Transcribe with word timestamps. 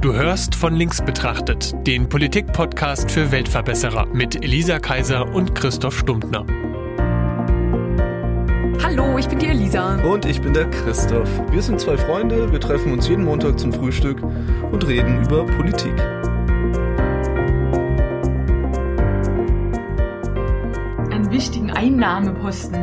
Du 0.00 0.14
hörst 0.14 0.54
von 0.54 0.76
links 0.76 1.02
betrachtet, 1.02 1.74
den 1.84 2.08
Politik-Podcast 2.08 3.10
für 3.10 3.32
Weltverbesserer 3.32 4.06
mit 4.06 4.44
Elisa 4.44 4.78
Kaiser 4.78 5.34
und 5.34 5.56
Christoph 5.56 5.98
Stumptner. 5.98 6.46
Hallo, 8.80 9.18
ich 9.18 9.26
bin 9.26 9.40
die 9.40 9.46
Elisa. 9.46 9.96
Und 10.04 10.24
ich 10.24 10.40
bin 10.40 10.54
der 10.54 10.70
Christoph. 10.70 11.28
Wir 11.50 11.60
sind 11.60 11.80
zwei 11.80 11.96
Freunde, 11.96 12.52
wir 12.52 12.60
treffen 12.60 12.92
uns 12.92 13.08
jeden 13.08 13.24
Montag 13.24 13.58
zum 13.58 13.72
Frühstück 13.72 14.22
und 14.70 14.86
reden 14.86 15.24
über 15.24 15.44
Politik. 15.44 15.98
Einen 21.10 21.28
wichtigen 21.32 21.72
Einnahmeposten 21.72 22.76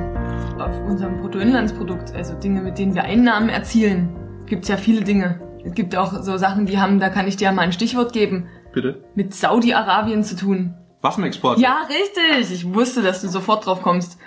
auf 0.59 0.77
unserem 0.81 1.21
Bruttoinlandsprodukt, 1.21 2.13
also 2.13 2.33
Dinge, 2.33 2.61
mit 2.61 2.77
denen 2.77 2.93
wir 2.93 3.05
Einnahmen 3.05 3.47
erzielen, 3.47 4.09
gibt 4.47 4.63
es 4.63 4.67
ja 4.67 4.75
viele 4.75 5.01
Dinge. 5.01 5.44
Es 5.65 5.73
gibt 5.73 5.95
auch 5.95 6.21
so 6.21 6.37
Sachen, 6.37 6.67
die 6.67 6.79
haben, 6.79 6.99
da 6.99 7.09
kann 7.09 7.27
ich 7.27 7.37
dir 7.37 7.51
mal 7.51 7.63
ein 7.63 7.73
Stichwort 7.73 8.13
geben, 8.13 8.47
Bitte? 8.71 9.03
mit 9.15 9.33
Saudi-Arabien 9.33 10.23
zu 10.23 10.35
tun. 10.35 10.75
Waffenexport. 11.01 11.57
Ja, 11.59 11.87
richtig. 11.89 12.51
Ich 12.51 12.73
wusste, 12.73 13.01
dass 13.01 13.21
du 13.21 13.27
sofort 13.27 13.65
drauf 13.65 13.81
kommst. 13.81 14.19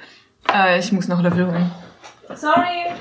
Äh, 0.52 0.80
ich 0.80 0.90
muss 0.90 1.06
noch 1.06 1.22
Löffel 1.22 1.46
holen. 1.46 1.70
Sorry. 2.34 2.92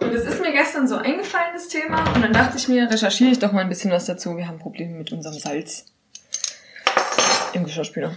Und 0.00 0.14
das 0.14 0.24
ist 0.24 0.40
mir 0.42 0.52
gestern 0.52 0.86
so 0.86 0.96
eingefallen, 0.96 1.52
das 1.54 1.68
Thema. 1.68 2.04
Und 2.14 2.22
dann 2.22 2.32
dachte 2.32 2.58
ich 2.58 2.68
mir, 2.68 2.90
recherchiere 2.90 3.30
ich 3.30 3.38
doch 3.38 3.52
mal 3.52 3.60
ein 3.60 3.68
bisschen 3.68 3.90
was 3.90 4.04
dazu. 4.04 4.36
Wir 4.36 4.46
haben 4.46 4.58
Probleme 4.58 4.98
mit 4.98 5.12
unserem 5.12 5.38
Salz 5.38 5.86
im 7.54 7.64
Geschirrspüler. 7.64 8.12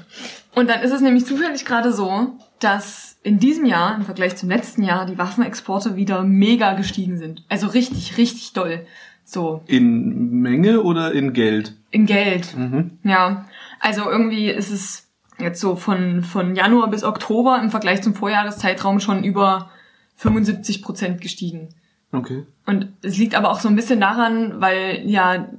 Und 0.56 0.70
dann 0.70 0.82
ist 0.82 0.92
es 0.92 1.00
nämlich 1.00 1.26
zufällig 1.26 1.64
gerade 1.66 1.94
so, 1.94 2.34
dass 2.60 3.09
in 3.24 3.40
diesem 3.40 3.66
Jahr 3.66 3.96
im 3.96 4.04
Vergleich 4.04 4.36
zum 4.38 4.50
letzten 4.50 4.84
Jahr 4.84 5.06
die 5.06 5.18
Waffenexporte 5.18 5.96
wieder 5.96 6.24
mega 6.24 6.74
gestiegen 6.74 7.18
sind. 7.18 7.44
Also 7.50 7.68
richtig, 7.68 8.18
richtig 8.18 8.54
doll. 8.54 8.86
So. 9.26 9.62
In 9.68 10.32
Menge 10.42 10.82
oder 10.82 11.12
in 11.12 11.34
Geld? 11.34 11.76
In 11.92 12.06
Geld. 12.06 12.56
Mhm. 12.56 12.98
Ja. 13.04 13.46
Also 13.80 14.10
irgendwie 14.10 14.50
ist 14.50 14.72
es 14.72 15.08
jetzt 15.38 15.60
so 15.60 15.76
von, 15.76 16.24
von 16.24 16.56
Januar 16.56 16.90
bis 16.90 17.04
Oktober 17.04 17.60
im 17.62 17.70
Vergleich 17.70 18.02
zum 18.02 18.16
Vorjahreszeitraum 18.16 19.00
schon 19.00 19.24
über 19.24 19.70
75 20.16 20.82
Prozent 20.82 21.22
gestiegen. 21.22 21.70
Okay. 22.12 22.46
Und 22.66 22.92
es 23.02 23.18
liegt 23.18 23.36
aber 23.36 23.52
auch 23.52 23.60
so 23.60 23.68
ein 23.68 23.76
bisschen 23.76 24.00
daran, 24.00 24.60
weil 24.62 25.04
ja, 25.06 25.50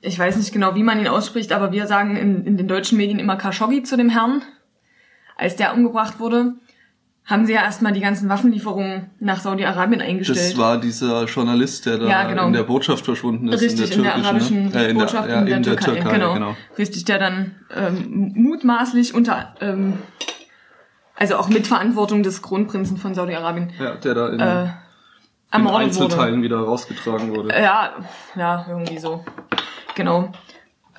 ich 0.00 0.18
weiß 0.18 0.36
nicht 0.36 0.52
genau, 0.52 0.74
wie 0.74 0.82
man 0.82 1.00
ihn 1.00 1.08
ausspricht, 1.08 1.52
aber 1.52 1.72
wir 1.72 1.86
sagen 1.86 2.16
in, 2.16 2.44
in 2.44 2.56
den 2.56 2.68
deutschen 2.68 2.96
Medien 2.96 3.18
immer 3.18 3.36
Khashoggi 3.36 3.82
zu 3.82 3.96
dem 3.96 4.08
Herrn, 4.08 4.42
als 5.36 5.56
der 5.56 5.74
umgebracht 5.74 6.20
wurde 6.20 6.54
haben 7.24 7.46
sie 7.46 7.52
ja 7.52 7.62
erstmal 7.62 7.92
die 7.92 8.00
ganzen 8.00 8.28
Waffenlieferungen 8.28 9.10
nach 9.20 9.40
Saudi-Arabien 9.40 10.00
eingestellt. 10.00 10.38
Das 10.38 10.58
war 10.58 10.78
dieser 10.78 11.24
Journalist, 11.26 11.86
der 11.86 11.98
da 11.98 12.08
Ja, 12.08 12.24
genau. 12.24 12.46
in 12.46 12.52
der 12.52 12.64
Botschaft 12.64 13.04
verschwunden 13.04 13.48
ist. 13.48 13.62
Richtig, 13.62 13.96
in 13.96 14.02
der, 14.02 14.14
türkischen, 14.14 14.26
arabischen 14.26 14.68
ne? 14.70 14.86
Äh, 14.86 14.90
in 14.90 14.98
Botschaft 14.98 15.28
der, 15.28 15.34
ja, 15.48 15.56
in 15.56 15.62
der, 15.62 15.76
Türkei. 15.76 16.10
genau. 16.10 16.34
genau. 16.34 16.56
Richtig, 16.76 17.04
der 17.04 17.18
dann 17.18 17.54
ähm, 17.74 18.32
mutmaßlich 18.34 19.14
unter, 19.14 19.54
ähm, 19.60 19.98
also 21.14 21.36
auch 21.36 21.48
mit 21.48 21.66
Verantwortung 21.66 22.22
des 22.22 22.42
Kronprinzen 22.42 22.96
von 22.96 23.14
Saudi-Arabien 23.14 23.72
Ja, 23.78 23.94
der 23.94 24.14
da 24.14 24.28
in, 24.30 24.40
äh, 24.40 24.62
in 24.64 24.70
ermordet 25.52 25.94
wurde. 25.94 26.04
Einzelteilen 26.04 26.42
wieder 26.42 26.58
rausgetragen 26.58 27.34
wurde. 27.34 27.50
Ja, 27.50 27.92
ja, 28.34 28.66
irgendwie 28.68 28.98
so. 28.98 29.24
Genau. 29.94 30.32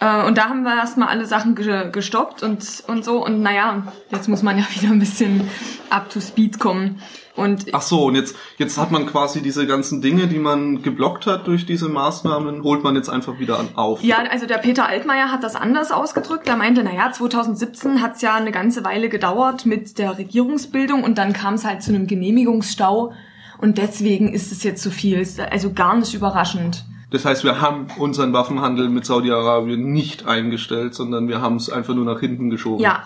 Äh, 0.02 0.26
und 0.26 0.38
da 0.38 0.50
haben 0.50 0.64
wir 0.64 0.76
erstmal 0.76 1.08
alle 1.08 1.26
Sachen 1.26 1.56
ge 1.56 1.90
gestoppt 1.92 2.44
und, 2.44 2.84
und 2.88 3.06
so. 3.06 3.24
Und 3.24 3.42
naja, 3.42 3.84
jetzt 4.10 4.28
muss 4.28 4.42
man 4.42 4.58
ja 4.58 4.66
wieder 4.74 4.92
ein 4.92 5.00
bisschen 5.00 5.48
up 5.90 6.10
to 6.10 6.20
speed 6.20 6.60
kommen. 6.60 7.02
Und 7.34 7.68
Ach 7.72 7.82
so, 7.82 8.06
und 8.06 8.16
jetzt, 8.16 8.36
jetzt 8.58 8.78
hat 8.78 8.92
man 8.92 9.06
quasi 9.06 9.42
diese 9.42 9.66
ganzen 9.66 10.02
Dinge, 10.02 10.28
die 10.28 10.38
man 10.38 10.82
geblockt 10.82 11.28
hat 11.28 11.48
durch 11.48 11.66
diese 11.66 11.88
Maßnahmen, 11.88 12.62
holt 12.64 12.84
man 12.84 12.96
jetzt 12.96 13.10
einfach 13.10 13.40
wieder 13.40 13.58
an, 13.58 13.70
auf. 13.76 14.04
ja, 14.04 14.18
also 14.30 14.46
der 14.46 14.58
Peter 14.58 14.86
Altmaier 14.86 15.32
hat 15.32 15.42
das 15.44 15.56
anders 15.56 15.94
ausgedrückt. 15.94 16.50
Er 16.50 16.58
meinte, 16.58 16.84
naja, 16.84 17.10
2017 17.10 18.02
hat's 18.02 18.22
ja 18.22 18.34
eine 18.36 18.52
ganze 18.52 18.84
Weile 18.84 19.08
gedauert 19.08 19.66
mit 19.66 19.98
der 19.98 20.18
Regierungsbildung 20.18 21.04
und 21.04 21.18
dann 21.18 21.32
kam 21.32 21.54
es 21.54 21.64
halt 21.64 21.84
zu 21.84 21.94
einem 21.94 22.08
Genehmigungsstau. 22.08 23.14
Und 23.60 23.78
deswegen 23.78 24.34
ist 24.34 24.52
es 24.52 24.64
jetzt 24.64 24.84
so 24.84 24.90
viel. 24.90 25.20
Ist 25.20 25.40
also 25.40 25.72
gar 25.72 25.96
nicht 25.96 26.14
überraschend. 26.14 26.84
Das 27.12 27.26
heißt, 27.26 27.44
wir 27.44 27.62
haben 27.62 27.88
unseren 27.98 28.34
Waffenhandel 28.34 28.90
mit 28.90 29.06
Saudi-Arabien 29.06 29.92
nicht 29.92 30.26
eingestellt, 30.26 30.96
sondern 30.96 31.28
wir 31.28 31.42
haben 31.42 31.58
es 31.58 31.70
einfach 31.70 31.94
nur 31.94 32.06
nach 32.06 32.20
hinten 32.20 32.50
geschoben. 32.50 32.82
Ja. 32.82 33.06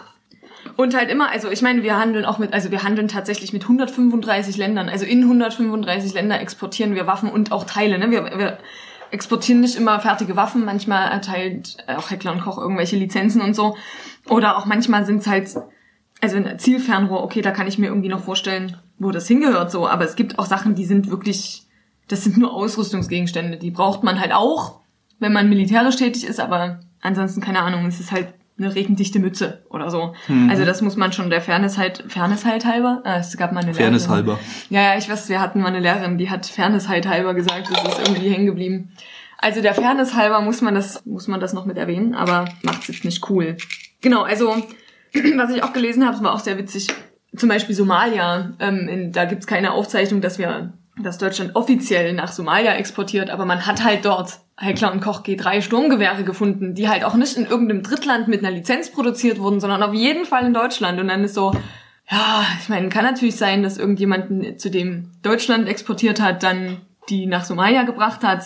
Und 0.77 0.95
halt 0.95 1.09
immer, 1.09 1.29
also 1.29 1.49
ich 1.49 1.61
meine, 1.61 1.83
wir 1.83 1.97
handeln 1.97 2.25
auch 2.25 2.37
mit, 2.37 2.53
also 2.53 2.71
wir 2.71 2.83
handeln 2.83 3.07
tatsächlich 3.07 3.53
mit 3.53 3.63
135 3.63 4.57
Ländern. 4.57 4.89
Also 4.89 5.05
in 5.05 5.23
135 5.23 6.13
Länder 6.13 6.39
exportieren 6.39 6.95
wir 6.95 7.07
Waffen 7.07 7.29
und 7.29 7.51
auch 7.51 7.65
Teile. 7.65 7.97
Ne? 7.97 8.11
Wir, 8.11 8.25
wir 8.37 8.57
exportieren 9.11 9.61
nicht 9.61 9.75
immer 9.75 9.99
fertige 9.99 10.35
Waffen, 10.35 10.65
manchmal 10.65 11.11
erteilt 11.11 11.77
auch 11.87 12.11
Heckler 12.11 12.31
und 12.31 12.41
Koch 12.41 12.57
irgendwelche 12.57 12.95
Lizenzen 12.95 13.41
und 13.41 13.55
so. 13.55 13.77
Oder 14.29 14.57
auch 14.57 14.65
manchmal 14.65 15.05
sind 15.05 15.19
es 15.19 15.27
halt, 15.27 15.49
also 16.21 16.37
ein 16.37 16.59
Zielfernrohr, 16.59 17.23
okay, 17.23 17.41
da 17.41 17.51
kann 17.51 17.67
ich 17.67 17.77
mir 17.77 17.87
irgendwie 17.87 18.09
noch 18.09 18.23
vorstellen, 18.23 18.77
wo 18.99 19.11
das 19.11 19.27
hingehört 19.27 19.71
so. 19.71 19.87
Aber 19.87 20.03
es 20.03 20.15
gibt 20.15 20.39
auch 20.39 20.45
Sachen, 20.45 20.75
die 20.75 20.85
sind 20.85 21.09
wirklich, 21.09 21.64
das 22.07 22.23
sind 22.23 22.37
nur 22.37 22.53
Ausrüstungsgegenstände. 22.53 23.57
Die 23.57 23.71
braucht 23.71 24.03
man 24.03 24.19
halt 24.19 24.31
auch, 24.33 24.79
wenn 25.19 25.33
man 25.33 25.49
militärisch 25.49 25.95
tätig 25.95 26.25
ist, 26.25 26.39
aber 26.39 26.79
ansonsten 27.01 27.41
keine 27.41 27.61
Ahnung, 27.61 27.85
es 27.85 27.99
ist 27.99 28.11
halt 28.11 28.33
eine 28.57 28.73
regendichte 28.73 29.19
Mütze 29.19 29.63
oder 29.69 29.91
so. 29.91 30.13
Mhm. 30.27 30.49
Also 30.49 30.63
das 30.63 30.81
muss 30.81 30.95
man 30.95 31.11
schon 31.11 31.29
der 31.29 31.41
Fairness 31.41 31.77
halt, 31.77 32.05
Fairness 32.07 32.45
halt 32.45 32.65
halber. 32.65 33.01
Ah, 33.03 33.17
es 33.17 33.35
gab 33.35 33.51
mal 33.51 33.63
eine 33.63 33.73
Fairness 33.73 34.03
Lehrerin. 34.03 34.27
halber. 34.27 34.39
Ja, 34.69 34.81
ja, 34.81 34.97
ich 34.97 35.09
weiß, 35.09 35.27
wir 35.27 35.41
hatten 35.41 35.59
mal 35.61 35.67
eine 35.67 35.81
Lehrerin, 35.81 36.17
die 36.17 36.29
hat 36.29 36.45
Fairness 36.45 36.87
halt 36.87 37.07
halber 37.07 37.33
gesagt, 37.33 37.69
das 37.69 37.97
ist 37.97 38.07
irgendwie 38.07 38.29
hängen 38.29 38.45
geblieben. 38.45 38.91
Also 39.37 39.61
der 39.61 39.73
Fairness 39.73 40.15
halber 40.15 40.39
muss 40.41 40.61
man 40.61 40.73
das, 40.73 41.05
muss 41.05 41.27
man 41.27 41.41
das 41.41 41.53
noch 41.53 41.65
mit 41.65 41.77
erwähnen, 41.77 42.15
aber 42.15 42.45
macht's 42.63 42.87
jetzt 42.87 43.03
nicht 43.03 43.29
cool. 43.29 43.57
Genau, 44.01 44.23
also 44.23 44.55
was 45.35 45.51
ich 45.51 45.61
auch 45.61 45.73
gelesen 45.73 46.05
habe, 46.05 46.23
war 46.23 46.33
auch 46.33 46.39
sehr 46.39 46.57
witzig. 46.57 46.87
Zum 47.35 47.49
Beispiel 47.49 47.75
Somalia, 47.75 48.53
ähm, 48.59 48.87
in, 48.87 49.11
da 49.11 49.25
gibt's 49.25 49.47
keine 49.47 49.73
Aufzeichnung, 49.73 50.21
dass 50.21 50.39
wir, 50.39 50.73
dass 51.01 51.17
Deutschland 51.17 51.55
offiziell 51.55 52.13
nach 52.13 52.31
Somalia 52.31 52.73
exportiert, 52.75 53.29
aber 53.29 53.45
man 53.45 53.65
hat 53.65 53.83
halt 53.83 54.05
dort 54.05 54.39
Heckler 54.57 54.93
und 54.93 55.01
Koch 55.01 55.23
G3 55.23 55.61
Sturmgewehre 55.61 56.23
gefunden, 56.23 56.75
die 56.75 56.87
halt 56.87 57.03
auch 57.03 57.15
nicht 57.15 57.35
in 57.35 57.45
irgendeinem 57.45 57.83
Drittland 57.83 58.27
mit 58.27 58.39
einer 58.39 58.55
Lizenz 58.55 58.89
produziert 58.89 59.39
wurden, 59.39 59.59
sondern 59.59 59.83
auf 59.83 59.93
jeden 59.93 60.25
Fall 60.25 60.45
in 60.45 60.53
Deutschland. 60.53 60.99
Und 60.99 61.09
dann 61.09 61.25
ist 61.25 61.35
so, 61.35 61.51
ja, 62.09 62.45
ich 62.61 62.69
meine, 62.69 62.87
kann 62.89 63.03
natürlich 63.03 63.35
sein, 63.35 63.63
dass 63.63 63.77
irgendjemanden, 63.77 64.57
zu 64.57 64.71
dem 64.71 65.11
Deutschland 65.21 65.67
exportiert 65.67 66.21
hat, 66.21 66.43
dann 66.43 66.77
die 67.09 67.25
nach 67.25 67.43
Somalia 67.43 67.83
gebracht 67.83 68.23
hat. 68.23 68.43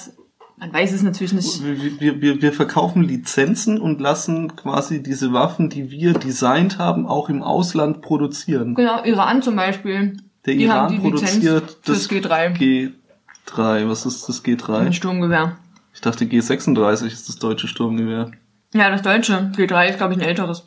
Man 0.57 0.73
weiß 0.73 0.91
es 0.91 1.03
natürlich 1.03 1.31
nicht. 1.31 1.63
Wir, 1.63 1.99
wir, 1.99 2.21
wir, 2.21 2.41
wir 2.41 2.53
verkaufen 2.53 3.03
Lizenzen 3.03 3.79
und 3.79 4.01
lassen 4.01 4.55
quasi 4.55 5.01
diese 5.01 5.31
Waffen, 5.31 5.69
die 5.69 5.91
wir 5.91 6.13
designt 6.13 6.79
haben, 6.79 7.05
auch 7.05 7.29
im 7.29 7.43
Ausland 7.43 8.01
produzieren. 8.01 8.75
Genau, 8.75 9.03
Iran 9.03 9.41
zum 9.41 9.55
Beispiel. 9.55 10.17
Der 10.49 10.57
die 10.57 10.63
Iran 10.63 10.99
produziert 10.99 11.77
das 11.85 12.07
fürs 12.07 12.23
G3. 12.23 12.57
G3. 12.57 13.87
Was 13.87 14.05
ist 14.07 14.27
das 14.27 14.43
Ein 14.43 14.57
G3? 14.57 14.93
Sturmgewehr. 14.93 15.57
Ich 15.93 16.01
dachte 16.01 16.25
G36 16.25 17.05
ist 17.05 17.29
das 17.29 17.35
deutsche 17.37 17.67
Sturmgewehr. 17.67 18.31
Ja, 18.73 18.89
das 18.89 19.03
deutsche. 19.03 19.51
G3 19.55 19.89
ist, 19.89 19.97
glaube 19.97 20.13
ich, 20.13 20.19
ein 20.19 20.25
älteres. 20.25 20.65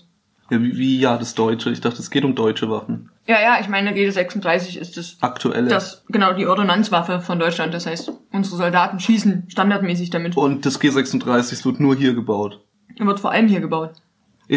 Ja, 0.50 0.62
wie, 0.62 0.76
wie 0.76 1.00
ja, 1.00 1.16
das 1.16 1.34
deutsche. 1.34 1.71
Ich 1.71 1.81
dachte, 1.81 1.98
es 1.98 2.10
geht 2.10 2.25
um 2.25 2.37
deutsche 2.37 2.71
Waffen. 2.71 3.10
Ja, 3.26 3.41
ja, 3.41 3.59
ich 3.60 3.69
meine, 3.69 3.92
G36 3.92 4.78
ist 4.78 4.97
das, 4.97 5.16
Aktuelle. 5.21 5.69
das, 5.69 6.04
genau, 6.09 6.32
die 6.32 6.47
Ordonnanzwaffe 6.47 7.21
von 7.21 7.41
Deutschland. 7.41 7.75
Das 7.75 7.87
heißt, 7.87 8.12
unsere 8.32 8.56
Soldaten 8.56 9.00
schießen 9.00 9.47
standardmäßig 9.48 10.10
damit. 10.10 10.37
Und 10.37 10.65
das 10.65 10.81
G36 10.81 11.65
wird 11.65 11.81
nur 11.81 11.97
hier 11.97 12.15
gebaut. 12.15 12.60
Wird 12.98 13.21
vor 13.21 13.32
allem 13.32 13.48
hier 13.48 13.60
gebaut. 13.60 13.94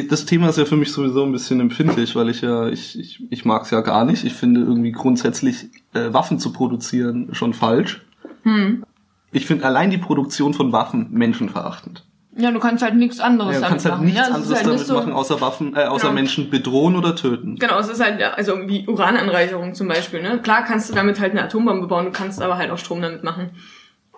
Das 0.10 0.26
Thema 0.26 0.50
ist 0.50 0.58
ja 0.58 0.66
für 0.66 0.76
mich 0.76 0.92
sowieso 0.92 1.24
ein 1.24 1.32
bisschen 1.32 1.60
empfindlich, 1.62 2.16
weil 2.16 2.30
ich 2.30 2.42
ja, 2.42 2.68
ich, 2.68 3.00
ich, 3.00 3.24
ich 3.32 3.46
mag 3.46 3.64
es 3.64 3.72
ja 3.72 3.80
gar 3.82 4.04
nicht. 4.04 4.26
Ich 4.26 4.34
finde 4.34 4.60
irgendwie 4.62 4.92
grundsätzlich 4.92 5.68
äh, 5.94 6.12
Waffen 6.12 6.38
zu 6.40 6.52
produzieren 6.52 7.30
schon 7.34 7.54
falsch. 7.54 8.06
Hm. 8.44 8.84
Ich 9.32 9.46
finde 9.46 9.66
allein 9.66 9.92
die 9.92 9.98
Produktion 9.98 10.54
von 10.54 10.72
Waffen 10.74 11.08
menschenverachtend. 11.12 12.04
Ja, 12.38 12.52
du 12.52 12.60
kannst 12.60 12.84
halt 12.84 12.96
nichts 12.96 13.22
anderes 13.22 13.54
Ja, 13.54 13.60
du 13.60 13.62
damit 13.62 13.70
kannst 13.72 13.86
halt 13.86 13.96
machen. 13.96 14.06
nichts 14.06 14.20
ja, 14.20 14.34
anderes 14.36 14.56
halt 14.56 14.66
damit 14.68 14.80
so, 14.80 14.94
machen, 14.96 15.14
außer 15.14 15.40
Waffen, 15.40 15.74
äh, 15.76 15.86
außer 15.86 16.08
Genau. 16.08 16.14
Menschen 16.16 16.50
bedrohen 16.50 16.98
oder 16.98 17.16
töten. 17.16 17.56
Genau, 17.56 17.80
es 17.80 17.88
ist 17.88 18.04
halt, 18.04 18.22
also 18.22 18.68
wie 18.68 18.86
Urananreicherung 18.88 19.74
zum 19.74 19.88
Beispiel, 19.88 20.22
ne? 20.22 20.40
Klar 20.42 20.66
kannst 20.66 20.90
du 20.90 20.94
damit 20.94 21.22
halt 21.22 21.32
eine 21.32 21.44
Atombombe 21.44 21.88
bauen, 21.88 22.06
du 22.06 22.12
kannst 22.12 22.42
aber 22.42 22.58
halt 22.58 22.72
auch 22.72 22.78
Strom 22.78 23.02
damit 23.02 23.24
machen. 23.24 23.52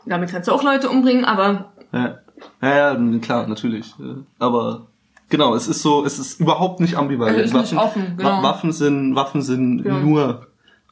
Damit 0.08 0.32
kannst 0.32 0.48
du 0.48 0.54
auch 0.54 0.64
Leute 0.64 0.90
umbringen, 0.90 1.26
aber 1.26 1.72
Ja, 1.94 2.18
ja, 2.64 2.94
ja 2.98 3.20
klar, 3.20 3.48
natürlich. 3.48 3.94
äh, 4.00 4.16
Aber 4.40 4.88
genau, 5.30 5.56
es 5.56 5.68
ist 5.68 5.82
so, 5.82 6.06
es 6.06 6.20
ist 6.20 6.40
überhaupt 6.40 6.80
nicht 6.80 6.96
ambivalent. 6.98 7.40
Ist 7.40 7.54
nicht 7.54 7.76
offen, 7.76 8.16
genau. 8.18 8.30
Wa- 8.30 8.44
Waffen 8.44 8.72
sind, 8.72 9.16
Waffen 9.16 9.42
sind 9.42 9.84
Ja. 9.86 10.00
nur, 10.00 10.48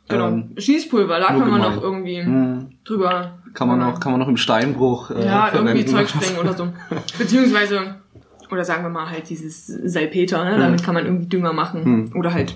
genau. 0.08 0.28
ähm, 0.30 0.52
Schießpulver, 0.58 1.20
da 1.20 1.28
kann 1.28 1.40
man 1.40 1.46
gemein. 1.54 1.62
noch 1.76 1.82
irgendwie 1.82 2.22
mh, 2.24 2.66
drüber. 2.84 3.32
kann 3.54 3.68
man 3.68 3.80
noch, 3.80 4.00
kann 4.00 4.12
man 4.12 4.20
noch 4.22 4.28
im 4.28 4.38
Steinbruch 4.38 5.12
äh, 5.12 5.26
ja, 5.26 5.50
irgendwie 5.54 5.84
verwenden. 5.84 5.90
Zeug 5.90 6.10
sprengen 6.10 6.40
oder 6.40 6.54
so. 6.54 6.68
Beziehungsweise, 7.18 7.96
oder 8.52 8.64
sagen 8.66 8.84
wir 8.84 8.90
mal 8.90 9.10
halt 9.10 9.30
dieses 9.30 9.66
Salpeter, 9.68 10.44
ne? 10.46 10.58
Damit 10.60 10.84
kann 10.84 10.94
man 10.94 11.06
irgendwie 11.06 11.28
Dünger 11.28 11.54
machen. 11.54 11.84
Hm. 11.84 12.12
Oder 12.16 12.34
halt 12.34 12.56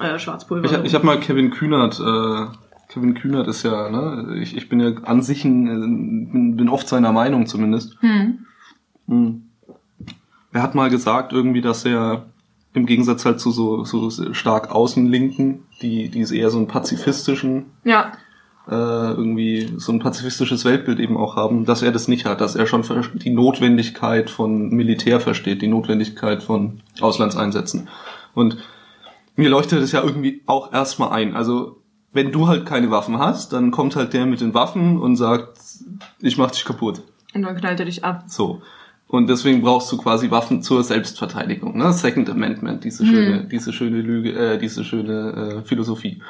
äh, 0.00 0.18
Schwarzpulver. 0.18 0.66
Ich, 0.66 0.72
hab- 0.74 0.84
ich 0.84 0.94
habe 0.94 1.06
mal 1.06 1.20
Kevin 1.20 1.50
Kühnert 1.50 2.00
äh, 2.00 2.46
Kevin 2.88 3.14
Kühnert 3.14 3.48
ist 3.48 3.62
ja, 3.64 3.88
ne, 3.90 4.36
ich, 4.40 4.56
ich 4.56 4.68
bin 4.68 4.78
ja 4.78 4.92
an 5.04 5.20
sich 5.22 5.44
ein, 5.44 6.30
bin, 6.30 6.56
bin 6.56 6.68
oft 6.68 6.86
seiner 6.88 7.12
Meinung 7.12 7.46
zumindest. 7.46 7.96
Hm. 8.00 8.40
Hm. 9.08 9.43
Er 10.54 10.62
hat 10.62 10.74
mal 10.74 10.88
gesagt 10.88 11.32
irgendwie, 11.32 11.60
dass 11.60 11.84
er 11.84 12.26
im 12.72 12.86
Gegensatz 12.86 13.24
halt 13.24 13.40
zu 13.40 13.50
so, 13.50 13.84
so 13.84 14.10
stark 14.32 14.70
Außenlinken, 14.70 15.64
die, 15.82 16.08
die 16.08 16.20
eher 16.36 16.50
so 16.50 16.58
einen 16.58 16.68
pazifistischen, 16.68 17.66
Ja, 17.84 18.12
äh, 18.68 18.72
irgendwie 18.72 19.74
so 19.76 19.92
ein 19.92 19.98
pazifistisches 19.98 20.64
Weltbild 20.64 20.98
eben 20.98 21.16
auch 21.16 21.36
haben, 21.36 21.66
dass 21.66 21.82
er 21.82 21.92
das 21.92 22.08
nicht 22.08 22.24
hat, 22.24 22.40
dass 22.40 22.56
er 22.56 22.66
schon 22.66 22.82
die 23.14 23.30
Notwendigkeit 23.30 24.30
von 24.30 24.70
Militär 24.70 25.20
versteht, 25.20 25.60
die 25.60 25.68
Notwendigkeit 25.68 26.42
von 26.42 26.80
Auslandseinsätzen. 27.00 27.88
Und 28.32 28.56
mir 29.36 29.50
leuchtet 29.50 29.82
es 29.82 29.92
ja 29.92 30.02
irgendwie 30.02 30.42
auch 30.46 30.72
erstmal 30.72 31.10
ein. 31.10 31.36
Also, 31.36 31.82
wenn 32.12 32.32
du 32.32 32.46
halt 32.48 32.64
keine 32.64 32.90
Waffen 32.90 33.18
hast, 33.18 33.52
dann 33.52 33.70
kommt 33.70 33.96
halt 33.96 34.12
der 34.14 34.24
mit 34.24 34.40
den 34.40 34.54
Waffen 34.54 34.98
und 35.00 35.16
sagt, 35.16 35.58
ich 36.20 36.38
mach 36.38 36.50
dich 36.50 36.64
kaputt. 36.64 37.02
und 37.34 37.42
dann 37.42 37.56
knallt 37.56 37.80
er 37.80 37.86
dich 37.86 38.04
ab. 38.04 38.24
So. 38.28 38.62
Und 39.14 39.28
deswegen 39.28 39.62
brauchst 39.62 39.90
du 39.92 39.96
quasi 39.96 40.30
Waffen 40.30 40.60
zur 40.62 40.82
Selbstverteidigung, 40.82 41.78
ne? 41.78 41.92
Second 41.92 42.28
Amendment, 42.28 42.82
diese 42.82 43.06
schöne, 43.06 43.44
diese 43.44 43.72
schöne 43.72 44.00
Lüge, 44.00 44.32
äh, 44.32 44.58
diese 44.58 44.82
schöne 44.84 45.60
äh, 45.62 45.66
Philosophie. 45.68 46.20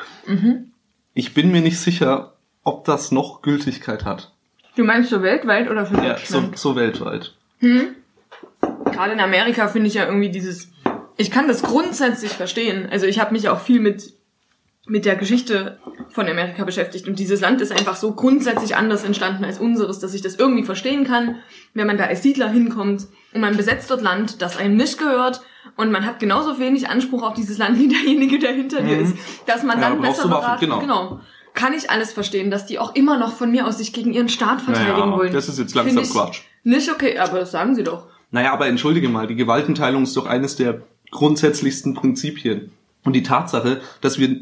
Ich 1.14 1.32
bin 1.32 1.50
mir 1.50 1.62
nicht 1.62 1.78
sicher, 1.78 2.34
ob 2.62 2.84
das 2.84 3.10
noch 3.10 3.40
Gültigkeit 3.42 4.04
hat. 4.04 4.32
Du 4.76 4.84
meinst 4.84 5.10
so 5.10 5.22
weltweit 5.22 5.70
oder 5.70 5.86
für 5.86 5.94
Ja, 5.96 6.19
so, 6.19 6.40
Deutschland? 6.40 6.58
so 6.58 6.76
weltweit. 6.76 7.34
Gerade 7.60 9.12
in 9.12 9.20
Amerika 9.20 9.69
finde 9.69 9.88
ich 9.88 9.94
ja 9.94 10.04
irgendwie 10.06 10.31
dieses. 10.31 10.69
Ich 11.16 11.31
kann 11.31 11.48
das 11.48 11.62
grundsätzlich 11.62 12.32
verstehen. 12.32 12.88
Also 12.90 13.06
ich 13.06 13.20
habe 13.20 13.32
mich 13.32 13.48
auch 13.48 13.60
viel 13.60 13.81
mit 13.81 14.12
mit 14.86 15.04
der 15.04 15.16
Geschichte 15.16 15.78
von 16.10 16.28
Amerika 16.28 16.64
beschäftigt 16.64 17.08
und 17.08 17.19
dieses 17.19 17.40
Land 17.40 17.60
ist 17.60 17.72
einfach 17.72 17.96
so 17.96 18.12
grundsätzlich 18.12 18.76
anders 18.76 19.04
entstanden 19.04 19.44
als 19.44 19.58
unseres, 19.58 19.98
dass 19.98 20.12
ich 20.12 20.20
das 20.20 20.36
irgendwie 20.36 20.64
verstehen 20.64 21.04
kann, 21.04 21.36
wenn 21.72 21.86
man 21.86 21.96
da 21.96 22.04
als 22.04 22.22
Siedler 22.22 22.50
hinkommt 22.50 23.06
und 23.32 23.40
man 23.40 23.56
besetzt 23.56 23.90
dort 23.90 24.02
Land, 24.02 24.42
das 24.42 24.58
einem 24.58 24.76
nicht 24.76 24.98
gehört 24.98 25.40
und 25.76 25.90
man 25.90 26.04
hat 26.04 26.20
genauso 26.20 26.58
wenig 26.58 26.88
Anspruch 26.88 27.22
auf 27.22 27.34
dieses 27.34 27.56
Land 27.56 27.78
wie 27.78 27.88
derjenige, 27.88 28.38
der 28.38 28.52
hinter 28.52 28.82
dir 28.82 28.98
ist, 29.00 29.16
dass 29.46 29.62
man 29.62 29.78
Mhm. 29.78 29.82
Ja, 29.82 29.90
dann 29.90 30.00
besser 30.02 30.28
beraten, 30.28 30.60
genau. 30.60 30.81
genau. 30.81 31.20
Kann 31.54 31.72
ich 31.72 31.88
alles 31.88 32.12
verstehen, 32.12 32.50
dass 32.50 32.66
die 32.66 32.78
auch 32.78 32.94
immer 32.94 33.16
noch 33.16 33.32
von 33.34 33.50
mir 33.50 33.66
aus 33.66 33.78
sich 33.78 33.92
gegen 33.92 34.12
ihren 34.12 34.28
Staat 34.28 34.60
verteidigen 34.60 34.98
Naja, 34.98 35.16
wollen. 35.16 35.32
das 35.32 35.48
ist 35.48 35.58
jetzt 35.58 35.75
langsam 35.75 36.02
ich 36.02 36.10
Quatsch. 36.10 36.40
Nicht 36.64 36.90
okay, 36.90 37.19
aber 37.19 37.38
das 37.38 37.52
sagen 37.52 37.75
sie 37.75 37.84
doch. 37.84 38.06
Naja, 38.32 38.52
aber 38.52 38.66
entschuldige 38.66 39.08
mal, 39.08 39.28
die 39.28 39.36
Gewaltenteilung 39.36 40.02
ist 40.02 40.16
doch 40.16 40.26
eines 40.26 40.56
der 40.56 40.82
grundsätzlichsten 41.12 41.94
Prinzipien. 41.94 42.72
Und 43.05 43.12
die 43.12 43.23
Tatsache, 43.23 43.81
dass 44.01 44.19
wir 44.19 44.37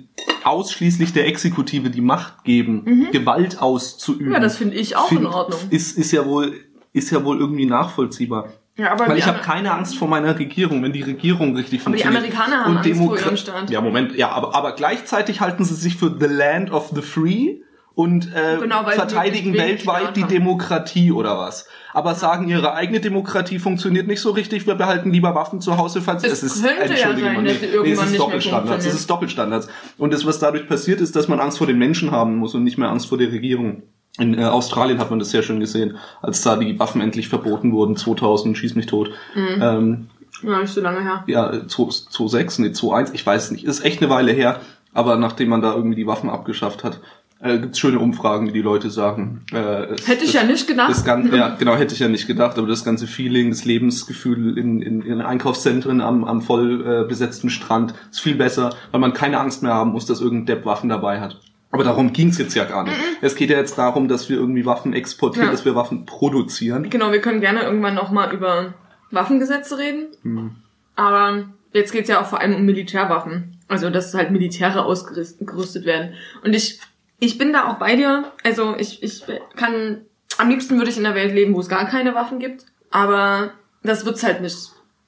ausschließlich 0.44 1.12
der 1.12 1.26
Exekutive 1.26 1.91
die 1.91 2.00
Macht 2.00 2.44
geben, 2.44 3.09
Gewalt 3.12 3.61
auszuüben. 3.61 4.29
Mhm. 4.29 4.32
Ja, 4.35 4.41
das 4.41 4.56
finde 4.56 4.76
ich 4.76 4.97
auch 4.97 5.11
in 5.11 5.19
find- 5.19 5.29
Ordnung. 5.35 5.61
Ist, 5.70 5.99
ist 5.99 6.12
ja 6.12 6.25
wohl, 6.26 6.55
ist 6.93 7.11
ja 7.11 7.25
wohl 7.25 7.38
irgendwie 7.38 7.67
nachvollziehbar. 7.67 8.53
Ja, 8.76 8.93
aber 8.93 9.09
Weil 9.09 9.19
ich 9.19 9.26
habe 9.26 9.41
keine 9.41 9.73
Angst 9.73 9.97
vor 9.99 10.09
meiner 10.09 10.38
Regierung, 10.38 10.82
wenn 10.82 10.93
die 10.94 11.03
Regierung 11.03 11.55
richtig 11.56 11.81
Aber 11.85 11.94
die 11.97 12.03
funktioniert. 12.03 12.23
Amerikaner 12.35 12.64
haben 12.64 12.70
Und 12.70 12.76
Angst 12.79 12.91
vor 12.93 13.06
Demokra- 13.09 13.25
ihrem 13.26 13.37
Staat. 13.37 13.70
Ja, 13.70 13.81
Moment, 13.82 14.14
ja, 14.17 14.31
aber, 14.31 14.55
aber 14.55 14.73
gleichzeitig 14.73 15.41
halten 15.43 15.64
sie 15.64 15.75
sich 15.75 15.97
für 15.97 16.17
the 16.19 16.26
land 16.26 16.70
of 16.73 16.91
the 16.94 17.03
free 17.03 17.56
und 17.94 18.34
äh, 18.34 18.58
Genau, 18.60 18.84
verteidigen 18.84 19.54
weltweit 19.54 20.16
die. 20.16 20.24
Demokratie 20.24 21.12
oder 21.12 21.38
was. 21.38 21.66
Aber 21.92 22.14
sagen, 22.14 22.48
ihre 22.48 22.74
eigene 22.74 23.00
Demokratie 23.00 23.58
funktioniert 23.58 24.06
nicht 24.06 24.20
so 24.20 24.30
richtig, 24.30 24.66
wir 24.66 24.74
behalten 24.76 25.12
lieber 25.12 25.34
Waffen 25.34 25.60
zu 25.60 25.76
Hause, 25.76 26.00
falls 26.00 26.24
Es 26.24 26.42
ist, 26.42 26.64
könnte 26.64 26.94
ja 26.94 27.10
entschuldige 27.10 27.26
sein, 27.26 27.42
nee, 27.42 27.52
nee, 27.82 27.90
es 27.92 28.02
ist 28.02 28.18
Doppelstandards, 28.18 28.86
es 28.86 28.94
ist 28.94 29.10
Doppelstandards. 29.10 29.68
Und 29.98 30.12
das, 30.12 30.24
was 30.24 30.38
dadurch 30.38 30.66
passiert, 30.66 31.00
ist, 31.00 31.14
dass 31.16 31.28
man 31.28 31.38
Angst 31.38 31.58
vor 31.58 31.66
den 31.66 31.78
Menschen 31.78 32.10
haben 32.10 32.36
muss 32.36 32.54
und 32.54 32.64
nicht 32.64 32.78
mehr 32.78 32.88
Angst 32.88 33.08
vor 33.08 33.18
der 33.18 33.30
Regierung. 33.30 33.82
In 34.18 34.38
äh, 34.38 34.44
Australien 34.44 34.98
hat 34.98 35.10
man 35.10 35.18
das 35.18 35.30
sehr 35.30 35.42
schön 35.42 35.60
gesehen, 35.60 35.96
als 36.20 36.42
da 36.42 36.56
die 36.56 36.78
Waffen 36.78 37.00
endlich 37.00 37.28
verboten 37.28 37.72
wurden, 37.72 37.96
2000, 37.96 38.56
schieß 38.56 38.74
mich 38.74 38.86
tot. 38.86 39.10
Mhm. 39.34 39.62
Ähm, 39.62 40.06
Ja, 40.42 40.60
nicht 40.60 40.72
so 40.72 40.80
lange 40.80 41.02
her. 41.02 41.24
ja, 41.26 41.50
2.6, 41.50 42.60
nee, 42.62 42.68
2.1, 42.68 43.10
ich 43.14 43.24
weiß 43.24 43.44
es 43.44 43.50
nicht. 43.50 43.64
Ist 43.64 43.84
echt 43.84 44.02
eine 44.02 44.10
Weile 44.10 44.32
her, 44.32 44.60
aber 44.92 45.16
nachdem 45.16 45.48
man 45.50 45.62
da 45.62 45.74
irgendwie 45.74 45.96
die 45.96 46.06
Waffen 46.06 46.30
abgeschafft 46.30 46.84
hat, 46.84 47.00
äh, 47.42 47.58
gibt's 47.58 47.78
schöne 47.78 47.98
Umfragen, 47.98 48.46
die 48.46 48.52
die 48.52 48.62
Leute 48.62 48.88
sagen. 48.88 49.44
Äh, 49.52 49.56
es- 49.94 50.06
Hätte 50.08 50.24
ich 50.24 50.32
das, 50.32 50.42
ja 50.42 50.44
nicht 50.44 50.66
gedacht. 50.66 50.90
Das 50.90 51.04
ganze, 51.04 51.36
ja, 51.36 51.54
genau, 51.58 51.76
hätte 51.76 51.92
ich 51.94 52.00
ja 52.00 52.08
nicht 52.08 52.26
gedacht, 52.26 52.56
aber 52.58 52.66
das 52.68 52.84
ganze 52.84 53.06
Feeling, 53.06 53.50
das 53.50 53.64
Lebensgefühl 53.64 54.56
in, 54.58 54.80
in, 54.80 55.02
in 55.02 55.20
Einkaufszentren 55.20 56.00
am, 56.00 56.24
am 56.24 56.40
voll 56.40 56.84
äh, 57.04 57.08
besetzten 57.08 57.50
Strand 57.50 57.94
ist 58.10 58.20
viel 58.20 58.36
besser, 58.36 58.74
weil 58.92 59.00
man 59.00 59.12
keine 59.12 59.38
Angst 59.40 59.62
mehr 59.62 59.74
haben 59.74 59.90
muss, 59.92 60.06
dass 60.06 60.20
irgendein 60.20 60.46
Depp 60.56 60.64
Waffen 60.66 60.88
dabei 60.88 61.20
hat. 61.20 61.40
Aber 61.70 61.84
darum 61.84 62.12
ging's 62.12 62.36
jetzt 62.38 62.54
ja 62.54 62.64
gar 62.64 62.84
nicht. 62.84 62.96
Es 63.22 63.34
geht 63.34 63.48
ja 63.48 63.56
jetzt 63.56 63.78
darum, 63.78 64.06
dass 64.06 64.28
wir 64.28 64.36
irgendwie 64.36 64.66
Waffen 64.66 64.92
exportieren, 64.92 65.46
Ja. 65.46 65.52
dass 65.52 65.64
wir 65.64 65.74
Waffen 65.74 66.04
produzieren. 66.04 66.90
Genau, 66.90 67.12
wir 67.12 67.20
können 67.22 67.40
gerne 67.40 67.62
irgendwann 67.62 67.94
nochmal 67.94 68.32
über 68.34 68.74
Waffengesetze 69.10 69.78
reden. 69.78 70.08
Hm. 70.22 70.50
Aber 70.96 71.44
jetzt 71.72 71.92
geht's 71.92 72.10
ja 72.10 72.20
auch 72.20 72.26
vor 72.26 72.40
allem 72.40 72.54
um 72.54 72.64
Militärwaffen. 72.66 73.56
Also, 73.68 73.88
dass 73.88 74.12
halt 74.12 74.30
Militäre 74.30 74.84
ausgerüstet 74.84 75.86
werden. 75.86 76.12
Und 76.44 76.54
ich, 76.54 76.78
ich 77.24 77.38
bin 77.38 77.52
da 77.52 77.69
auch 77.70 77.74
bei 77.78 77.96
dir. 77.96 78.24
Also, 78.44 78.74
ich, 78.76 79.02
ich 79.02 79.22
kann, 79.56 80.02
am 80.38 80.48
liebsten 80.48 80.76
würde 80.78 80.90
ich 80.90 80.98
in 80.98 81.06
einer 81.06 81.14
Welt 81.14 81.32
leben, 81.34 81.54
wo 81.54 81.60
es 81.60 81.69
gar 81.69 81.86
keine 81.86 82.14
Waffen 82.14 82.38
gibt. 82.38 82.66
Aber 82.90 83.50
das 83.82 84.04
wird's 84.04 84.22
halt 84.22 84.42
nicht. 84.42 84.56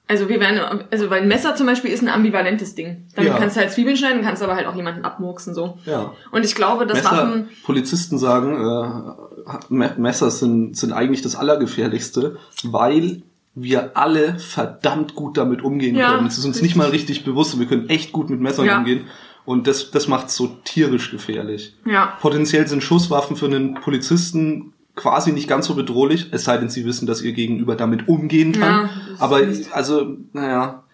Also 0.07 0.29
wir 0.29 0.39
werden, 0.39 0.85
also 0.91 1.09
weil 1.09 1.23
ein 1.23 1.29
Messer 1.29 1.57
zum 1.57 1.67
Beispiel 1.67 1.91
ist 1.91 2.03
ein 2.03 2.11
ambivalentes 2.11 2.75
Ding. 2.75 3.07
Damit 3.17 3.31
Ja. 3.33 3.39
kannst 3.39 3.57
du 3.57 3.61
halt 3.61 3.71
Zwiebeln 3.73 3.97
schneiden, 3.97 4.23
kannst 4.23 4.43
aber 4.43 4.55
halt 4.55 4.67
auch 4.67 4.77
jemanden 4.77 5.03
abmurksen 5.03 5.55
so. 5.55 5.79
Ja. 5.87 6.13
Und 6.31 6.45
ich 6.45 6.55
glaube, 6.55 6.87
dass 6.87 6.99
Messer, 7.03 7.11
Waffen 7.17 7.49
Polizisten 7.65 8.19
sagen, 8.19 8.55
äh, 8.55 9.53
Me- 9.71 9.95
Messer 9.97 10.31
sind, 10.31 10.77
sind 10.77 10.93
eigentlich 10.93 11.23
das 11.23 11.37
Allergefährlichste, 11.37 12.37
weil 12.65 13.23
wir 13.55 13.97
alle 13.97 14.39
verdammt 14.39 15.15
gut 15.15 15.39
damit 15.39 15.63
umgehen 15.63 15.97
Ja, 15.97 16.17
können. 16.17 16.27
Es 16.27 16.37
ist 16.37 16.45
uns 16.45 16.57
richtig. 16.57 16.63
nicht 16.71 16.77
mal 16.77 16.91
richtig 16.91 17.25
bewusst, 17.25 17.59
wir 17.59 17.67
können 17.67 17.89
echt 17.89 18.13
gut 18.13 18.29
mit 18.29 18.41
Messern 18.41 18.67
Ja. 18.67 18.79
umgehen. 18.79 19.07
Und 19.45 19.67
das, 19.67 19.91
das 19.91 20.09
macht 20.09 20.31
so 20.31 20.47
tierisch 20.65 21.11
gefährlich. 21.11 21.77
Ja. 21.87 22.17
Potenziell 22.21 22.67
sind 22.67 22.83
Schusswaffen 22.83 23.37
für 23.37 23.47
einen 23.47 23.75
Polizisten 23.75 24.73
quasi 24.97 25.33
nicht 25.33 25.49
ganz 25.49 25.67
so 25.67 25.75
bedrohlich, 25.75 26.29
es 26.31 26.45
sei 26.45 26.57
denn, 26.57 26.71
sie 26.71 26.85
wissen, 26.87 27.07
dass 27.07 27.21
ihr 27.21 27.33
Gegenüber 27.33 27.75
damit 27.77 28.07
umgehen 28.09 28.53
kann. 28.53 28.85
Ja, 28.87 28.91
Aber 29.19 29.41
also, 29.73 30.17
naja, 30.33 30.85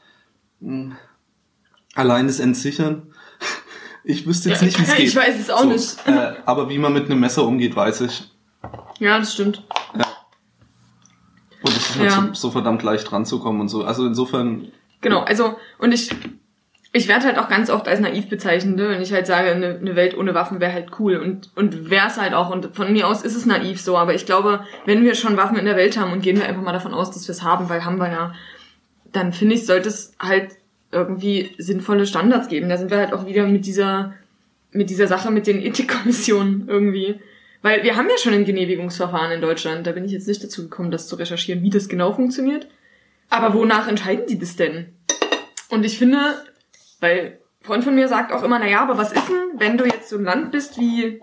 mh, 0.60 0.96
allein 1.94 2.26
das 2.26 2.40
Entsichern. 2.40 3.02
Ich 4.02 4.26
wüsste 4.26 4.48
jetzt 4.48 4.62
Ja, 4.62 4.66
nicht, 4.66 4.78
wie 4.78 4.82
es 4.84 4.94
geht. 4.96 5.08
ich 5.08 5.16
weiß 5.16 5.38
es 5.38 5.50
auch 5.50 5.64
nicht. 5.66 5.96
Äh, 6.06 6.32
aber 6.46 6.70
wie 6.70 6.78
man 6.78 6.92
mit 6.94 7.04
einem 7.04 7.20
Messer 7.20 7.44
umgeht, 7.44 7.76
weiß 7.76 8.00
ich. 8.00 8.30
Ja, 8.98 9.18
das 9.18 9.34
stimmt. 9.34 9.62
Und 11.62 11.76
es 11.76 11.90
ist 11.90 11.98
halt 11.98 12.10
Ja. 12.10 12.26
so, 12.28 12.34
so 12.34 12.50
verdammt 12.50 12.82
leicht 12.82 13.12
ranzukommen 13.12 13.60
und 13.60 13.68
so. 13.68 13.84
Also 13.84 14.06
insofern, 14.06 14.68
Genau, 15.02 15.20
also, 15.20 15.56
und 15.78 15.92
ich, 15.92 16.10
ich 16.92 17.06
werde 17.06 17.26
halt 17.26 17.38
auch 17.38 17.48
ganz 17.48 17.70
oft 17.70 17.86
als 17.86 18.00
naiv 18.00 18.28
bezeichnet, 18.28 18.76
ne? 18.76 18.88
wenn 18.88 19.00
ich 19.00 19.12
halt 19.12 19.26
sage, 19.26 19.50
eine, 19.50 19.78
eine 19.78 19.94
Welt 19.94 20.16
ohne 20.16 20.34
Waffen 20.34 20.60
wäre 20.60 20.72
halt 20.72 20.88
cool 20.98 21.16
und, 21.16 21.50
und 21.54 21.88
wäre 21.88 22.08
es 22.08 22.20
halt 22.20 22.34
auch. 22.34 22.50
Und 22.50 22.74
von 22.74 22.92
mir 22.92 23.06
aus 23.06 23.22
ist 23.22 23.36
es 23.36 23.46
naiv 23.46 23.80
so, 23.80 23.96
aber 23.96 24.14
ich 24.14 24.26
glaube, 24.26 24.64
wenn 24.86 25.04
wir 25.04 25.14
schon 25.14 25.36
Waffen 25.36 25.56
in 25.56 25.66
der 25.66 25.76
Welt 25.76 25.96
haben 25.96 26.12
und 26.12 26.22
gehen 26.22 26.36
wir 26.36 26.48
einfach 26.48 26.62
mal 26.62 26.72
davon 26.72 26.94
aus, 26.94 27.12
dass 27.12 27.28
wir 27.28 27.32
es 27.32 27.44
haben, 27.44 27.68
weil 27.68 27.84
haben 27.84 27.98
wir 27.98 28.10
ja, 28.10 28.34
dann 29.12 29.32
finde 29.32 29.54
ich, 29.54 29.66
sollte 29.66 29.88
es 29.88 30.14
halt 30.18 30.56
irgendwie 30.90 31.54
sinnvolle 31.58 32.06
Standards 32.06 32.48
geben. 32.48 32.68
Da 32.68 32.76
sind 32.76 32.90
wir 32.90 32.98
halt 32.98 33.12
auch 33.12 33.26
wieder 33.26 33.46
mit 33.46 33.66
dieser, 33.66 34.14
mit 34.72 34.90
dieser 34.90 35.06
Sache 35.06 35.30
mit 35.30 35.46
den 35.46 35.62
Ethikkommissionen 35.62 36.68
irgendwie. 36.68 37.20
Weil 37.62 37.84
wir 37.84 37.96
haben 37.96 38.08
ja 38.08 38.18
schon 38.18 38.32
ein 38.32 38.44
Genehmigungsverfahren 38.44 39.30
in 39.30 39.40
Deutschland. 39.40 39.86
Da 39.86 39.92
bin 39.92 40.04
ich 40.04 40.12
jetzt 40.12 40.26
nicht 40.26 40.42
dazu 40.42 40.62
gekommen, 40.62 40.90
das 40.90 41.06
zu 41.06 41.14
recherchieren, 41.14 41.62
wie 41.62 41.70
das 41.70 41.88
genau 41.88 42.12
funktioniert. 42.12 42.66
Aber 43.28 43.54
wonach 43.54 43.86
entscheiden 43.86 44.24
die 44.28 44.38
das 44.38 44.56
denn? 44.56 44.86
Und 45.68 45.84
ich 45.84 45.98
finde, 45.98 46.18
weil 47.00 47.38
ein 47.60 47.64
Freund 47.64 47.84
von 47.84 47.94
mir 47.94 48.08
sagt 48.08 48.32
auch 48.32 48.42
immer, 48.42 48.58
na 48.58 48.68
ja, 48.68 48.82
aber 48.82 48.96
was 48.96 49.12
ist 49.12 49.28
denn, 49.28 49.58
wenn 49.58 49.76
du 49.76 49.84
jetzt 49.84 50.08
so 50.08 50.16
ein 50.16 50.24
Land 50.24 50.52
bist 50.52 50.78
wie, 50.78 51.20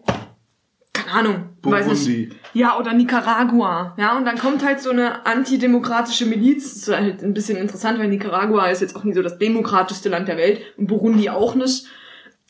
keine 0.94 1.12
Ahnung, 1.12 1.50
weiß 1.62 1.88
nicht, 1.88 2.06
Burundi. 2.06 2.30
ja, 2.54 2.78
oder 2.78 2.94
Nicaragua, 2.94 3.96
ja, 3.98 4.18
und 4.18 4.26
dann 4.26 4.38
kommt 4.38 4.66
halt 4.66 4.80
so 4.80 4.90
eine 4.90 5.26
antidemokratische 5.26 6.26
Miliz, 6.26 6.74
das 6.74 6.88
ist 6.88 6.96
halt 6.96 7.24
ein 7.24 7.34
bisschen 7.34 7.58
interessant, 7.58 8.00
weil 8.00 8.08
Nicaragua 8.08 8.68
ist 8.68 8.82
jetzt 8.82 8.96
auch 8.96 9.04
nicht 9.04 9.16
so 9.16 9.22
das 9.22 9.38
demokratischste 9.38 10.10
Land 10.10 10.28
der 10.28 10.38
Welt 10.38 10.62
und 10.78 10.88
Burundi 10.88 11.30
auch 11.30 11.56
nicht. 11.56 11.88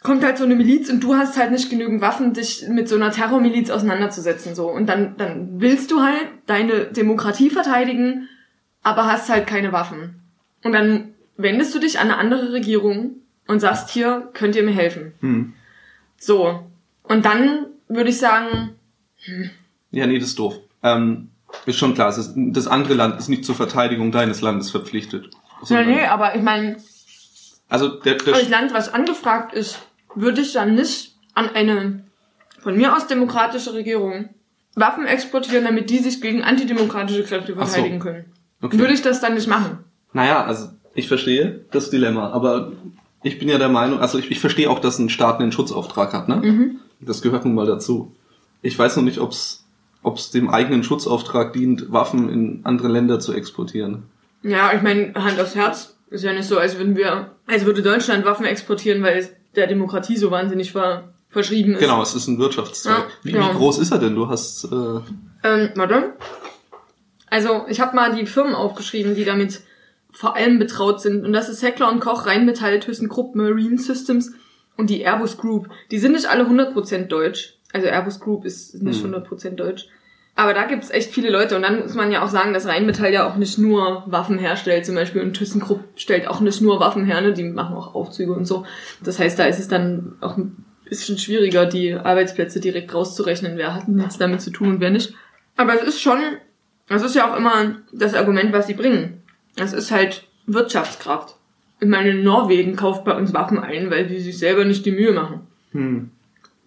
Kommt 0.03 0.24
halt 0.24 0.38
so 0.38 0.43
eine 0.43 0.55
Miliz 0.55 0.89
und 0.89 1.03
du 1.03 1.15
hast 1.15 1.38
halt 1.38 1.51
nicht 1.51 1.69
genügend 1.72 2.01
Waffen, 2.01 2.34
dich 2.34 2.65
mit 2.69 2.88
so 2.88 2.96
einer 2.96 3.12
Terrormiliz 3.12 3.72
auseinanderzusetzen, 3.72 4.53
so. 4.53 4.69
Und 4.69 4.88
dann, 4.88 5.17
dann 5.17 5.60
willst 5.60 5.91
du 5.91 6.01
halt 6.01 6.27
deine 6.46 6.86
Demokratie 6.86 7.50
verteidigen, 7.50 8.29
aber 8.84 9.07
hast 9.12 9.29
halt 9.29 9.48
keine 9.48 9.72
Waffen. 9.72 10.22
Und 10.63 10.72
dann 10.72 11.15
wendest 11.38 11.74
du 11.74 11.79
dich 11.79 12.00
an 12.00 12.08
eine 12.10 12.17
andere 12.17 12.51
Regierung 12.51 13.17
und 13.48 13.60
sagst, 13.60 13.89
hier 13.89 14.29
könnt 14.34 14.56
ihr 14.56 14.63
mir 14.63 14.74
helfen. 14.74 15.13
Hm. 15.22 15.53
So. 16.17 16.65
Und 17.03 17.25
dann 17.25 17.67
würde 17.88 18.10
ich 18.10 18.17
sagen, 18.17 18.75
Ja, 19.91 20.08
nee, 20.08 20.20
das 20.20 20.29
ist 20.29 20.39
doof. 20.39 20.60
Ähm, 20.84 21.29
ist 21.65 21.77
schon 21.77 21.94
klar, 21.94 22.10
ist, 22.10 22.34
das 22.36 22.67
andere 22.67 22.94
Land 22.94 23.20
ist 23.20 23.29
nicht 23.29 23.46
zur 23.46 23.56
Verteidigung 23.56 24.12
deines 24.12 24.41
Landes 24.41 24.72
verpflichtet. 24.72 25.29
ja, 25.70 25.84
nee, 25.84 26.06
aber 26.06 26.36
ich 26.36 26.41
meine, 26.41 26.77
Also 27.70 27.88
der, 27.88 28.15
der 28.15 28.36
als 28.36 28.50
Land, 28.50 28.74
was 28.74 28.94
angefragt 28.94 29.53
ist, 29.53 29.79
würde 30.15 30.41
ich 30.41 30.53
dann 30.53 30.75
nicht 30.75 31.15
an 31.34 31.50
eine 31.50 32.03
von 32.60 32.75
mir 32.75 32.96
aus 32.96 33.08
demokratische 33.08 33.74
Regierungen 33.74 34.29
Waffen 34.75 35.08
exportieren, 35.08 35.65
damit 35.65 35.89
die 35.89 35.98
sich 36.00 36.22
gegen 36.22 36.44
antidemokratische 36.44 37.24
Kräfte 37.24 37.56
Ach 37.58 37.65
so. 37.65 37.74
verteidigen 37.74 38.00
können. 38.00 38.25
Okay. 38.62 38.77
Würde 38.77 38.94
ich 38.94 39.01
das 39.01 39.22
dann 39.22 39.34
nicht 39.34 39.48
machen? 39.48 39.79
Naja, 40.13 40.44
also 40.44 40.70
ich 40.98 41.08
verstehe 41.08 41.62
das 41.72 41.89
Dilemma, 41.89 42.32
aber 42.32 42.74
ich 43.24 43.39
bin 43.39 43.48
ja 43.48 43.58
der 43.58 43.70
Meinung, 43.70 44.00
also 44.00 44.18
ich, 44.18 44.32
ich 44.32 44.39
verstehe 44.39 44.70
auch, 44.70 44.80
dass 44.80 45.00
ein 45.00 45.10
Staat 45.10 45.39
einen 45.39 45.51
Schutzauftrag 45.51 46.12
hat, 46.12 46.27
ne? 46.27 46.75
Das 47.00 47.22
gehört 47.22 47.46
nun 47.46 47.54
mal 47.54 47.68
dazu. 47.68 48.16
Ich 48.63 48.77
weiß 48.77 48.98
noch 48.98 49.04
nicht, 49.04 49.20
ob 49.20 49.32
es 49.32 50.32
dem 50.32 50.50
eigenen 50.50 50.84
Schutzauftrag 50.84 51.54
dient, 51.54 51.92
Waffen 51.92 52.30
in 52.30 52.62
andere 52.63 52.88
Länder 52.88 53.20
zu 53.20 53.34
exportieren. 53.34 54.04
Ja, 54.42 54.74
ich 54.74 54.82
meine, 54.82 55.13
Hand 55.13 55.39
aufs 55.39 55.56
Herz 55.56 55.96
ist 56.10 56.24
ja 56.24 56.34
nicht 56.34 56.48
so, 56.48 56.58
als 56.58 56.77
würden 56.77 56.96
wir, 56.98 57.32
als 57.46 57.66
würde 57.66 57.84
Deutschland 57.84 58.25
Waffen 58.25 58.46
exportieren, 58.46 59.04
weil 59.04 59.20
es 59.20 59.30
der 59.56 59.68
Demokratie 59.68 60.18
so 60.18 60.32
wahnsinnig 60.32 60.72
ver, 60.72 61.13
verschrieben 61.30 61.74
ist. 61.74 61.80
Genau, 61.80 62.01
es 62.01 62.16
ist 62.16 62.27
ein 62.27 62.39
Wirtschaftszweig. 62.39 62.98
Ja, 62.98 63.06
wie, 63.24 63.32
ja. 63.34 63.50
wie 63.50 63.58
groß 63.58 63.77
ist 63.77 63.92
er 63.92 64.00
denn? 64.00 64.16
Du 64.16 64.30
hast 64.30 64.66
äh, 64.66 65.00
Ähm, 65.44 65.70
warte. 65.75 66.13
Also, 67.30 67.66
ich 67.68 67.80
habe 67.82 67.96
mal 67.96 68.16
die 68.16 68.25
Firmen 68.25 68.56
aufgeschrieben, 68.56 69.13
die 69.13 69.25
damit 69.25 69.62
vor 70.17 70.36
allem 70.36 70.57
betraut 70.57 71.00
sind. 71.00 71.24
Und 71.24 71.31
das 71.31 71.47
ist 71.47 71.62
Heckler 71.62 71.91
und 71.91 72.00
Koch, 72.00 72.25
Rheinmetall, 72.25 72.79
ThyssenKrupp, 72.79 73.36
Marine 73.36 73.77
Systems 73.77 74.33
und 74.75 74.89
die 74.89 75.01
Airbus 75.01 75.38
Group. 75.38 75.69
Die 75.91 76.00
sind 76.00 76.13
nicht 76.13 76.27
alle 76.27 76.45
100% 76.45 77.05
deutsch. 77.05 77.53
Also 77.71 77.86
Airbus 77.86 78.19
Group 78.19 78.43
ist 78.43 78.81
nicht 78.81 79.03
Hm. 79.03 79.13
100% 79.13 79.51
deutsch. 79.51 79.88
Aber 80.36 80.55
da 80.55 80.63
gibt's 80.65 80.89
echt 80.89 81.12
viele 81.12 81.29
Leute. 81.29 81.55
Und 81.55 81.62
dann 81.62 81.81
muss 81.81 81.93
man 81.93 82.12
ja 82.12 82.24
auch 82.24 82.29
sagen, 82.29 82.51
dass 82.51 82.65
Rheinmetall 82.65 83.13
ja 83.13 83.29
auch 83.29 83.36
nicht 83.36 83.59
nur 83.59 84.03
Waffen 84.07 84.39
herstellt 84.39 84.88
zum 84.88 84.95
Beispiel. 84.95 85.21
Und 85.21 85.33
ThyssenKrupp 85.33 85.81
stellt 85.95 86.27
auch 86.27 86.39
nicht 86.39 86.62
nur 86.62 86.79
Waffen 86.79 87.05
her, 87.05 87.21
ne? 87.21 87.33
die 87.33 87.43
machen 87.43 87.75
auch 87.75 87.93
Aufzüge 87.93 88.33
und 88.33 88.45
so. 88.45 88.65
Das 89.03 89.19
heißt, 89.19 89.38
da 89.38 89.45
ist 89.45 89.59
es 89.59 89.67
dann 89.67 90.15
auch 90.19 90.36
ein 90.36 90.65
bisschen 90.89 91.19
schwieriger, 91.19 91.67
die 91.67 91.93
Arbeitsplätze 91.93 92.59
direkt 92.59 92.91
rauszurechnen. 92.91 93.55
Wer 93.57 93.75
hat 93.75 93.88
nichts 93.88 94.17
damit 94.17 94.41
zu 94.41 94.50
tun 94.50 94.69
und 94.69 94.79
wer 94.79 94.89
nicht. 94.89 95.13
Aber 95.57 95.75
es 95.75 95.88
ist 95.88 96.01
schon, 96.01 96.19
das 96.89 97.03
ist 97.03 97.15
ja 97.15 97.31
auch 97.31 97.38
immer 97.38 97.75
das 97.91 98.15
Argument, 98.15 98.51
was 98.51 98.65
sie 98.65 98.74
bringen. 98.74 99.16
Es 99.57 99.73
ist 99.73 99.91
halt 99.91 100.27
Wirtschaftskraft. 100.45 101.35
Ich 101.79 101.87
meine, 101.87 102.15
Norwegen 102.15 102.75
kauft 102.75 103.03
bei 103.05 103.15
uns 103.15 103.33
Waffen 103.33 103.59
ein, 103.59 103.91
weil 103.91 104.07
sie 104.09 104.19
sich 104.19 104.37
selber 104.39 104.65
nicht 104.65 104.85
die 104.85 104.91
Mühe 104.91 105.11
machen. 105.11 105.41
hm, 105.71 106.09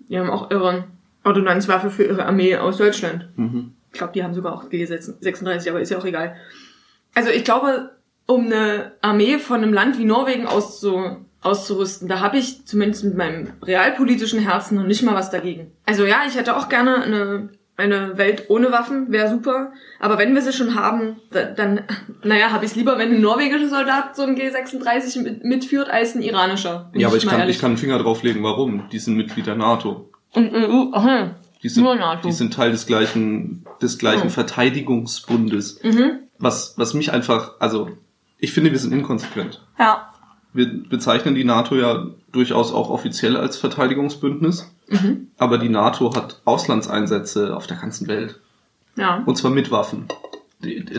Die 0.09 0.19
haben 0.19 0.31
auch 0.31 0.51
ihre 0.51 0.85
Ordonnanzwaffe 1.25 1.91
für 1.91 2.05
ihre 2.05 2.27
Armee 2.27 2.57
aus 2.57 2.77
Deutschland. 2.79 3.29
mhm. 3.37 3.73
Ich 3.93 3.99
glaube, 3.99 4.13
die 4.13 4.23
haben 4.23 4.35
sogar 4.35 4.53
auch 4.55 4.65
G36, 4.71 5.69
aber 5.69 5.81
ist 5.81 5.91
ja 5.91 5.99
auch 5.99 6.05
egal. 6.05 6.37
Also 7.15 7.31
ich 7.31 7.43
glaube, 7.43 7.91
um 8.27 8.47
eine 8.47 8.93
Armee 9.01 9.39
von 9.39 9.65
einem 9.65 9.73
Land 9.73 9.99
wie 9.99 10.05
Norwegen 10.05 10.47
auszu, 10.47 11.17
auszurüsten, 11.43 12.07
da 12.07 12.21
habe 12.21 12.39
ich 12.39 12.65
zumindest 12.67 13.03
mit 13.03 13.17
meinem 13.17 13.49
realpolitischen 13.63 14.39
Herzen 14.39 14.77
noch 14.77 14.87
nicht 14.87 15.03
mal 15.03 15.17
was 15.17 15.31
dagegen. 15.31 15.73
Also 15.87 16.07
ja, 16.07 16.19
ich 16.29 16.37
hätte 16.37 16.57
auch 16.57 16.69
gerne 16.69 17.03
eine, 17.03 17.49
eine 17.81 18.17
Welt 18.19 18.45
ohne 18.49 18.71
Waffen, 18.71 19.11
wäre 19.11 19.29
super. 19.29 19.73
Aber 19.99 20.19
wenn 20.19 20.35
wir 20.35 20.43
sie 20.43 20.53
schon 20.53 20.75
haben, 20.75 21.17
da, 21.31 21.45
dann, 21.45 21.81
naja, 22.23 22.51
habe 22.53 22.65
ich 22.65 22.71
es 22.73 22.77
lieber, 22.77 22.99
wenn 22.99 23.13
ein 23.15 23.21
norwegischer 23.21 23.69
Soldat 23.69 24.15
so 24.15 24.23
ein 24.23 24.37
G36 24.37 25.23
mit, 25.23 25.45
mitführt, 25.45 25.91
als 25.91 26.15
ein 26.15 26.23
iranischer. 26.23 26.91
Ja, 26.95 27.09
aber 27.09 27.17
ich 27.17 27.25
mal 27.25 27.33
kann, 27.33 27.41
ehrlich. 27.41 27.57
ich 27.57 27.61
kann 27.61 27.71
einen 27.73 27.79
Finger 27.79 27.99
drauflegen, 27.99 28.43
warum. 28.43 28.85
Die 28.93 28.99
sind 28.99 29.17
Mitglied 29.17 29.47
der 29.47 29.57
NATO. 29.57 30.11
Und 30.33 30.53
EU, 30.55 30.93
aha, 30.93 31.37
Die 31.63 31.69
sind, 31.69 31.83
Nur 31.83 31.97
NATO. 31.97 32.29
die 32.29 32.33
sind 32.33 32.55
Teil 32.55 32.71
des 32.71 32.87
gleichen, 32.87 33.65
des 33.83 33.99
gleichen 33.99 34.27
Oh. 34.29 34.31
Verteidigungsbundes. 34.31 35.83
mhm. 35.83 36.21
Was, 36.39 36.75
was 36.79 36.95
mich 36.95 37.13
einfach, 37.13 37.55
also, 37.61 37.91
ich 38.39 38.53
finde, 38.53 38.71
wir 38.71 38.79
sind 38.79 38.93
inkonsequent. 38.93 39.61
Ja. 39.79 40.10
Wir 40.53 40.67
bezeichnen 40.89 41.35
die 41.35 41.45
NATO 41.45 41.77
ja 41.77 42.07
durchaus 42.33 42.73
auch 42.73 42.91
offiziell 42.91 43.37
als 43.37 43.57
Verteidigungsbündnis. 43.57 44.71
Mhm. 44.89 45.29
Aber 45.39 45.59
die 45.59 45.69
NATO 45.69 46.15
hat 46.15 46.41
Auslandseinsätze 46.45 47.57
auf 47.57 47.67
der 47.67 47.77
ganzen 47.77 48.09
Welt. 48.09 48.41
Ja. 48.97 49.23
Und 49.25 49.37
zwar 49.37 49.51
mit 49.51 49.71
Waffen. 49.71 50.07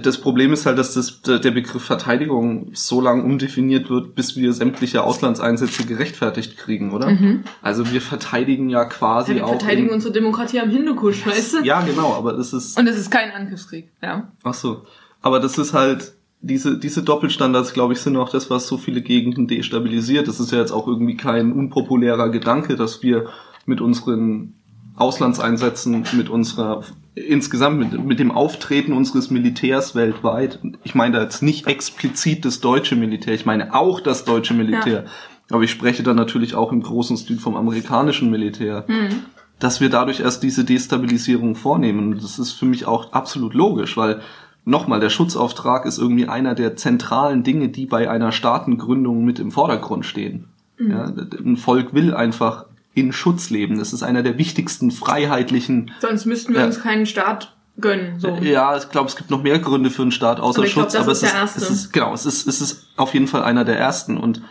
Das 0.02 0.18
Problem 0.20 0.54
ist 0.54 0.66
halt, 0.66 0.80
dass 0.80 0.96
das, 0.96 1.22
der 1.22 1.52
Begriff 1.52 1.84
Verteidigung 1.84 2.72
so 2.74 3.00
lange 3.00 3.22
umdefiniert 3.24 3.92
wird, 3.92 4.16
bis 4.16 4.36
wir 4.36 4.54
sämtliche 4.54 5.04
Auslandseinsätze 5.04 5.86
gerechtfertigt 5.86 6.58
kriegen, 6.58 6.94
oder? 6.94 7.12
Mhm. 7.12 7.44
Also 7.62 7.92
wir 7.92 8.02
verteidigen 8.02 8.70
ja 8.70 8.86
quasi 8.86 9.36
Wir 9.36 9.46
auch. 9.46 9.50
verteidigen 9.50 9.90
in- 9.90 9.94
unsere 9.94 10.14
Demokratie 10.14 10.60
am 10.62 10.72
Hindukusch, 10.72 11.28
weißt 11.28 11.54
du? 11.56 11.64
ja, 11.64 11.82
genau, 11.82 12.14
aber 12.16 12.34
das 12.34 12.54
ist. 12.54 12.80
Und 12.80 12.88
es 12.88 12.98
ist 12.98 13.12
kein 13.12 13.30
Angriffskrieg, 13.32 13.92
ja. 14.02 14.32
Ach 14.44 14.54
so. 14.56 14.84
Aber 15.22 15.40
das 15.40 15.60
ist 15.60 15.74
halt, 15.76 16.14
diese, 16.42 16.78
diese 16.78 17.04
Doppelstandards, 17.04 17.74
glaube 17.74 17.94
ich, 17.94 18.00
sind 18.00 18.18
auch 18.18 18.30
das, 18.30 18.50
was 18.50 18.68
so 18.68 18.78
viele 18.78 19.02
Gegenden 19.02 19.48
destabilisiert. 19.48 20.28
Das 20.28 20.40
ist 20.40 20.52
ja 20.52 20.60
jetzt 20.60 20.72
auch 20.72 20.88
irgendwie 20.88 21.16
kein 21.16 21.52
unpopulärer 21.52 22.30
Gedanke, 22.30 22.76
dass 22.76 23.04
wir 23.04 23.28
mit 23.66 23.80
unseren 23.80 24.54
Auslandseinsätzen, 24.96 26.04
mit 26.14 26.30
unserer, 26.30 26.84
insgesamt 27.16 27.80
mit, 27.80 28.06
mit 28.06 28.20
dem 28.20 28.32
Auftreten 28.32 28.94
unseres 28.94 29.30
Militärs 29.30 29.96
weltweit, 29.96 30.60
ich 30.84 30.96
meine 30.96 31.18
da 31.18 31.24
jetzt 31.24 31.42
nicht 31.42 31.68
explizit 31.68 32.44
das 32.46 32.60
deutsche 32.60 32.96
Militär, 32.96 33.34
ich 33.34 33.46
meine 33.46 33.74
auch 33.74 34.00
das 34.00 34.26
deutsche 34.26 34.54
Militär. 34.54 35.06
Aber 35.50 35.64
ich 35.64 35.72
spreche 35.72 36.04
dann 36.04 36.16
natürlich 36.16 36.56
auch 36.56 36.72
im 36.72 36.82
großen 36.82 37.18
Stil 37.18 37.38
vom 37.38 37.56
amerikanischen 37.56 38.30
Militär 38.32 38.86
Mhm. 38.88 39.24
dass 39.60 39.80
wir 39.80 39.90
dadurch 39.90 40.22
erst 40.22 40.42
diese 40.42 40.64
Destabilisierung 40.66 41.54
vornehmen. 41.56 42.18
Das 42.20 42.40
ist 42.40 42.54
für 42.54 42.66
mich 42.66 42.86
auch 42.88 43.14
absolut 43.14 43.54
logisch, 43.54 43.96
weil 43.96 44.22
nochmal, 44.66 45.00
der 45.00 45.10
Schutzauftrag 45.10 45.86
ist 45.86 45.98
irgendwie 45.98 46.28
einer 46.28 46.56
der 46.56 46.76
zentralen 46.76 47.44
Dinge, 47.44 47.70
die 47.70 47.86
bei 47.86 48.10
einer 48.10 48.32
Staatengründung 48.32 49.24
mit 49.26 49.40
im 49.40 49.52
Vordergrund 49.52 50.06
stehen. 50.06 50.46
Ja, 50.80 51.12
ein 51.46 51.58
Volk 51.58 51.94
will 51.94 52.14
einfach 52.14 52.66
in 52.94 53.14
Schutz 53.14 53.50
leben. 53.52 53.78
Das 53.78 53.94
ist 53.94 54.02
einer 54.04 54.24
der 54.24 54.38
wichtigsten 54.38 54.90
freiheitlichen. 54.92 55.92
Sonst 56.00 56.26
müssten 56.26 56.54
wir 56.54 56.62
Ja. 56.62 56.66
uns 56.66 56.82
keinen 56.82 57.06
Staat 57.06 57.56
gönnen. 57.80 58.20
So. 58.20 58.30
Ja, 58.42 58.76
ich 58.76 58.90
glaube, 58.90 59.08
es 59.08 59.16
gibt 59.16 59.30
noch 59.30 59.44
mehr 59.44 59.60
Gründe 59.60 59.90
für 59.92 60.02
einen 60.02 60.12
Staat 60.12 60.40
außer 60.40 60.60
Aber 60.60 60.68
ich 60.68 60.74
glaub, 60.74 60.86
Schutz, 60.86 60.94
das 60.94 61.04
aber 61.04 61.12
ist 61.12 61.24
es 61.24 61.30
der 61.32 61.44
ist, 61.44 61.56
erste. 61.56 61.62
es 61.62 61.70
ist 61.70 61.94
genau, 61.94 62.14
es 62.14 62.26
ist 62.26 62.48
es 62.48 62.62
ist 62.62 62.88
auf 62.98 63.14
jeden 63.14 63.28
Fall 63.28 63.44
einer 63.44 63.64
der 63.64 63.78
ersten. 63.78 64.18
Und 64.18 64.42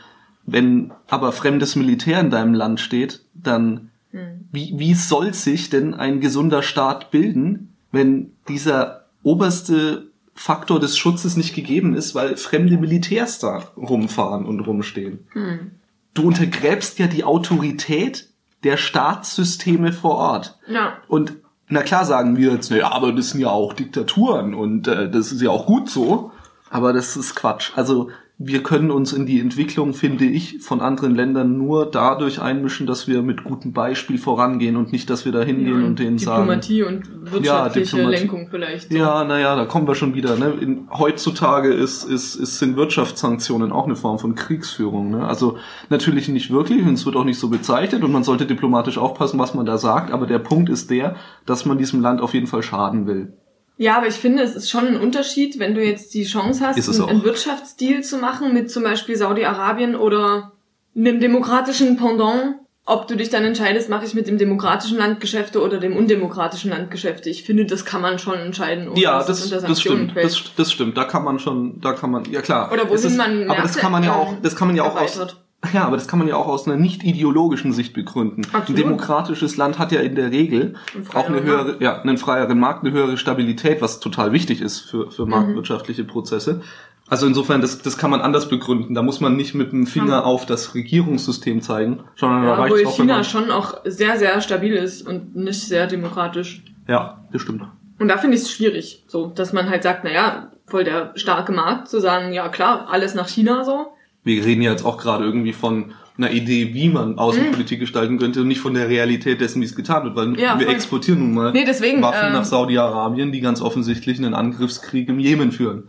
wenn 0.47 0.93
aber 1.09 1.33
fremdes 1.33 1.76
Militär 1.76 2.21
in 2.21 2.31
deinem 2.31 2.55
Land 2.55 2.81
steht, 2.81 3.23
dann 3.35 3.90
Hm. 4.12 4.47
wie, 4.50 4.73
wie 4.76 4.95
soll 4.95 5.35
sich 5.35 5.71
denn 5.71 5.95
ein 5.95 6.21
gesunder 6.21 6.62
Staat 6.62 7.11
bilden, 7.11 7.75
wenn 7.93 8.33
dieser 8.49 9.00
oberste 9.23 10.11
Faktor 10.35 10.81
des 10.81 10.97
Schutzes 10.97 11.37
nicht 11.37 11.55
gegeben 11.55 11.95
ist, 11.95 12.15
weil 12.15 12.37
fremde 12.37 12.79
Militärs 12.79 13.39
da 13.39 13.62
rumfahren 13.77 14.47
und 14.47 14.61
rumstehen? 14.61 15.27
Hm. 15.33 15.73
Du 16.15 16.27
untergräbst 16.27 16.99
ja 16.99 17.07
die 17.07 17.25
Autorität 17.25 18.29
der 18.65 18.77
Staatssysteme 18.77 19.93
vor 19.93 20.17
Ort. 20.17 20.59
Ja. 20.67 20.95
Und 21.09 21.35
na 21.69 21.83
klar 21.83 22.05
sagen 22.05 22.37
wir 22.37 22.53
jetzt, 22.53 22.71
naja, 22.71 22.91
aber 22.91 23.12
das 23.12 23.31
sind 23.31 23.41
ja 23.41 23.50
auch 23.50 23.73
Diktaturen 23.73 24.55
und 24.55 24.89
äh, 24.89 25.11
das 25.11 25.33
ist 25.33 25.41
ja 25.41 25.50
auch 25.50 25.67
gut 25.67 25.89
so. 25.89 26.33
Aber 26.71 26.93
das 26.93 27.17
ist 27.17 27.35
Quatsch. 27.35 27.73
Also 27.75 28.11
wir 28.43 28.62
können 28.62 28.91
uns 28.91 29.12
in 29.12 29.27
die 29.27 29.39
Entwicklung, 29.39 29.93
finde 29.93 30.25
ich, 30.25 30.62
von 30.62 30.81
anderen 30.81 31.15
Ländern 31.15 31.59
nur 31.59 31.91
dadurch 31.91 32.41
einmischen, 32.41 32.87
dass 32.87 33.07
wir 33.07 33.21
mit 33.21 33.45
gutem 33.45 33.75
Beispiel 33.75 34.17
vorangehen 34.17 34.77
und 34.79 34.93
nicht, 34.93 35.11
dass 35.11 35.27
wir 35.27 35.33
da 35.33 35.43
hingehen 35.43 35.81
Ja, 35.83 35.87
und 35.87 35.99
denen 35.99 36.17
sagen. 36.17 36.45
Diplomatie 36.45 36.83
und 36.85 37.33
wirtschaftliche 37.33 37.97
Diplomatie. 37.97 38.19
Lenkung 38.19 38.49
vielleicht. 38.50 38.91
So. 38.91 38.97
Ja, 38.97 39.25
naja, 39.25 39.57
da 39.57 39.67
kommen 39.67 39.87
wir 39.87 39.95
schon 39.95 40.15
wieder. 40.15 40.39
Ne? 40.39 40.55
In, 40.59 40.89
heutzutage 40.91 41.71
ist, 41.71 42.05
ist, 42.05 42.35
ist, 42.35 42.59
sind 42.59 42.77
Wirtschaftssanktionen 42.77 43.73
auch 43.73 43.85
eine 43.85 43.97
Form 43.97 44.19
von 44.19 44.35
Kriegsführung. 44.35 45.11
Ne? 45.11 45.29
Also 45.29 45.59
natürlich 45.91 46.29
nicht 46.29 46.50
wirklich 46.50 46.87
und 46.87 46.95
es 46.95 47.05
wird 47.05 47.17
auch 47.17 47.25
nicht 47.25 47.39
so 47.39 47.50
bezeichnet 47.50 48.03
und 48.05 48.11
man 48.11 48.25
sollte 48.25 48.47
diplomatisch 48.47 48.97
aufpassen, 48.97 49.39
was 49.39 49.53
man 49.53 49.67
da 49.67 49.77
sagt. 49.77 50.12
Aber 50.12 50.27
der 50.27 50.39
Punkt 50.39 50.71
ist 50.71 50.89
der, 50.91 51.17
dass 51.45 51.67
man 51.67 51.77
diesem 51.77 52.00
Land 52.00 52.23
auf 52.23 52.33
jeden 52.33 52.47
Fall 52.47 52.62
schaden 52.62 53.07
will. 53.07 53.35
Ja, 53.81 53.97
aber 53.97 54.09
ich 54.09 54.17
finde, 54.17 54.43
es 54.43 54.55
ist 54.55 54.69
schon 54.69 54.89
ein 54.89 55.01
Unterschied, 55.01 55.59
wenn 55.59 55.75
du 55.75 55.83
jetzt 55.83 56.13
die 56.13 56.25
Chance 56.25 56.67
hast, 56.67 57.01
einen, 57.01 57.25
Wirtschaftsdeal 57.25 58.03
zu 58.03 58.19
machen 58.19 58.53
mit 58.53 58.71
zum 58.71 58.83
Beispiel 58.83 59.17
Saudi-Arabien 59.17 59.97
oder 59.97 60.53
einem 60.95 61.19
demokratischen 61.19 61.97
Pendant, 61.97 62.57
ob 62.85 63.09
du 63.09 63.17
dich 63.17 63.31
dann 63.31 63.43
entscheidest, 63.43 63.89
mache 63.89 64.05
ich 64.05 64.13
mit 64.13 64.27
dem 64.27 64.37
demokratischen 64.37 64.99
Land 64.99 65.19
Geschäfte 65.21 65.63
oder 65.63 65.79
dem 65.79 65.97
undemokratischen 65.97 66.71
Land 66.71 66.91
Geschäfte. 66.91 67.31
Ich 67.31 67.45
finde, 67.45 67.65
das 67.65 67.87
kann 67.87 68.03
man 68.03 68.19
schon 68.19 68.35
entscheiden. 68.35 68.91
ohne 68.91 69.01
Ja, 69.01 69.25
das, 69.25 69.49
das 69.49 69.63
Sanktionen 69.63 70.11
stimmt. 70.11 70.25
Das, 70.27 70.43
das 70.57 70.73
stimmt. 70.73 70.99
Da 70.99 71.05
kann 71.05 71.25
man 71.25 71.39
schon, 71.39 71.81
da 71.81 71.95
kann 71.95 72.11
man, 72.11 72.31
ja 72.31 72.43
klar. 72.43 72.71
Oder 72.71 72.87
wohin 72.87 73.03
ist, 73.03 73.17
man 73.17 73.45
Aber 73.45 73.63
das 73.63 73.77
Märkte, 73.77 73.81
kann 73.81 73.93
man 73.93 74.05
ja 74.05 74.15
auch, 74.15 74.35
das 74.43 74.57
kann 74.57 74.69
man 74.69 74.77
ja 74.77 74.83
auch 74.83 75.01
aus. 75.01 75.37
Ja, 75.73 75.85
aber 75.85 75.97
das 75.97 76.09
kann 76.09 76.19
man 76.19 76.26
ja 76.29 76.37
auch 76.37 76.47
aus 76.49 76.67
einer 76.67 76.76
nicht 76.76 77.05
ideologischen 77.05 77.73
Sicht 77.73 77.93
begründen. 77.93 78.43
Ein 78.52 78.55
Absolut. 78.61 78.81
demokratisches 78.83 79.57
Land 79.57 79.79
hat 79.79 79.93
ja 79.93 80.00
in 80.00 80.14
der 80.14 80.31
Regel 80.31 80.75
Einen 80.95 81.07
auch 81.14 81.26
eine 81.29 81.43
höhere, 81.43 81.76
ja, 81.81 82.00
einen 82.00 82.17
freieren 82.19 82.59
Markt, 82.59 82.85
eine 82.85 82.93
höhere 82.93 83.17
Stabilität, 83.17 83.83
was 83.83 84.00
total 84.00 84.33
wichtig 84.33 84.61
ist 84.62 84.81
für, 84.81 85.07
Mhm. 85.07 85.11
für 85.11 85.26
marktwirtschaftliche 85.26 86.05
Prozesse. 86.05 86.62
Also 87.09 87.26
insofern, 87.26 87.61
das, 87.61 87.83
das 87.83 87.99
kann 87.99 88.11
man 88.11 88.21
anders 88.21 88.49
begründen. 88.49 88.95
Da 88.95 89.02
muss 89.02 89.21
man 89.21 89.35
nicht 89.37 89.55
mit 89.55 89.73
dem 89.73 89.87
Finger 89.87 90.12
Ja. 90.19 90.23
auf 90.23 90.47
das 90.47 90.75
Regierungssystem 90.76 91.61
zeigen, 91.61 92.05
sondern 92.17 92.43
da 92.43 92.49
Ja, 92.50 92.55
reicht 92.55 92.73
obwohl 92.73 92.81
es 92.83 92.88
auch, 92.88 92.97
China 92.97 93.25
schon 93.25 93.50
auch 93.50 93.75
sehr, 93.85 94.17
sehr 94.19 94.40
stabil 94.40 94.75
ist 94.75 95.07
und 95.07 95.35
nicht 95.37 95.61
sehr 95.61 95.87
demokratisch. 95.88 96.62
ja, 96.87 97.25
das 97.33 97.43
stimmt. 97.43 97.62
Und 97.99 98.09
da 98.09 98.17
finde 98.17 98.37
ich 98.37 98.45
es 98.45 98.50
schwierig, 98.52 99.05
so, 99.09 99.26
dass 99.26 99.52
man 99.52 99.69
halt 99.69 99.83
sagt, 99.83 100.05
naja, 100.05 100.52
voll 100.67 100.85
der 100.85 101.12
starke 101.17 101.52
Markt, 101.52 101.88
zu 101.88 102.00
sagen, 102.00 102.33
ja 102.33 102.49
klar, 102.49 102.87
alles 102.90 103.14
nach 103.14 103.29
China 103.29 103.64
so. 103.64 103.88
Wir 104.25 104.45
reden 104.45 104.62
ja 104.62 104.71
jetzt 104.71 104.85
auch 104.85 104.99
gerade 104.99 105.25
irgendwie 105.25 105.53
von 105.53 105.93
einer 106.17 106.31
Idee, 106.31 106.75
wie 106.75 106.89
man 106.89 107.19
Außenpolitik 107.19 107.79
mhm. 107.79 107.81
gestalten 107.81 108.19
könnte 108.19 108.43
und 108.43 108.49
nicht 108.49 108.61
von 108.61 108.75
der 108.75 108.89
Realität 108.89 109.41
dessen, 109.41 109.62
wie 109.62 109.67
es 109.67 109.75
getan 109.75 110.05
wird, 110.05 110.17
weil 110.17 110.39
ja, 110.39 110.59
wir 110.59 110.67
voll. 110.67 110.75
exportieren 110.75 111.21
nun 111.21 111.35
mal 111.35 111.53
nee, 111.53 111.65
deswegen, 111.65 112.03
Waffen 112.03 112.29
ähm, 112.29 112.33
nach 112.35 112.45
Saudi-Arabien, 112.45 113.33
die 113.33 113.41
ganz 113.41 113.62
offensichtlich 113.62 114.19
einen 114.19 114.35
Angriffskrieg 114.35 115.09
im 115.09 115.19
Jemen 115.19 115.53
führen. 115.53 115.89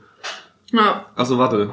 Ja. 0.72 1.06
Also 1.16 1.38
warte. 1.38 1.72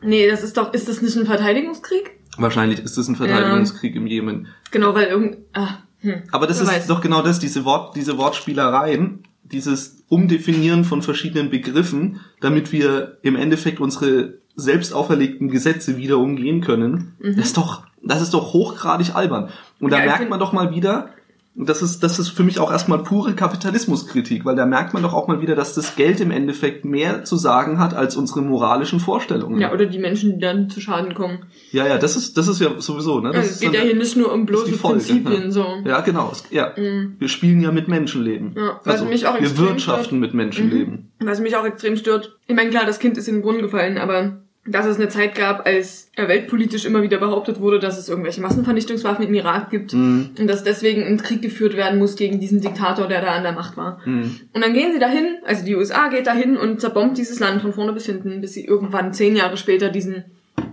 Nee, 0.00 0.28
das 0.28 0.42
ist 0.42 0.56
doch, 0.56 0.72
ist 0.72 0.88
das 0.88 1.02
nicht 1.02 1.16
ein 1.16 1.26
Verteidigungskrieg? 1.26 2.12
Wahrscheinlich 2.38 2.78
ist 2.78 2.96
das 2.96 3.08
ein 3.08 3.16
Verteidigungskrieg 3.16 3.94
ja. 3.94 4.00
im 4.00 4.06
Jemen. 4.06 4.48
Genau, 4.70 4.94
weil 4.94 5.08
irgend, 5.08 5.38
ah, 5.52 5.78
hm, 6.00 6.22
Aber 6.30 6.46
das 6.46 6.60
ist 6.60 6.68
weiß. 6.68 6.86
doch 6.86 7.00
genau 7.00 7.22
das, 7.22 7.40
diese 7.40 7.64
Wort, 7.64 7.96
diese 7.96 8.16
Wortspielereien, 8.16 9.24
dieses 9.42 10.04
Umdefinieren 10.08 10.84
von 10.84 11.02
verschiedenen 11.02 11.50
Begriffen, 11.50 12.20
damit 12.40 12.70
wir 12.70 13.18
im 13.22 13.34
Endeffekt 13.36 13.80
unsere 13.80 14.38
selbst 14.58 14.92
auferlegten 14.92 15.48
Gesetze 15.48 15.96
wieder 15.96 16.18
umgehen 16.18 16.60
können. 16.60 17.14
Mhm. 17.20 17.36
Das 17.36 17.46
ist 17.46 17.56
doch, 17.56 17.84
das 18.02 18.20
ist 18.20 18.34
doch 18.34 18.52
hochgradig 18.52 19.14
albern. 19.14 19.50
Und 19.80 19.92
da 19.92 20.00
ja, 20.00 20.06
merkt 20.06 20.28
man 20.28 20.40
doch 20.40 20.52
mal 20.52 20.74
wieder, 20.74 21.10
das 21.54 21.82
ist, 21.82 22.04
das 22.04 22.18
ist 22.20 22.28
für 22.28 22.44
mich 22.44 22.60
auch 22.60 22.70
erstmal 22.70 23.02
pure 23.02 23.34
Kapitalismuskritik, 23.34 24.44
weil 24.44 24.54
da 24.54 24.64
merkt 24.64 24.94
man 24.94 25.02
doch 25.02 25.12
auch 25.12 25.26
mal 25.26 25.40
wieder, 25.40 25.56
dass 25.56 25.74
das 25.74 25.96
Geld 25.96 26.20
im 26.20 26.30
Endeffekt 26.30 26.84
mehr 26.84 27.24
zu 27.24 27.36
sagen 27.36 27.80
hat 27.80 27.94
als 27.94 28.16
unsere 28.16 28.42
moralischen 28.42 29.00
Vorstellungen. 29.00 29.60
Ja, 29.60 29.72
oder 29.72 29.86
die 29.86 29.98
Menschen, 29.98 30.34
die 30.34 30.38
dann 30.38 30.70
zu 30.70 30.80
Schaden 30.80 31.14
kommen. 31.14 31.46
Ja, 31.72 31.86
ja, 31.86 31.98
das 31.98 32.16
ist, 32.16 32.36
das 32.36 32.46
ist 32.46 32.60
ja 32.60 32.80
sowieso, 32.80 33.20
ne? 33.20 33.30
Das 33.30 33.38
also 33.38 33.50
es 33.50 33.60
geht 33.60 33.74
ja 33.74 33.80
hier 33.80 33.96
nicht 33.96 34.16
nur 34.16 34.32
um 34.32 34.46
bloße 34.46 34.76
Prinzipien, 34.76 35.44
ja. 35.44 35.50
so. 35.50 35.66
Ja, 35.84 36.00
genau. 36.00 36.32
Ja. 36.50 36.74
Mhm. 36.76 37.16
Wir 37.18 37.28
spielen 37.28 37.60
ja 37.60 37.72
mit 37.72 37.88
Menschenleben. 37.88 38.54
Ja, 38.56 38.80
was 38.84 38.94
also, 38.94 39.06
mich 39.06 39.26
auch 39.26 39.40
wir 39.40 39.58
wirtschaften 39.58 40.04
stört. 40.04 40.20
mit 40.20 40.34
Menschenleben. 40.34 41.10
Mhm. 41.18 41.26
Was 41.26 41.40
mich 41.40 41.56
auch 41.56 41.64
extrem 41.64 41.96
stört. 41.96 42.36
Ich 42.46 42.54
meine, 42.54 42.70
klar, 42.70 42.86
das 42.86 43.00
Kind 43.00 43.18
ist 43.18 43.26
in 43.26 43.36
den 43.36 43.42
Brunnen 43.42 43.62
gefallen, 43.62 43.98
aber 43.98 44.42
dass 44.70 44.86
es 44.86 44.96
eine 44.96 45.08
Zeit 45.08 45.34
gab, 45.34 45.66
als 45.66 46.10
weltpolitisch 46.16 46.84
immer 46.84 47.02
wieder 47.02 47.18
behauptet 47.18 47.60
wurde, 47.60 47.78
dass 47.78 47.98
es 47.98 48.08
irgendwelche 48.08 48.40
Massenvernichtungswaffen 48.40 49.26
im 49.26 49.34
Irak 49.34 49.70
gibt 49.70 49.92
mhm. 49.92 50.30
und 50.38 50.46
dass 50.46 50.64
deswegen 50.64 51.02
ein 51.02 51.18
Krieg 51.18 51.42
geführt 51.42 51.76
werden 51.76 51.98
muss 51.98 52.16
gegen 52.16 52.40
diesen 52.40 52.60
Diktator, 52.60 53.08
der 53.08 53.20
da 53.20 53.28
an 53.28 53.42
der 53.42 53.52
Macht 53.52 53.76
war. 53.76 54.00
Mhm. 54.04 54.40
Und 54.52 54.64
dann 54.64 54.74
gehen 54.74 54.92
sie 54.92 54.98
dahin, 54.98 55.38
also 55.44 55.64
die 55.64 55.76
USA 55.76 56.08
geht 56.08 56.26
dahin 56.26 56.56
und 56.56 56.80
zerbombt 56.80 57.18
dieses 57.18 57.40
Land 57.40 57.62
von 57.62 57.72
vorne 57.72 57.92
bis 57.92 58.06
hinten, 58.06 58.40
bis 58.40 58.54
sie 58.54 58.64
irgendwann 58.64 59.12
zehn 59.12 59.36
Jahre 59.36 59.56
später 59.56 59.88
diesen 59.88 60.24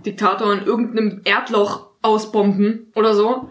Diktator 0.04 0.52
in 0.52 0.64
irgendeinem 0.64 1.20
Erdloch 1.24 1.88
ausbomben 2.02 2.92
oder 2.94 3.14
so. 3.14 3.50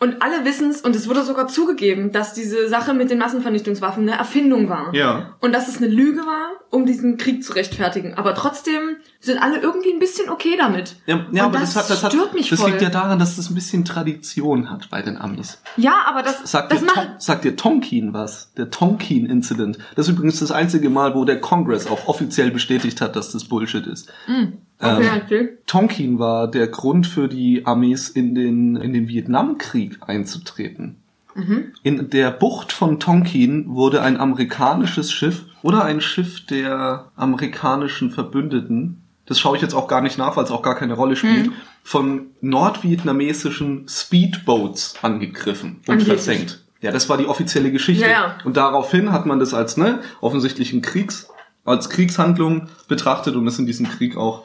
Und 0.00 0.20
alle 0.20 0.44
wissen's 0.44 0.80
und 0.80 0.94
es 0.96 1.08
wurde 1.08 1.22
sogar 1.22 1.46
zugegeben, 1.46 2.12
dass 2.12 2.34
diese 2.34 2.68
Sache 2.68 2.94
mit 2.94 3.10
den 3.10 3.18
Massenvernichtungswaffen 3.18 4.02
eine 4.08 4.18
Erfindung 4.18 4.68
war. 4.68 4.92
Ja. 4.94 5.36
Und 5.40 5.54
dass 5.54 5.68
es 5.68 5.78
eine 5.78 5.86
Lüge 5.86 6.20
war, 6.20 6.50
um 6.70 6.84
diesen 6.84 7.16
Krieg 7.16 7.44
zu 7.44 7.54
rechtfertigen. 7.54 8.14
Aber 8.14 8.34
trotzdem 8.34 8.96
sind 9.24 9.38
alle 9.38 9.58
irgendwie 9.58 9.92
ein 9.92 9.98
bisschen 9.98 10.28
okay 10.28 10.56
damit. 10.58 10.96
Ja, 11.06 11.26
ja 11.32 11.46
aber 11.46 11.58
das, 11.58 11.74
das, 11.74 11.84
hat, 11.84 11.90
das 11.90 12.12
stört 12.12 12.28
hat, 12.28 12.34
mich 12.34 12.50
Das 12.50 12.60
voll. 12.60 12.70
liegt 12.70 12.82
ja 12.82 12.90
daran, 12.90 13.18
dass 13.18 13.36
das 13.36 13.50
ein 13.50 13.54
bisschen 13.54 13.84
Tradition 13.84 14.70
hat 14.70 14.90
bei 14.90 15.02
den 15.02 15.16
Amis. 15.16 15.60
Ja, 15.76 16.02
aber 16.06 16.22
das 16.22 16.50
sagt 16.50 16.72
das 16.72 16.80
dir, 16.80 16.86
Tom, 16.86 17.04
sagt 17.18 17.44
dir 17.44 17.56
Tonkin 17.56 18.12
was? 18.12 18.52
Der 18.56 18.70
Tonkin 18.70 19.26
Incident. 19.26 19.78
Das 19.96 20.08
ist 20.08 20.14
übrigens 20.14 20.40
das 20.40 20.52
einzige 20.52 20.90
Mal, 20.90 21.14
wo 21.14 21.24
der 21.24 21.40
Congress 21.40 21.86
auch 21.86 22.06
offiziell 22.06 22.50
bestätigt 22.50 23.00
hat, 23.00 23.16
dass 23.16 23.32
das 23.32 23.44
Bullshit 23.44 23.86
ist. 23.86 24.12
Mhm. 24.26 24.58
Okay, 24.78 25.06
ähm, 25.06 25.22
okay. 25.24 25.48
Tonkin 25.66 26.18
war 26.18 26.50
der 26.50 26.66
Grund 26.66 27.06
für 27.06 27.28
die 27.28 27.64
Amis 27.64 28.08
in 28.08 28.34
den 28.34 28.76
in 28.76 28.92
den 28.92 29.08
Vietnamkrieg 29.08 29.98
einzutreten. 30.06 30.96
Mhm. 31.34 31.72
In 31.82 32.10
der 32.10 32.30
Bucht 32.30 32.72
von 32.72 33.00
Tonkin 33.00 33.74
wurde 33.74 34.02
ein 34.02 34.18
amerikanisches 34.18 35.12
Schiff 35.12 35.46
oder 35.62 35.84
ein 35.84 36.00
Schiff 36.00 36.46
der 36.46 37.10
amerikanischen 37.16 38.10
Verbündeten, 38.10 39.03
das 39.26 39.40
schaue 39.40 39.56
ich 39.56 39.62
jetzt 39.62 39.74
auch 39.74 39.88
gar 39.88 40.00
nicht 40.00 40.18
nach, 40.18 40.36
weil 40.36 40.44
es 40.44 40.50
auch 40.50 40.62
gar 40.62 40.74
keine 40.74 40.94
Rolle 40.94 41.16
spielt, 41.16 41.46
mhm. 41.46 41.52
von 41.82 42.26
nordvietnamesischen 42.40 43.86
Speedboats 43.88 44.96
angegriffen 45.02 45.80
und 45.86 45.92
Angeblich. 45.92 46.06
versenkt. 46.06 46.60
Ja, 46.80 46.90
das 46.90 47.08
war 47.08 47.16
die 47.16 47.26
offizielle 47.26 47.72
Geschichte. 47.72 48.04
Ja, 48.04 48.10
ja. 48.10 48.38
Und 48.44 48.58
daraufhin 48.58 49.10
hat 49.10 49.24
man 49.24 49.38
das 49.38 49.54
als 49.54 49.78
ne, 49.78 50.00
offensichtlichen 50.20 50.82
Kriegs, 50.82 51.28
als 51.64 51.88
Kriegshandlung 51.88 52.68
betrachtet 52.88 53.36
und 53.36 53.46
ist 53.46 53.58
in 53.58 53.64
diesen 53.64 53.88
Krieg 53.88 54.18
auch 54.18 54.42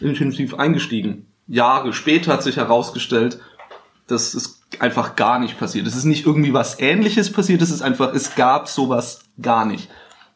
intensiv 0.00 0.54
eingestiegen. 0.54 1.26
Jahre 1.46 1.92
später 1.92 2.32
hat 2.32 2.42
sich 2.42 2.56
herausgestellt, 2.56 3.40
dass 4.06 4.32
es 4.32 4.62
einfach 4.78 5.16
gar 5.16 5.38
nicht 5.38 5.58
passiert. 5.58 5.86
Es 5.86 5.94
ist 5.94 6.04
nicht 6.04 6.24
irgendwie 6.24 6.54
was 6.54 6.80
ähnliches 6.80 7.30
passiert, 7.30 7.60
es 7.60 7.70
ist 7.70 7.82
einfach, 7.82 8.14
es 8.14 8.36
gab 8.36 8.68
sowas 8.68 9.20
gar 9.40 9.66
nicht 9.66 9.90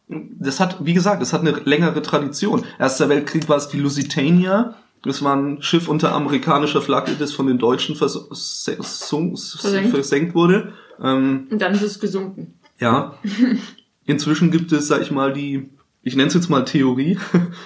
das 0.08 0.60
hat, 0.60 0.84
wie 0.84 0.94
gesagt, 0.94 1.20
das 1.20 1.32
hat 1.32 1.40
eine 1.40 1.52
längere 1.64 2.00
Tradition. 2.02 2.64
Erster 2.78 3.08
Weltkrieg 3.08 3.48
war 3.48 3.56
es 3.56 3.68
die 3.68 3.78
Lusitania. 3.78 4.76
Das 5.02 5.22
war 5.22 5.36
ein 5.36 5.62
Schiff 5.62 5.88
unter 5.88 6.12
amerikanischer 6.12 6.80
Flagge, 6.80 7.12
das 7.18 7.32
von 7.32 7.46
den 7.46 7.58
Deutschen 7.58 7.96
vers 7.96 8.18
versenkt. 8.28 9.90
versenkt 9.90 10.34
wurde. 10.34 10.72
Ähm, 11.02 11.48
Und 11.50 11.60
dann 11.60 11.74
ist 11.74 11.82
es 11.82 12.00
gesunken. 12.00 12.54
Ja. 12.78 13.14
Inzwischen 14.04 14.50
gibt 14.50 14.72
es, 14.72 14.88
sag 14.88 15.02
ich 15.02 15.10
mal, 15.10 15.32
die, 15.32 15.70
ich 16.02 16.16
nenne 16.16 16.28
es 16.28 16.34
jetzt 16.34 16.50
mal 16.50 16.64
Theorie. 16.64 17.18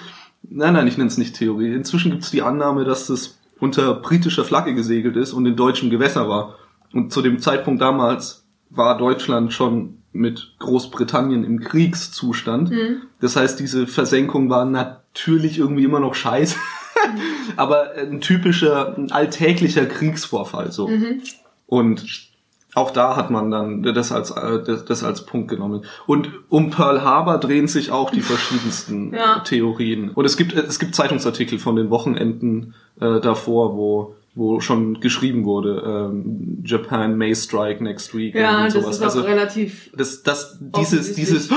nein, 0.43 0.73
nein, 0.73 0.87
ich 0.87 0.97
nenne 0.97 1.09
es 1.09 1.17
nicht 1.17 1.35
Theorie. 1.35 1.73
Inzwischen 1.73 2.11
gibt 2.11 2.23
es 2.23 2.31
die 2.31 2.41
Annahme, 2.41 2.85
dass 2.85 3.07
das 3.07 3.37
unter 3.59 3.93
britischer 3.93 4.43
Flagge 4.43 4.73
gesegelt 4.73 5.15
ist 5.15 5.33
und 5.33 5.45
in 5.45 5.55
deutschen 5.55 5.89
Gewässer 5.91 6.27
war. 6.27 6.55
Und 6.93 7.13
zu 7.13 7.21
dem 7.21 7.39
Zeitpunkt 7.39 7.81
damals 7.81 8.45
war 8.69 8.97
Deutschland 8.97 9.53
schon 9.53 10.00
mit 10.13 10.53
Großbritannien 10.59 11.43
im 11.43 11.59
Kriegszustand. 11.59 12.71
Mhm. 12.71 13.01
Das 13.19 13.35
heißt, 13.35 13.59
diese 13.59 13.87
Versenkung 13.87 14.49
war 14.49 14.65
natürlich 14.65 15.57
irgendwie 15.57 15.83
immer 15.83 15.99
noch 15.99 16.15
scheiße. 16.15 16.57
Mhm. 16.57 17.19
aber 17.57 17.93
ein 17.95 18.21
typischer, 18.21 18.97
ein 18.97 19.11
alltäglicher 19.11 19.85
Kriegsvorfall 19.85 20.71
so. 20.71 20.87
Mhm. 20.87 21.21
Und 21.67 22.29
auch 22.73 22.91
da 22.91 23.17
hat 23.17 23.31
man 23.31 23.51
dann 23.51 23.83
das 23.83 24.11
als 24.11 24.31
äh, 24.31 24.63
das, 24.63 24.85
das, 24.85 25.03
als 25.03 25.25
Punkt 25.25 25.49
genommen. 25.49 25.83
Und 26.07 26.31
um 26.49 26.69
Pearl 26.69 27.01
Harbor 27.01 27.37
drehen 27.37 27.67
sich 27.67 27.91
auch 27.91 28.11
die 28.11 28.21
verschiedensten 28.21 29.13
ja. 29.15 29.39
Theorien. 29.39 30.09
Und 30.09 30.25
es 30.25 30.37
gibt 30.37 30.53
es 30.53 30.79
gibt 30.79 30.95
Zeitungsartikel 30.95 31.59
von 31.59 31.75
den 31.75 31.89
Wochenenden 31.89 32.73
äh, 32.99 33.19
davor, 33.19 33.75
wo 33.75 34.15
wo 34.33 34.61
schon 34.61 34.99
geschrieben 34.99 35.45
wurde, 35.45 35.83
ähm, 35.85 36.63
Japan 36.63 37.17
may 37.17 37.35
strike 37.35 37.83
next 37.83 38.15
week 38.15 38.35
ja, 38.35 38.63
und 38.63 38.71
sowas. 38.71 38.85
Das 38.85 38.95
ist 38.95 39.01
auch 39.01 39.05
also, 39.05 39.21
relativ. 39.21 39.91
Das, 39.95 40.23
das, 40.23 40.57
dieses, 40.61 41.15
dieses, 41.15 41.49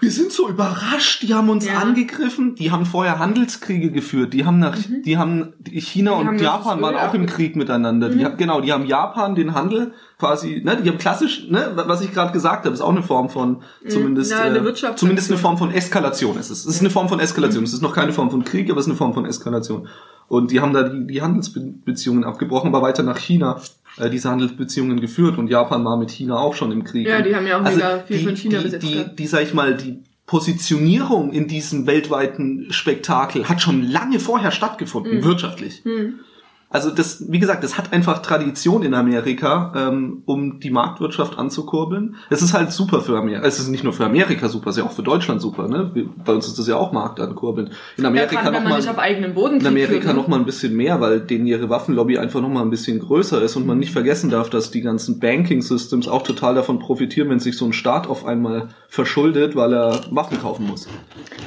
wir 0.00 0.10
sind 0.10 0.32
so 0.32 0.48
überrascht, 0.48 1.22
die 1.22 1.34
haben 1.34 1.50
uns 1.50 1.66
ja. 1.66 1.78
angegriffen, 1.78 2.54
die 2.54 2.70
haben 2.70 2.86
vorher 2.86 3.18
Handelskriege 3.18 3.90
geführt, 3.90 4.32
die 4.32 4.44
haben 4.44 4.58
nach, 4.58 4.76
mhm. 4.76 5.02
die 5.02 5.18
haben, 5.18 5.54
China 5.66 6.12
die 6.12 6.16
und 6.20 6.26
haben 6.28 6.38
Japan 6.38 6.80
waren 6.80 6.94
auch 6.94 7.14
im 7.14 7.26
Krieg 7.26 7.56
miteinander. 7.56 8.08
Mhm. 8.08 8.18
Die, 8.18 8.26
genau, 8.36 8.60
die 8.60 8.72
haben 8.72 8.86
Japan 8.86 9.34
den 9.34 9.54
Handel 9.54 9.92
quasi, 10.18 10.62
ne, 10.64 10.80
die 10.82 10.88
haben 10.88 10.98
klassisch, 10.98 11.48
ne, 11.48 11.72
was 11.74 12.00
ich 12.00 12.12
gerade 12.12 12.32
gesagt 12.32 12.64
habe, 12.64 12.74
ist 12.74 12.80
auch 12.80 12.90
eine 12.90 13.02
Form 13.02 13.28
von 13.28 13.62
mhm. 13.82 13.88
zumindest, 13.88 14.30
ja, 14.30 14.42
eine 14.42 14.58
äh, 14.58 14.94
zumindest 14.94 15.30
eine 15.30 15.38
Form 15.38 15.58
von 15.58 15.72
Eskalation. 15.72 16.38
Es 16.38 16.50
ist, 16.50 16.64
es 16.64 16.76
ist 16.76 16.80
eine 16.80 16.90
Form 16.90 17.08
von 17.08 17.18
Eskalation. 17.20 17.62
Mhm. 17.62 17.66
Es 17.66 17.72
ist 17.72 17.82
noch 17.82 17.94
keine 17.94 18.12
Form 18.12 18.30
von 18.30 18.44
Krieg, 18.44 18.70
aber 18.70 18.78
es 18.78 18.86
ist 18.86 18.90
eine 18.90 18.98
Form 18.98 19.14
von 19.14 19.26
Eskalation. 19.26 19.88
Und 20.28 20.50
die 20.50 20.60
haben 20.60 20.72
da 20.74 20.88
die, 20.88 21.06
die 21.06 21.22
Handelsbeziehungen 21.22 22.24
abgebrochen, 22.24 22.68
aber 22.68 22.82
weiter 22.82 23.02
nach 23.02 23.18
China 23.18 23.60
äh, 23.98 24.10
diese 24.10 24.30
Handelsbeziehungen 24.30 25.00
geführt 25.00 25.38
und 25.38 25.48
Japan 25.48 25.84
war 25.84 25.96
mit 25.96 26.10
China 26.10 26.38
auch 26.38 26.54
schon 26.54 26.70
im 26.72 26.84
Krieg. 26.84 27.06
Ja, 27.06 27.22
die 27.22 27.34
haben 27.34 27.46
ja 27.46 27.60
auch 27.60 27.64
also 27.64 27.78
mega 27.78 27.98
viel 28.00 28.18
die, 28.18 28.24
von 28.24 28.36
China 28.36 28.58
die, 28.58 28.64
besetzt. 28.64 28.86
Die, 28.86 28.94
die, 28.94 29.16
die, 29.16 29.26
sag 29.26 29.42
ich 29.42 29.54
mal, 29.54 29.74
die 29.74 30.02
Positionierung 30.26 31.32
in 31.32 31.48
diesem 31.48 31.86
weltweiten 31.86 32.66
Spektakel 32.70 33.48
hat 33.48 33.62
schon 33.62 33.82
lange 33.90 34.20
vorher 34.20 34.50
stattgefunden, 34.50 35.18
mhm. 35.18 35.24
wirtschaftlich. 35.24 35.84
Mhm. 35.84 36.20
Also 36.70 36.90
das, 36.90 37.24
wie 37.32 37.38
gesagt, 37.38 37.64
das 37.64 37.78
hat 37.78 37.94
einfach 37.94 38.20
Tradition 38.20 38.82
in 38.82 38.92
Amerika, 38.92 39.72
ähm, 39.74 40.22
um 40.26 40.60
die 40.60 40.70
Marktwirtschaft 40.70 41.38
anzukurbeln. 41.38 42.16
Es 42.28 42.42
ist 42.42 42.52
halt 42.52 42.72
super 42.72 43.00
für 43.00 43.16
Amerika. 43.16 43.46
Es 43.46 43.58
ist 43.58 43.68
nicht 43.68 43.84
nur 43.84 43.94
für 43.94 44.04
Amerika 44.04 44.50
super, 44.50 44.68
es 44.68 44.76
ist 44.76 44.82
ja 44.82 44.86
auch 44.86 44.92
für 44.92 45.02
Deutschland 45.02 45.40
super. 45.40 45.66
Ne? 45.66 45.90
Bei 46.26 46.34
uns 46.34 46.46
ist 46.46 46.58
das 46.58 46.68
ja 46.68 46.76
auch 46.76 46.92
Markt 46.92 47.20
ankurbeln. 47.20 47.70
In 47.96 48.04
Amerika 48.04 48.44
ja, 48.44 48.50
noch 48.50 48.62
mal, 48.62 48.78
auf 48.78 48.98
eigenem 48.98 49.32
Boden 49.32 49.60
in 49.60 49.66
Amerika 49.66 50.12
noch 50.12 50.28
mal 50.28 50.38
ein 50.38 50.44
bisschen 50.44 50.76
mehr, 50.76 51.00
weil 51.00 51.20
denen 51.20 51.46
ihre 51.46 51.70
Waffenlobby 51.70 52.18
einfach 52.18 52.42
noch 52.42 52.50
mal 52.50 52.60
ein 52.60 52.70
bisschen 52.70 52.98
größer 52.98 53.40
ist 53.40 53.56
und 53.56 53.66
man 53.66 53.78
nicht 53.78 53.92
vergessen 53.92 54.28
darf, 54.28 54.50
dass 54.50 54.70
die 54.70 54.82
ganzen 54.82 55.20
Banking 55.20 55.62
Systems 55.62 56.06
auch 56.06 56.22
total 56.22 56.54
davon 56.54 56.80
profitieren, 56.80 57.30
wenn 57.30 57.40
sich 57.40 57.56
so 57.56 57.64
ein 57.64 57.72
Staat 57.72 58.06
auf 58.06 58.26
einmal 58.26 58.68
verschuldet, 58.88 59.56
weil 59.56 59.72
er 59.72 60.00
Waffen 60.10 60.38
kaufen 60.38 60.66
muss. 60.66 60.86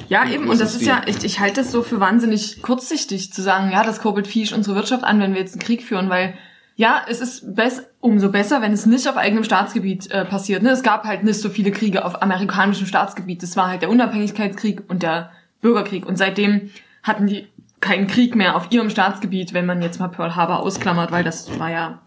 Ja, 0.10 0.28
eben. 0.30 0.50
Und 0.50 0.60
das 0.60 0.76
ist 0.76 0.86
ja, 0.86 1.02
ich, 1.06 1.24
ich 1.24 1.40
halte 1.40 1.62
das 1.62 1.72
so 1.72 1.84
für 1.84 2.00
wahnsinnig 2.00 2.62
kurzsichtig 2.62 3.32
zu 3.32 3.42
sagen, 3.42 3.72
ja, 3.72 3.84
das 3.84 4.02
kurbelt 4.02 4.28
fisch 4.28 4.52
unsere 4.54 4.76
Wirtschaft 4.76 5.04
an, 5.04 5.11
wenn 5.20 5.34
wir 5.34 5.42
jetzt 5.42 5.54
einen 5.54 5.64
Krieg 5.64 5.84
führen, 5.84 6.10
weil 6.10 6.34
ja, 6.76 7.02
es 7.08 7.22
ist 7.22 7.56
bess 7.56 7.84
umso 8.00 8.32
besser, 8.32 8.62
wenn 8.62 8.72
es 8.72 8.86
nicht 8.86 9.08
auf 9.08 9.18
eigenem 9.18 9.44
Staatsgebiet 9.44 10.10
äh, 10.10 10.26
passiert. 10.26 10.64
Ne? 10.64 10.70
Es 10.72 10.84
gab 10.84 11.04
halt 11.04 11.24
nicht 11.24 11.40
so 11.40 11.50
viele 11.50 11.72
Kriege 11.72 12.06
auf 12.06 12.22
amerikanischem 12.22 12.88
Staatsgebiet. 12.88 13.44
Das 13.44 13.56
war 13.56 13.68
halt 13.68 13.82
der 13.82 13.90
Unabhängigkeitskrieg 13.90 14.84
und 14.88 15.04
der 15.04 15.32
Bürgerkrieg. 15.62 16.06
Und 16.06 16.18
seitdem 16.18 16.72
hatten 17.04 17.28
die 17.28 17.48
keinen 17.82 18.08
Krieg 18.08 18.36
mehr 18.36 18.56
auf 18.56 18.72
ihrem 18.72 18.90
Staatsgebiet, 18.90 19.54
wenn 19.54 19.66
man 19.66 19.82
jetzt 19.82 20.00
mal 20.00 20.08
Pearl 20.08 20.36
Harbor 20.36 20.60
ausklammert, 20.62 21.12
weil 21.12 21.24
das 21.24 21.60
war 21.60 21.70
ja 21.70 22.00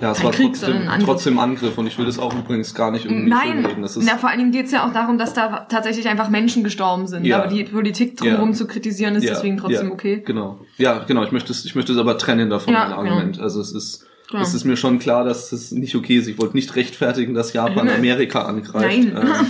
Ja, 0.00 0.10
es 0.12 0.18
Kein 0.18 0.24
war 0.26 0.32
Krieg, 0.32 0.46
trotzdem, 0.52 0.88
Angriff. 0.88 1.04
trotzdem 1.04 1.38
Angriff 1.38 1.78
und 1.78 1.86
ich 1.86 1.98
will 1.98 2.06
das 2.06 2.18
auch 2.18 2.34
übrigens 2.34 2.74
gar 2.74 2.90
nicht 2.90 3.04
irgendwie 3.04 3.28
Nein, 3.30 3.52
schönreden. 3.62 3.82
Das 3.82 3.96
ist, 3.96 4.04
Na, 4.06 4.16
vor 4.18 4.28
allen 4.30 4.38
Dingen 4.38 4.52
geht's 4.52 4.72
ja 4.72 4.86
auch 4.86 4.92
darum, 4.92 5.18
dass 5.18 5.32
da 5.34 5.66
tatsächlich 5.68 6.08
einfach 6.08 6.28
Menschen 6.30 6.64
gestorben 6.64 7.06
sind. 7.06 7.24
Ja. 7.24 7.38
Aber 7.38 7.48
die 7.48 7.64
Politik 7.64 8.16
drumherum 8.16 8.50
Ja. 8.50 8.54
zu 8.54 8.66
kritisieren, 8.66 9.14
ist 9.16 9.24
Ja, 9.24 9.34
deswegen 9.34 9.56
trotzdem 9.58 9.88
ja, 9.88 9.92
okay. 9.92 10.22
Genau. 10.24 10.58
Ja, 10.78 10.98
genau. 11.06 11.22
Ich 11.24 11.32
möchte 11.32 11.52
es, 11.52 11.64
ich 11.64 11.74
möchte 11.74 11.92
es 11.92 11.98
aber 11.98 12.18
trennen 12.18 12.50
davon, 12.50 12.74
mein 12.74 12.92
Argument. 12.92 13.38
Also 13.40 13.60
es 13.60 13.72
ist, 13.72 14.06
Genau. 14.30 14.42
es 14.42 14.54
ist 14.54 14.64
mir 14.64 14.76
schon 14.76 14.98
klar, 14.98 15.24
dass 15.24 15.52
es 15.52 15.72
nicht 15.72 15.94
okay 15.94 16.16
ist. 16.16 16.26
Ich 16.26 16.38
wollte 16.38 16.56
nicht 16.56 16.74
rechtfertigen, 16.74 17.34
dass 17.34 17.52
Japan. 17.52 17.88
Amerika 17.96 18.42
angreift. 18.42 19.12
Nein. 19.14 19.16
Ähm, 19.40 19.46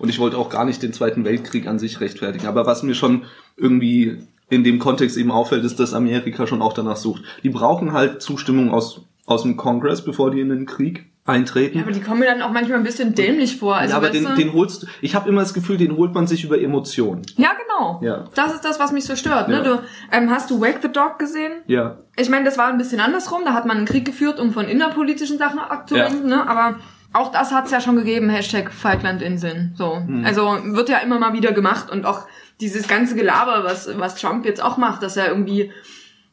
und 0.00 0.08
ich 0.08 0.18
wollte 0.18 0.36
auch 0.38 0.50
gar 0.50 0.64
nicht 0.64 0.82
den 0.82 0.92
Zweiten 0.92 1.24
Weltkrieg 1.24 1.66
an 1.68 1.78
sich 1.78 2.00
rechtfertigen. 2.00 2.46
Aber 2.46 2.66
was 2.66 2.82
mir 2.82 2.94
schon 2.94 3.22
irgendwie 3.56 4.18
in 4.50 4.64
dem 4.64 4.78
Kontext 4.80 5.16
eben 5.16 5.30
auffällt, 5.30 5.64
ist, 5.64 5.78
dass 5.78 5.94
Amerika 5.94 6.46
schon 6.46 6.62
auch 6.62 6.72
danach 6.72 6.96
sucht. 6.96 7.22
Die 7.44 7.48
brauchen 7.48 7.92
halt 7.92 8.20
Zustimmung 8.20 8.70
aus, 8.70 9.02
aus 9.26 9.42
dem 9.42 9.56
Kongress, 9.56 10.04
bevor 10.04 10.30
die 10.30 10.40
in 10.40 10.48
den 10.50 10.66
Krieg 10.66 11.06
eintreten. 11.26 11.78
Ja, 11.78 11.84
aber 11.84 11.92
die 11.92 12.02
kommen 12.02 12.20
mir 12.20 12.26
dann 12.26 12.42
auch 12.42 12.50
manchmal 12.50 12.78
ein 12.78 12.84
bisschen 12.84 13.14
dämlich 13.14 13.56
vor. 13.56 13.76
Also, 13.76 13.92
Ja, 13.92 13.96
aber 13.96 14.10
den, 14.10 14.34
den 14.36 14.52
holst 14.52 14.82
du, 14.82 14.86
ich 15.00 15.14
habe 15.14 15.28
immer 15.28 15.40
das 15.40 15.54
Gefühl, 15.54 15.78
den 15.78 15.96
holt 15.96 16.12
man 16.12 16.26
sich 16.26 16.44
über 16.44 16.60
Emotionen. 16.60 17.22
ja, 17.36 17.52
genau. 17.52 18.00
Ja. 18.02 18.24
Das 18.34 18.52
ist 18.54 18.64
das, 18.64 18.78
was 18.78 18.92
mich 18.92 19.04
so 19.04 19.16
stört. 19.16 19.48
Ja. 19.48 19.58
Ne? 19.58 19.64
Du, 19.64 19.82
ähm, 20.12 20.30
hast 20.30 20.50
du 20.50 20.60
Wake 20.60 20.80
the 20.82 20.92
Dog 20.92 21.18
gesehen? 21.18 21.52
Ja. 21.66 21.96
Ich 22.16 22.28
meine, 22.28 22.44
das 22.44 22.58
war 22.58 22.68
ein 22.68 22.76
bisschen 22.78 23.00
andersrum. 23.00 23.42
Da 23.44 23.54
hat 23.54 23.64
man 23.64 23.78
einen 23.78 23.86
Krieg 23.86 24.04
geführt, 24.04 24.38
um 24.38 24.52
von 24.52 24.66
innerpolitischen 24.66 25.38
Sachen 25.38 25.58
abzulenken. 25.58 26.28
Ne? 26.28 26.46
Aber 26.46 26.76
auch 27.14 27.32
das 27.32 27.52
hat's 27.52 27.70
ja 27.70 27.80
schon 27.80 27.96
gegeben. 27.96 28.28
Hashtag 28.28 28.70
Falklandinseln. 28.70 29.74
So. 29.76 29.96
Hm. 29.96 30.24
Also 30.26 30.58
wird 30.62 30.90
ja 30.90 30.98
immer 30.98 31.18
mal 31.18 31.32
wieder 31.32 31.52
gemacht. 31.52 31.90
Und 31.90 32.04
auch 32.04 32.26
dieses 32.60 32.86
ganze 32.86 33.14
Gelaber, 33.16 33.64
was, 33.64 33.88
was 33.98 34.16
Trump 34.16 34.44
jetzt 34.44 34.62
auch 34.62 34.76
macht, 34.76 35.02
dass 35.02 35.16
er 35.16 35.28
irgendwie 35.28 35.72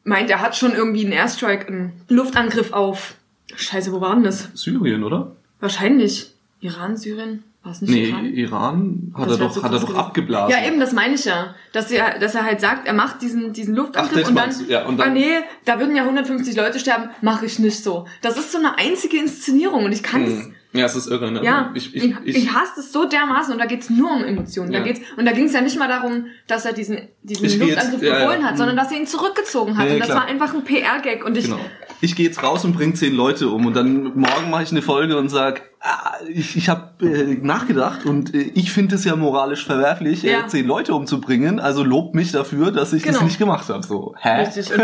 meint, 0.04 0.30
er 0.30 0.40
hat 0.40 0.56
schon 0.56 0.72
irgendwie 0.74 1.04
einen 1.04 1.12
Airstrike, 1.12 1.68
einen 1.68 1.92
Luftangriff 2.08 2.72
auf... 2.72 3.14
Scheiße, 3.54 3.92
wo 3.92 4.00
war 4.00 4.14
denn 4.14 4.24
das? 4.24 4.48
Syrien, 4.54 5.04
oder? 5.04 5.32
Wahrscheinlich. 5.60 6.32
Iran, 6.60 6.96
Syrien? 6.96 7.44
War 7.62 7.72
es 7.72 7.80
nicht 7.80 7.90
Nee, 7.92 8.08
Iran? 8.08 8.24
Iran 8.34 9.12
hat 9.16 9.28
Das 9.30 9.38
er 9.38 9.44
doch, 9.46 9.52
zu 9.52 9.62
hat 9.62 9.72
er 9.72 9.78
doch 9.78 9.94
abgeblasen. 9.94 10.50
Ja, 10.50 10.66
eben, 10.66 10.80
das 10.80 10.92
meine 10.92 11.14
ich 11.14 11.24
ja. 11.24 11.54
Dass 11.72 11.90
er, 11.92 12.18
dass 12.18 12.34
er 12.34 12.44
halt 12.44 12.60
sagt, 12.60 12.86
er 12.88 12.92
macht 12.94 13.22
diesen, 13.22 13.52
diesen 13.52 13.76
Luftangriff 13.76 14.20
das 14.20 14.28
und 14.30 14.34
dann, 14.36 14.68
ja, 14.68 14.84
und 14.86 14.96
dann- 14.98 15.10
ah 15.10 15.12
nee, 15.12 15.38
da 15.64 15.78
würden 15.78 15.94
ja 15.94 16.02
150 16.02 16.56
Leute 16.56 16.80
sterben, 16.80 17.10
mache 17.20 17.46
ich 17.46 17.58
nicht 17.60 17.82
so. 17.84 18.06
Das 18.22 18.36
ist 18.36 18.50
so 18.50 18.58
eine 18.58 18.78
einzige 18.78 19.16
Inszenierung 19.18 19.84
und 19.84 19.92
ich 19.92 20.02
kann 20.02 20.24
es, 20.24 20.44
Hm. 20.46 20.54
Ja, 20.74 20.86
es 20.86 20.96
ist 20.96 21.06
irre, 21.08 21.30
ne? 21.30 21.44
ja, 21.44 21.70
ich, 21.74 21.94
ich, 21.94 22.02
ich, 22.24 22.36
ich, 22.36 22.48
hasse 22.54 22.80
es 22.80 22.92
so 22.92 23.04
dermaßen 23.06 23.52
und 23.52 23.58
da 23.58 23.66
geht's 23.66 23.90
nur 23.90 24.10
um 24.10 24.24
Emotionen. 24.24 24.72
Da 24.72 24.78
Ja. 24.78 24.84
geht's, 24.84 25.00
und 25.18 25.26
da 25.26 25.32
ging 25.32 25.44
es 25.44 25.52
ja 25.52 25.60
nicht 25.60 25.78
mal 25.78 25.86
darum, 25.88 26.26
dass 26.46 26.64
er 26.64 26.72
diesen, 26.72 27.08
diesen 27.22 27.44
Ich 27.44 27.58
geh 27.60 27.66
jetzt- 27.66 27.74
Luftangriff 27.76 28.02
ja, 28.02 28.08
ja, 28.08 28.18
befohlen 28.24 28.42
hat, 28.44 28.52
hm. 28.52 28.56
sondern 28.56 28.76
dass 28.76 28.90
er 28.90 28.96
ihn 28.98 29.06
zurückgezogen 29.06 29.76
hat. 29.76 29.90
Und 29.90 29.98
das 29.98 30.06
klar. 30.08 30.20
war 30.20 30.26
einfach 30.28 30.54
ein 30.54 30.64
PR-Gag 30.64 31.24
und 31.26 31.36
ich, 31.36 31.44
genau. 31.44 31.60
Ich 32.00 32.16
gehe 32.16 32.26
jetzt 32.26 32.42
raus 32.42 32.64
und 32.64 32.72
bring 32.74 32.94
zehn 32.94 33.14
Leute 33.14 33.48
um 33.50 33.66
und 33.66 33.76
dann 33.76 34.02
morgen 34.18 34.50
mache 34.50 34.62
ich 34.62 34.70
eine 34.72 34.82
Folge 34.82 35.16
und 35.18 35.28
sag, 35.28 35.70
ah, 35.80 36.14
ich, 36.26 36.56
ich 36.56 36.68
habe 36.68 37.06
äh, 37.06 37.36
nachgedacht 37.40 38.06
und 38.06 38.34
äh, 38.34 38.38
ich 38.54 38.72
finde 38.72 38.94
es 38.96 39.04
ja 39.04 39.14
moralisch 39.14 39.64
verwerflich, 39.66 40.24
äh, 40.24 40.46
zehn 40.48 40.66
Leute 40.66 40.94
umzubringen, 40.94 41.60
also 41.60 41.84
lobt 41.84 42.14
mich 42.14 42.32
dafür, 42.32 42.72
dass 42.72 42.92
ich 42.94 43.02
das 43.02 43.12
Genau. 43.16 43.26
nicht 43.26 43.38
gemacht 43.38 43.68
habe. 43.68 43.86
So, 43.86 44.14
hä? 44.18 44.40
richtig. 44.40 44.70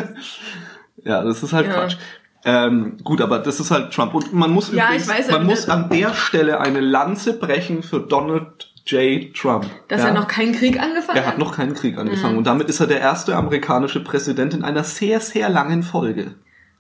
Ja, 1.05 1.22
das 1.22 1.42
ist 1.42 1.53
halt. 1.53 1.70
Quatsch. 1.70 1.96
Ähm, 2.44 2.96
gut, 3.03 3.20
aber 3.20 3.38
das 3.40 3.59
ist 3.61 3.70
halt 3.70 3.92
Trump. 3.92 4.14
Und 4.14 4.33
man 4.33 4.51
muss 4.51 4.72
Ja, 4.72 4.87
übrigens, 4.87 5.09
weiß, 5.09 5.31
man 5.31 5.46
muss 5.46 5.68
an 5.68 5.88
der 5.90 6.14
Stelle 6.14 6.61
eine 6.61 6.81
Lanze 6.81 7.38
brechen 7.38 7.83
für 7.83 8.01
Donald 8.01 8.72
J. 8.87 9.35
Trump. 9.35 9.66
dass 9.88 10.01
ja? 10.03 10.09
er 10.09 10.14
noch 10.14 10.29
keinen 10.29 10.53
Krieg 10.55 10.81
angefangen 10.81 11.18
Er 11.18 11.27
hat 11.27 11.37
noch 11.38 11.55
keinen 11.55 11.74
Krieg 11.74 11.98
angefangen 11.98 12.33
Mhm. 12.33 12.38
und 12.38 12.46
damit 12.46 12.68
ist 12.70 12.81
er 12.81 12.87
der 12.87 13.01
erste 13.01 13.37
amerikanische 13.37 14.03
Präsident 14.03 14.55
in 14.55 14.64
einer 14.64 14.83
sehr, 14.85 15.20
sehr 15.20 15.51
langen 15.51 15.83
Folge. 15.83 16.35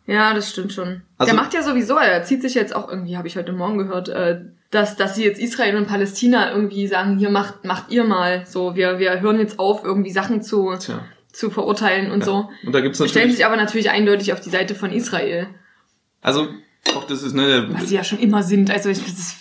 Ja, 0.06 0.32
das 0.32 0.48
stimmt 0.50 0.72
schon. 0.72 1.02
Also- 1.18 1.32
der 1.34 1.38
macht 1.42 1.52
ja 1.52 1.62
sowieso, 1.62 1.96
er 1.98 2.22
zieht 2.22 2.40
sich 2.40 2.54
jetzt 2.54 2.74
auch 2.74 2.88
irgendwie, 2.88 3.18
habe 3.18 3.28
ich 3.28 3.36
heute 3.36 3.52
Morgen 3.52 3.76
gehört, 3.76 4.08
äh, 4.08 4.40
dass, 4.70 4.96
dass 4.96 5.16
sie 5.16 5.24
jetzt 5.24 5.38
Israel 5.38 5.76
und 5.76 5.86
Palästina 5.86 6.50
irgendwie 6.50 6.86
sagen, 6.86 7.18
hier 7.18 7.28
macht, 7.30 7.64
macht 7.66 7.90
ihr 7.90 8.04
mal 8.04 8.44
so, 8.46 8.74
wir, 8.74 8.98
wir 8.98 9.20
hören 9.20 9.38
jetzt 9.38 9.58
auf, 9.58 9.84
irgendwie 9.84 10.10
Sachen 10.10 10.40
zu, 10.40 10.74
Tja. 10.78 11.00
Zu 11.38 11.50
verurteilen 11.50 12.10
und 12.10 12.24
so. 12.24 12.50
Und 12.66 12.72
da 12.72 12.80
gibt's 12.80 13.02
Stellen 13.08 13.30
sich 13.30 13.46
aber 13.46 13.56
natürlich 13.56 13.90
eindeutig 13.90 14.32
auf 14.32 14.40
die 14.40 14.50
Seite 14.50 14.74
von 14.74 14.90
Israel, 14.90 15.46
also 16.20 16.48
auch 16.96 17.04
das 17.04 17.22
ist 17.22 17.34
ne, 17.34 17.68
was 17.70 17.88
sie 17.88 17.94
ja 17.94 18.02
schon 18.04 18.18
immer 18.18 18.42
sind. 18.42 18.70
Also 18.70 18.88
ich, 18.88 19.00
das 19.04 19.12
ist, 19.12 19.36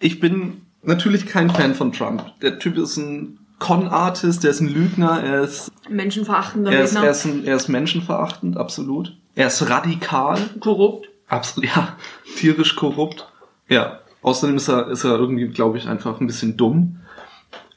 ich 0.00 0.18
bin 0.18 0.62
natürlich 0.82 1.26
kein 1.26 1.50
Fan 1.50 1.74
von 1.74 1.92
Trump. 1.92 2.24
Der 2.40 2.58
Typ 2.58 2.76
ist 2.76 2.96
ein 2.96 3.38
Con-Artist, 3.58 4.42
der 4.42 4.50
ist 4.50 4.60
ein 4.60 4.68
Lügner, 4.68 5.22
er 5.22 5.42
ist, 5.42 5.70
menschenverachtender 5.88 6.72
er 6.72 6.84
ist, 6.84 6.94
er 6.94 7.02
Redner, 7.02 7.10
ist, 7.10 7.24
ein, 7.24 7.44
er 7.46 7.56
ist 7.56 7.68
menschenverachtend, 7.68 8.56
absolut. 8.56 9.16
Er 9.34 9.46
ist 9.46 9.68
radikal, 9.68 10.38
korrupt. 10.60 11.08
absolut, 11.28 11.70
ja, 11.70 11.96
tierisch 12.36 12.74
korrupt. 12.74 13.26
Ja, 13.68 14.00
außerdem 14.22 14.56
ist 14.56 14.68
er, 14.68 14.88
ist 14.88 15.04
er 15.04 15.18
irgendwie, 15.18 15.48
glaube 15.48 15.78
ich, 15.78 15.88
einfach 15.88 16.20
ein 16.20 16.26
bisschen 16.26 16.56
dumm. 16.56 17.00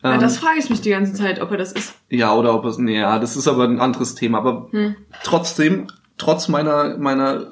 Ja, 0.04 0.14
Ähm, 0.16 0.20
das 0.22 0.38
frage 0.38 0.60
ich 0.60 0.70
mich 0.70 0.82
die 0.82 0.92
ganze 0.92 1.14
Zeit, 1.14 1.42
ob 1.42 1.52
er 1.52 1.58
das 1.58 1.72
ist. 1.74 1.94
Ja, 2.10 2.34
oder 2.34 2.54
ob 2.56 2.66
es, 2.66 2.78
nee, 2.78 2.98
ja, 3.00 3.20
das 3.20 3.36
ist 3.36 3.48
aber 3.48 3.66
ein 3.66 3.80
anderes 3.80 4.16
Thema. 4.16 4.38
Aber 4.40 4.68
Hm. 4.72 4.96
trotzdem, 5.24 5.88
trotz 6.18 6.48
meiner, 6.48 6.98
meiner, 6.98 7.52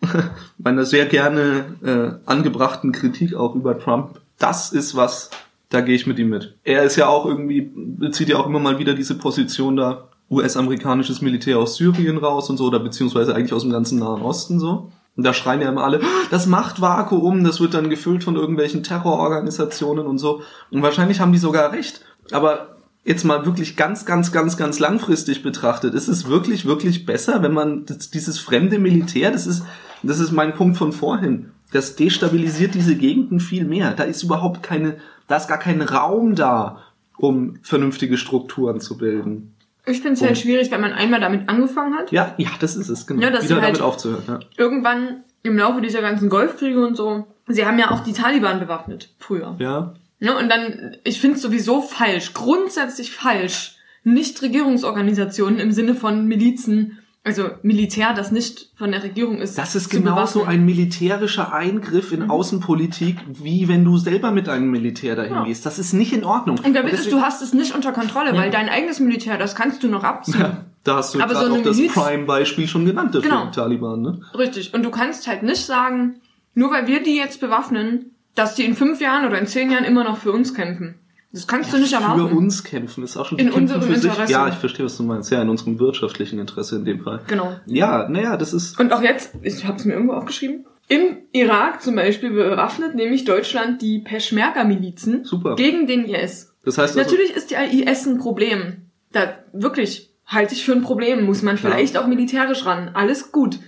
meiner 0.58 0.84
sehr 0.84 1.06
gerne 1.06 1.64
äh, 1.84 2.28
angebrachten 2.30 2.92
Kritik 2.92 3.34
auch 3.34 3.54
über 3.54 3.78
Trump, 3.78 4.20
das 4.38 4.72
ist 4.72 4.96
was, 4.96 5.30
da 5.68 5.80
gehe 5.80 5.94
ich 5.94 6.06
mit 6.06 6.18
ihm 6.18 6.28
mit. 6.30 6.56
Er 6.64 6.82
ist 6.84 6.96
ja 6.96 7.06
auch 7.08 7.26
irgendwie, 7.26 7.70
bezieht 7.74 8.28
ja 8.28 8.36
auch 8.38 8.46
immer 8.46 8.58
mal 8.60 8.78
wieder 8.78 8.94
diese 8.94 9.16
Position 9.16 9.76
da, 9.76 10.08
US-amerikanisches 10.30 11.20
Militär 11.20 11.58
aus 11.58 11.76
Syrien 11.76 12.16
raus 12.16 12.48
und 12.48 12.56
so, 12.56 12.64
oder 12.66 12.78
beziehungsweise 12.80 13.34
eigentlich 13.34 13.52
aus 13.52 13.62
dem 13.62 13.70
ganzen 13.72 13.98
Nahen 13.98 14.22
Osten 14.22 14.58
so. 14.58 14.90
Und 15.16 15.24
da 15.24 15.34
schreien 15.34 15.60
ja 15.60 15.68
immer 15.68 15.84
alle, 15.84 16.00
das 16.30 16.46
Machtvakuum, 16.46 17.44
das 17.44 17.60
wird 17.60 17.74
dann 17.74 17.90
gefüllt 17.90 18.24
von 18.24 18.36
irgendwelchen 18.36 18.82
Terrororganisationen 18.82 20.06
und 20.06 20.18
so. 20.18 20.42
Und 20.70 20.82
wahrscheinlich 20.82 21.20
haben 21.20 21.32
die 21.32 21.38
sogar 21.38 21.72
recht. 21.72 22.00
Aber 22.30 22.76
jetzt 23.04 23.24
mal 23.24 23.44
wirklich 23.44 23.76
ganz, 23.76 24.06
ganz, 24.06 24.32
ganz, 24.32 24.56
ganz 24.56 24.78
langfristig 24.78 25.42
betrachtet, 25.42 25.94
ist 25.94 26.08
es 26.08 26.28
wirklich, 26.28 26.64
wirklich 26.64 27.04
besser, 27.04 27.42
wenn 27.42 27.52
man 27.52 27.84
das, 27.84 28.10
dieses 28.10 28.38
fremde 28.38 28.78
Militär, 28.78 29.30
das 29.30 29.46
ist, 29.46 29.64
das 30.02 30.18
ist 30.18 30.32
mein 30.32 30.54
Punkt 30.54 30.76
von 30.76 30.92
vorhin, 30.92 31.50
das 31.72 31.96
destabilisiert 31.96 32.74
diese 32.74 32.96
Gegenden 32.96 33.40
viel 33.40 33.64
mehr. 33.64 33.92
Da 33.92 34.04
ist 34.04 34.22
überhaupt 34.22 34.62
keine, 34.62 34.96
da 35.26 35.36
ist 35.36 35.48
gar 35.48 35.58
kein 35.58 35.82
Raum 35.82 36.34
da, 36.34 36.78
um 37.16 37.58
vernünftige 37.62 38.16
Strukturen 38.16 38.80
zu 38.80 38.98
bilden. 38.98 39.51
Ich 39.84 39.98
finde 40.00 40.12
es 40.12 40.22
halt 40.22 40.38
schwierig, 40.38 40.70
wenn 40.70 40.80
man 40.80 40.92
einmal 40.92 41.20
damit 41.20 41.48
angefangen 41.48 41.94
hat. 41.94 42.12
Ja, 42.12 42.34
ja, 42.38 42.50
das 42.60 42.76
ist 42.76 42.88
es, 42.88 43.06
genau. 43.06 43.20
Ja, 43.22 43.30
dass 43.30 43.44
Wieder 43.44 43.56
halt- 43.56 43.64
damit 43.74 43.80
aufzuhören. 43.80 44.22
Ja. 44.28 44.40
Irgendwann 44.56 45.24
im 45.42 45.58
Laufe 45.58 45.80
dieser 45.80 46.00
ganzen 46.02 46.28
Golfkriege 46.28 46.84
und 46.86 46.96
so, 46.96 47.26
sie 47.48 47.66
haben 47.66 47.78
ja 47.80 47.90
auch 47.90 48.00
die 48.00 48.12
Taliban 48.12 48.60
bewaffnet, 48.60 49.10
früher. 49.18 49.56
ja. 49.58 49.94
Ne, 50.20 50.36
und 50.36 50.48
dann, 50.48 50.96
ich 51.02 51.20
finde 51.20 51.34
es 51.34 51.42
sowieso 51.42 51.82
falsch, 51.82 52.32
grundsätzlich 52.32 53.10
falsch, 53.10 53.74
Nichtregierungsorganisationen 54.04 55.58
im 55.58 55.72
Sinne 55.72 55.94
von 55.96 56.26
Milizen, 56.26 56.98
also 57.24 57.50
Militär, 57.62 58.14
das 58.14 58.32
nicht 58.32 58.70
von 58.76 58.90
der 58.90 59.02
Regierung 59.02 59.38
ist. 59.38 59.56
Das 59.56 59.74
ist 59.76 59.90
genauso 59.90 60.44
ein 60.44 60.64
militärischer 60.64 61.52
Eingriff 61.52 62.10
Mhm. 62.10 62.22
in 62.22 62.30
Außenpolitik, 62.30 63.16
wie 63.28 63.68
wenn 63.68 63.84
du 63.84 63.96
selber 63.96 64.32
mit 64.32 64.48
einem 64.48 64.70
Militär 64.70 65.14
dahin 65.14 65.34
Ja. 65.34 65.44
gehst. 65.44 65.64
Das 65.64 65.78
ist 65.78 65.92
nicht 65.92 66.12
in 66.12 66.24
Ordnung. 66.24 66.58
Und 66.58 66.74
da 66.74 66.82
bist 66.82 66.94
deswegen- 66.94 67.16
du 67.18 67.22
hast 67.22 67.40
es 67.42 67.52
nicht 67.54 67.74
unter 67.74 67.92
Kontrolle, 67.92 68.34
weil 68.36 68.50
dein 68.50 68.68
eigenes 68.68 68.98
Militär, 68.98 69.38
das 69.38 69.54
kannst 69.54 69.82
du 69.82 69.88
noch 69.88 70.02
abziehen. 70.02 70.40
Ja, 70.40 70.64
da 70.84 70.96
hast 70.96 71.14
du 71.14 71.20
Aber 71.20 71.34
so 71.34 71.52
auch 71.54 71.62
das 71.62 71.76
Prime-Beispiel 71.86 72.66
schon 72.66 72.84
genannt 72.86 73.14
dafür, 73.14 73.30
Genau. 73.30 73.46
Taliban, 73.50 74.02
ne? 74.02 74.20
Richtig. 74.36 74.74
Und 74.74 74.82
du 74.82 74.90
kannst 74.90 75.26
halt 75.28 75.42
nicht 75.44 75.64
sagen, 75.64 76.16
nur 76.54 76.72
weil 76.72 76.86
wir 76.88 77.02
die 77.02 77.16
jetzt 77.16 77.40
bewaffnen, 77.40 78.10
dass 78.34 78.56
die 78.56 78.64
in 78.64 78.74
fünf 78.74 79.00
Jahren 79.00 79.26
oder 79.26 79.38
in 79.38 79.46
zehn 79.46 79.70
Jahren 79.70 79.84
immer 79.84 80.02
noch 80.04 80.16
für 80.18 80.32
uns 80.32 80.54
kämpfen. 80.54 80.96
Das 81.32 81.46
kannst 81.46 81.72
du 81.72 81.78
nicht 81.78 81.94
Für 81.94 82.02
erwarten. 82.02 82.36
uns 82.36 82.62
kämpfen 82.62 83.02
ist 83.04 83.16
auch 83.16 83.24
schon 83.26 83.38
In 83.38 83.50
unserem 83.50 83.80
für 83.82 83.96
sich. 83.96 84.10
Interesse. 84.10 84.32
Ja, 84.32 84.48
ich 84.48 84.54
verstehe, 84.54 84.84
was 84.84 84.96
du 84.98 85.02
meinst. 85.02 85.30
Ja, 85.30 85.40
in 85.40 85.48
unserem 85.48 85.78
wirtschaftlichen 85.78 86.38
Interesse 86.38 86.76
in 86.76 86.84
dem 86.84 87.00
Fall. 87.00 87.20
Genau. 87.26 87.56
Ja, 87.64 88.06
naja, 88.08 88.36
das 88.36 88.52
ist 88.52 88.78
Und 88.78 88.92
auch 88.92 89.02
jetzt, 89.02 89.32
ich 89.42 89.64
habe 89.64 89.78
es 89.78 89.84
mir 89.86 89.94
irgendwo 89.94 90.12
aufgeschrieben, 90.12 90.66
im 90.88 91.18
Irak 91.32 91.80
zum 91.82 91.94
Beispiel 91.94 92.30
bewaffnet 92.30 92.94
nämlich 92.94 93.24
Deutschland 93.24 93.80
die 93.80 94.00
Peschmerga-Milizen 94.00 95.24
gegen 95.56 95.86
den 95.86 96.04
IS. 96.04 96.54
Das 96.64 96.76
heißt 96.76 96.98
also, 96.98 97.10
Natürlich 97.10 97.34
ist 97.34 97.50
der 97.50 97.72
IS 97.72 98.06
ein 98.06 98.18
Problem. 98.18 98.82
Da 99.12 99.38
wirklich 99.52 100.10
halte 100.26 100.54
ich 100.54 100.64
für 100.64 100.72
ein 100.72 100.82
Problem, 100.82 101.24
muss 101.24 101.42
man 101.42 101.56
vielleicht 101.56 101.96
auch 101.96 102.06
militärisch 102.06 102.66
ran. 102.66 102.90
Alles 102.94 103.32
gut. 103.32 103.58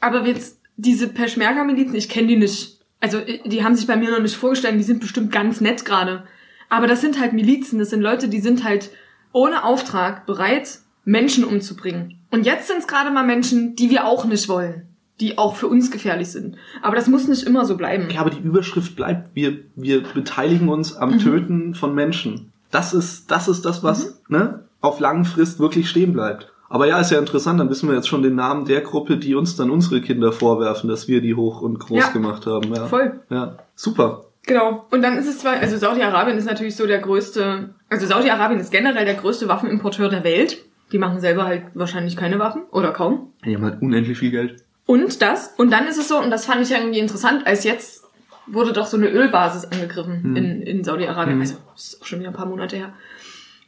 Aber 0.00 0.26
jetzt 0.26 0.60
diese 0.76 1.08
Peschmerga-Milizen, 1.08 1.94
ich 1.96 2.08
kenne 2.08 2.28
die 2.28 2.36
nicht. 2.36 2.78
Also 3.00 3.18
die 3.46 3.64
haben 3.64 3.74
sich 3.74 3.86
bei 3.86 3.96
mir 3.96 4.10
noch 4.10 4.20
nicht 4.20 4.36
vorgestellt, 4.36 4.76
die 4.78 4.82
sind 4.84 5.00
bestimmt 5.00 5.32
ganz 5.32 5.60
nett 5.60 5.84
gerade. 5.84 6.24
Aber 6.70 6.86
das 6.86 7.00
sind 7.02 7.20
halt 7.20 7.32
Milizen, 7.34 7.78
das 7.78 7.90
sind 7.90 8.00
Leute, 8.00 8.28
die 8.28 8.40
sind 8.40 8.64
halt 8.64 8.90
ohne 9.32 9.64
Auftrag 9.64 10.24
bereit, 10.26 10.78
Menschen 11.04 11.44
umzubringen. 11.44 12.18
Und 12.30 12.46
jetzt 12.46 12.68
sind 12.68 12.78
es 12.78 12.86
gerade 12.88 13.10
mal 13.10 13.24
Menschen, 13.26 13.76
die 13.76 13.90
wir 13.90 14.06
auch 14.06 14.24
nicht 14.24 14.48
wollen, 14.48 14.86
die 15.20 15.36
auch 15.36 15.56
für 15.56 15.66
uns 15.68 15.90
gefährlich 15.90 16.28
sind. 16.28 16.56
Aber 16.82 16.96
das 16.96 17.08
muss 17.08 17.28
nicht 17.28 17.42
immer 17.46 17.64
so 17.66 17.76
bleiben. 17.76 18.08
ja, 18.10 18.20
aber 18.20 18.30
die 18.30 18.40
Überschrift 18.40 18.96
bleibt, 18.96 19.34
wir, 19.34 19.58
wir 19.76 20.02
beteiligen 20.02 20.68
uns 20.68 20.96
am 20.96 21.10
Mhm. 21.14 21.18
Töten 21.18 21.74
von 21.74 21.94
Menschen. 21.94 22.52
Das 22.70 22.94
ist, 22.94 23.30
das 23.30 23.48
ist 23.48 23.64
das, 23.64 23.82
was, 23.82 24.22
ne, 24.28 24.64
auf 24.80 25.00
langen 25.00 25.24
Frist 25.24 25.58
wirklich 25.58 25.90
stehen 25.90 26.12
bleibt. 26.12 26.52
Aber 26.68 26.86
ja, 26.86 27.00
ist 27.00 27.10
ja 27.10 27.18
interessant, 27.18 27.58
dann 27.58 27.68
wissen 27.68 27.88
wir 27.88 27.96
jetzt 27.96 28.06
schon 28.08 28.22
den 28.22 28.36
Namen 28.36 28.64
der 28.64 28.80
Gruppe, 28.80 29.16
die 29.16 29.34
uns 29.34 29.56
dann 29.56 29.70
unsere 29.70 30.00
Kinder 30.00 30.30
vorwerfen, 30.30 30.88
dass 30.88 31.08
wir 31.08 31.20
die 31.20 31.34
hoch 31.34 31.60
und 31.62 31.80
groß 31.80 31.98
Ja. 31.98 32.08
gemacht 32.10 32.46
haben. 32.46 32.72
Ja. 32.72 32.86
Voll. 32.86 33.20
Ja, 33.28 33.56
super. 33.74 34.26
Genau. 34.50 34.84
Und 34.90 35.02
dann 35.02 35.16
ist 35.16 35.28
es 35.28 35.38
zwar, 35.38 35.52
also 35.60 35.76
Saudi-Arabien 35.76 36.36
ist 36.36 36.44
natürlich 36.44 36.74
so 36.74 36.84
der 36.84 36.98
größte, 36.98 37.72
also 37.88 38.06
Saudi-Arabien 38.08 38.58
ist 38.58 38.72
generell 38.72 39.04
der 39.04 39.14
größte 39.14 39.46
Waffenimporteur 39.46 40.08
der 40.08 40.24
Welt. 40.24 40.58
Die 40.90 40.98
machen 40.98 41.20
selber 41.20 41.44
halt 41.44 41.62
wahrscheinlich 41.74 42.16
keine 42.16 42.40
Waffen 42.40 42.62
oder 42.72 42.90
kaum. 42.90 43.32
Die 43.44 43.54
haben 43.54 43.62
halt 43.62 43.80
unendlich 43.80 44.18
viel 44.18 44.32
Geld. 44.32 44.64
Und 44.86 45.22
das, 45.22 45.54
und 45.56 45.70
dann 45.70 45.86
ist 45.86 45.98
es 45.98 46.08
so, 46.08 46.18
und 46.18 46.32
das 46.32 46.46
fand 46.46 46.62
ich 46.62 46.70
ja 46.70 46.78
irgendwie 46.78 46.98
interessant, 46.98 47.46
als 47.46 47.62
jetzt 47.62 48.02
wurde 48.48 48.72
doch 48.72 48.86
so 48.86 48.96
eine 48.96 49.08
Ölbasis 49.08 49.66
angegriffen 49.66 50.34
in, 50.36 50.62
in 50.62 50.82
Saudi-Arabien. 50.82 51.38
Also, 51.38 51.54
das 51.72 51.92
ist 51.92 52.02
auch 52.02 52.06
schon 52.06 52.18
wieder 52.18 52.30
ein 52.30 52.34
paar 52.34 52.46
Monate 52.46 52.74
her. 52.74 52.92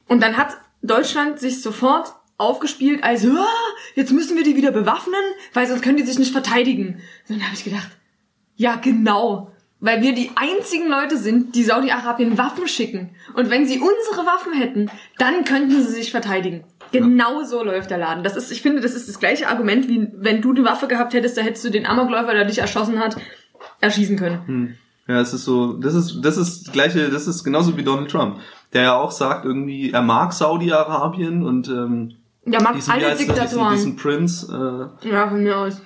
Und 0.09 0.21
dann 0.21 0.37
hat 0.37 0.57
Deutschland 0.83 1.39
sich 1.39 1.63
sofort 1.63 2.13
aufgespielt 2.39 3.05
als, 3.05 3.25
jetzt 3.95 4.11
müssen 4.11 4.37
wir 4.37 4.43
die 4.43 4.57
wieder 4.57 4.73
bewaffnen, 4.73 5.23
weil 5.55 5.69
sonst 5.69 5.83
können 5.83 5.99
die 5.99 6.03
sich 6.03 6.19
nicht 6.19 6.33
verteidigen. 6.33 7.01
Und 7.29 7.37
dann 7.39 7.45
habe 7.45 7.55
ich 7.55 7.63
gedacht, 7.63 7.91
ja, 8.57 8.75
genau. 8.75 9.53
Weil 9.85 10.01
wir 10.01 10.15
die 10.15 10.31
einzigen 10.37 10.89
Leute 10.89 11.17
sind, 11.19 11.57
die 11.57 11.65
Saudi-Arabien 11.65 12.39
Waffen 12.39 12.69
schicken. 12.69 13.11
Und 13.35 13.51
wenn 13.51 13.67
sie 13.67 13.81
unsere 13.81 14.25
Waffen 14.25 14.53
hätten, 14.53 14.89
dann 15.19 15.45
könnten 15.45 15.83
sie 15.83 15.93
sich 15.93 16.13
verteidigen. 16.13 16.63
Genau 16.93 17.43
so 17.43 17.65
läuft 17.65 17.91
der 17.91 17.99
Laden. 17.99 18.23
Das 18.23 18.37
ist, 18.37 18.53
ich 18.53 18.63
finde, 18.63 18.81
das 18.81 18.95
ist 18.95 19.09
das 19.09 19.19
gleiche 19.19 19.49
Argument, 19.49 19.89
wie 19.89 20.09
wenn 20.15 20.41
du 20.41 20.53
die 20.53 20.63
Waffe 20.65 20.87
gehabt 20.87 21.15
hättest, 21.15 21.37
da 21.37 21.43
hättest 21.43 21.65
du 21.65 21.71
den 21.71 21.85
Amokläufer, 21.85 22.33
der 22.33 22.45
dich 22.45 22.59
erschossen 22.59 23.01
hat, 23.01 23.17
erschießen 23.81 24.17
können. 24.17 24.79
Ja, 25.09 25.21
es 25.21 25.33
ist 25.35 25.45
so, 25.45 25.73
das 25.73 25.95
ist, 25.95 26.21
das 26.23 26.37
ist 26.37 26.67
das 26.67 26.73
gleiche, 26.73 27.09
das 27.11 27.27
ist 27.27 27.43
genauso 27.43 27.77
wie 27.77 27.83
Donald 27.83 28.09
Trump, 28.09 28.39
der 28.73 28.83
ja 28.83 28.95
auch 28.97 29.11
sagt 29.11 29.45
irgendwie, 29.45 29.91
er 29.91 30.03
mag 30.03 30.33
Saudi-Arabien 30.33 31.43
und 31.45 31.67
ähm, 31.69 32.15
Ja, 32.47 32.63
mag 32.63 32.75
diesen, 32.75 32.93
alle 32.93 33.03
das, 33.09 33.19
diesen, 33.19 33.35
Diktatoren. 33.35 33.75
diesen 33.75 33.97
Prince, 33.97 34.91
äh, 35.03 35.09
Ja, 35.09 35.29
von 35.29 35.43
mir 35.43 35.57
aus. 35.57 35.83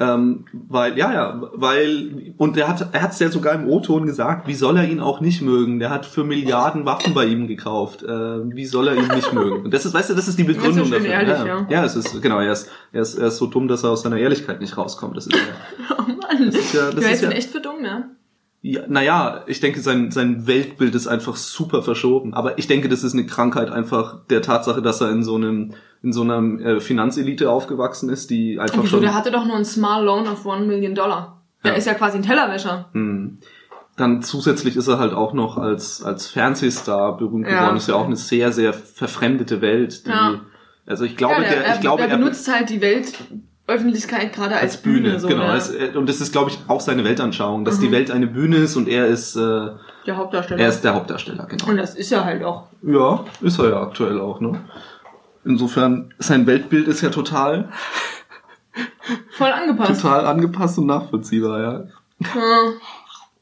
Ähm, 0.00 0.44
weil, 0.52 0.96
ja, 0.96 1.12
ja, 1.12 1.42
weil, 1.54 2.32
und 2.36 2.56
er 2.56 2.68
hat, 2.68 2.88
er 2.92 3.02
hat's 3.02 3.18
ja 3.18 3.30
sogar 3.30 3.54
im 3.54 3.68
O-Ton 3.68 4.06
gesagt, 4.06 4.46
wie 4.46 4.54
soll 4.54 4.76
er 4.76 4.88
ihn 4.88 5.00
auch 5.00 5.20
nicht 5.20 5.42
mögen? 5.42 5.80
Der 5.80 5.90
hat 5.90 6.06
für 6.06 6.22
Milliarden 6.22 6.84
Waffen 6.84 7.14
bei 7.14 7.26
ihm 7.26 7.48
gekauft. 7.48 8.04
Äh, 8.04 8.08
wie 8.08 8.64
soll 8.64 8.88
er 8.88 8.94
ihn 8.94 9.08
nicht 9.08 9.32
mögen? 9.32 9.64
Und 9.64 9.74
das 9.74 9.84
ist, 9.84 9.94
weißt 9.94 10.10
du, 10.10 10.14
das 10.14 10.28
ist 10.28 10.38
die 10.38 10.44
Begründung 10.44 10.84
schön 10.84 10.92
dafür. 10.92 11.10
ehrlich, 11.10 11.38
ja. 11.38 11.46
ja. 11.46 11.66
ja, 11.68 11.84
es 11.84 11.96
ist, 11.96 12.22
genau, 12.22 12.38
er 12.38 12.52
ist, 12.52 12.70
er 12.92 13.02
ist, 13.02 13.18
er 13.18 13.26
ist 13.26 13.38
so 13.38 13.46
dumm, 13.46 13.66
dass 13.66 13.82
er 13.82 13.90
aus 13.90 14.02
seiner 14.02 14.18
Ehrlichkeit 14.18 14.60
nicht 14.60 14.76
rauskommt. 14.76 15.16
Das 15.16 15.26
ist 15.26 15.34
ja, 15.34 15.42
Oh 15.98 16.02
Mann. 16.02 16.46
das 16.46 16.54
ist 16.54 16.74
ja, 16.74 16.90
das 16.92 16.94
du 16.94 17.10
ist 17.10 17.22
ja, 17.22 17.30
echt 17.30 17.50
für 17.50 17.60
dumm, 17.60 17.84
ja? 17.84 18.04
ja, 18.62 18.82
naja, 18.88 19.44
ich 19.46 19.60
denke, 19.60 19.80
sein, 19.80 20.10
sein 20.10 20.46
Weltbild 20.46 20.94
ist 20.94 21.06
einfach 21.06 21.36
super 21.36 21.82
verschoben. 21.82 22.34
Aber 22.34 22.58
ich 22.58 22.66
denke, 22.66 22.88
das 22.88 23.04
ist 23.04 23.14
eine 23.14 23.26
Krankheit 23.26 23.70
einfach 23.70 24.26
der 24.30 24.42
Tatsache, 24.42 24.82
dass 24.82 25.00
er 25.00 25.10
in 25.10 25.22
so 25.22 25.36
einem, 25.36 25.74
in 26.02 26.12
so 26.12 26.22
einer 26.22 26.40
äh, 26.60 26.80
Finanzelite 26.80 27.50
aufgewachsen 27.50 28.08
ist, 28.08 28.30
die 28.30 28.58
einfach 28.60 28.78
Wieso, 28.82 28.86
schon. 28.96 29.00
der 29.02 29.14
hatte 29.14 29.30
doch 29.30 29.44
nur 29.44 29.56
einen 29.56 29.64
Small 29.64 30.04
Loan 30.04 30.28
of 30.28 30.44
one 30.46 30.64
Million 30.66 30.94
Dollar. 30.94 31.42
Der 31.64 31.72
Ja. 31.72 31.76
ist 31.78 31.86
ja 31.86 31.94
quasi 31.94 32.18
ein 32.18 32.22
Tellerwäscher. 32.22 32.88
Hm. 32.92 33.38
Dann 33.96 34.22
zusätzlich 34.22 34.76
ist 34.76 34.86
er 34.86 34.98
halt 35.00 35.12
auch 35.12 35.32
noch 35.32 35.58
als, 35.58 36.04
als 36.04 36.28
Fernsehstar 36.28 37.16
berühmt 37.16 37.48
Ja. 37.48 37.60
geworden. 37.62 37.76
Ist 37.78 37.88
ja 37.88 37.96
auch 37.96 38.06
eine 38.06 38.14
sehr, 38.16 38.52
sehr 38.52 38.72
verfremdete 38.72 39.60
Welt. 39.60 40.06
Die, 40.06 40.10
Ja. 40.10 40.40
Also 40.86 41.04
ich 41.04 41.16
glaube, 41.16 41.40
der, 41.40 41.50
der, 41.50 41.64
er, 41.66 41.74
ich 41.74 41.80
glaube, 41.80 42.02
er 42.02 42.16
benutzt 42.16 42.48
halt 42.50 42.70
die 42.70 42.80
Weltöffentlichkeit 43.66 44.32
gerade 44.32 44.56
als, 44.56 44.76
Bühne. 44.78 45.18
so, 45.20 45.28
genau. 45.28 45.42
ja. 45.44 45.56
Es, 45.56 45.70
äh, 45.74 45.90
und 45.96 46.08
das 46.08 46.20
ist, 46.20 46.32
glaube 46.32 46.50
ich, 46.50 46.58
auch 46.68 46.80
seine 46.80 47.04
Weltanschauung, 47.04 47.64
dass 47.64 47.78
Mhm. 47.78 47.82
die 47.82 47.92
Welt 47.92 48.10
eine 48.10 48.26
Bühne 48.26 48.56
ist 48.56 48.76
und 48.76 48.88
er 48.88 49.06
ist, 49.06 49.36
äh, 49.36 49.40
der 50.06 50.16
Hauptdarsteller. 50.16 50.60
er 50.62 50.68
ist 50.68 50.82
der 50.82 50.94
Hauptdarsteller, 50.94 51.46
genau. 51.46 51.66
Und 51.68 51.76
das 51.76 51.94
ist 51.94 52.10
er 52.12 52.24
halt 52.24 52.42
auch. 52.44 52.68
Ja, 52.82 53.24
ist 53.42 53.58
er 53.58 53.68
ja 53.70 53.82
aktuell 53.82 54.18
auch, 54.20 54.40
ne? 54.40 54.60
Insofern, 55.48 56.12
sein 56.18 56.46
Weltbild 56.46 56.86
ist 56.88 57.00
ja 57.00 57.08
total, 57.08 57.70
Voll 59.30 59.50
angepasst. 59.50 60.02
total 60.02 60.26
angepasst 60.26 60.78
und 60.78 60.86
nachvollziehbar, 60.86 61.60
ja. 61.60 61.80
Äh, 62.20 62.72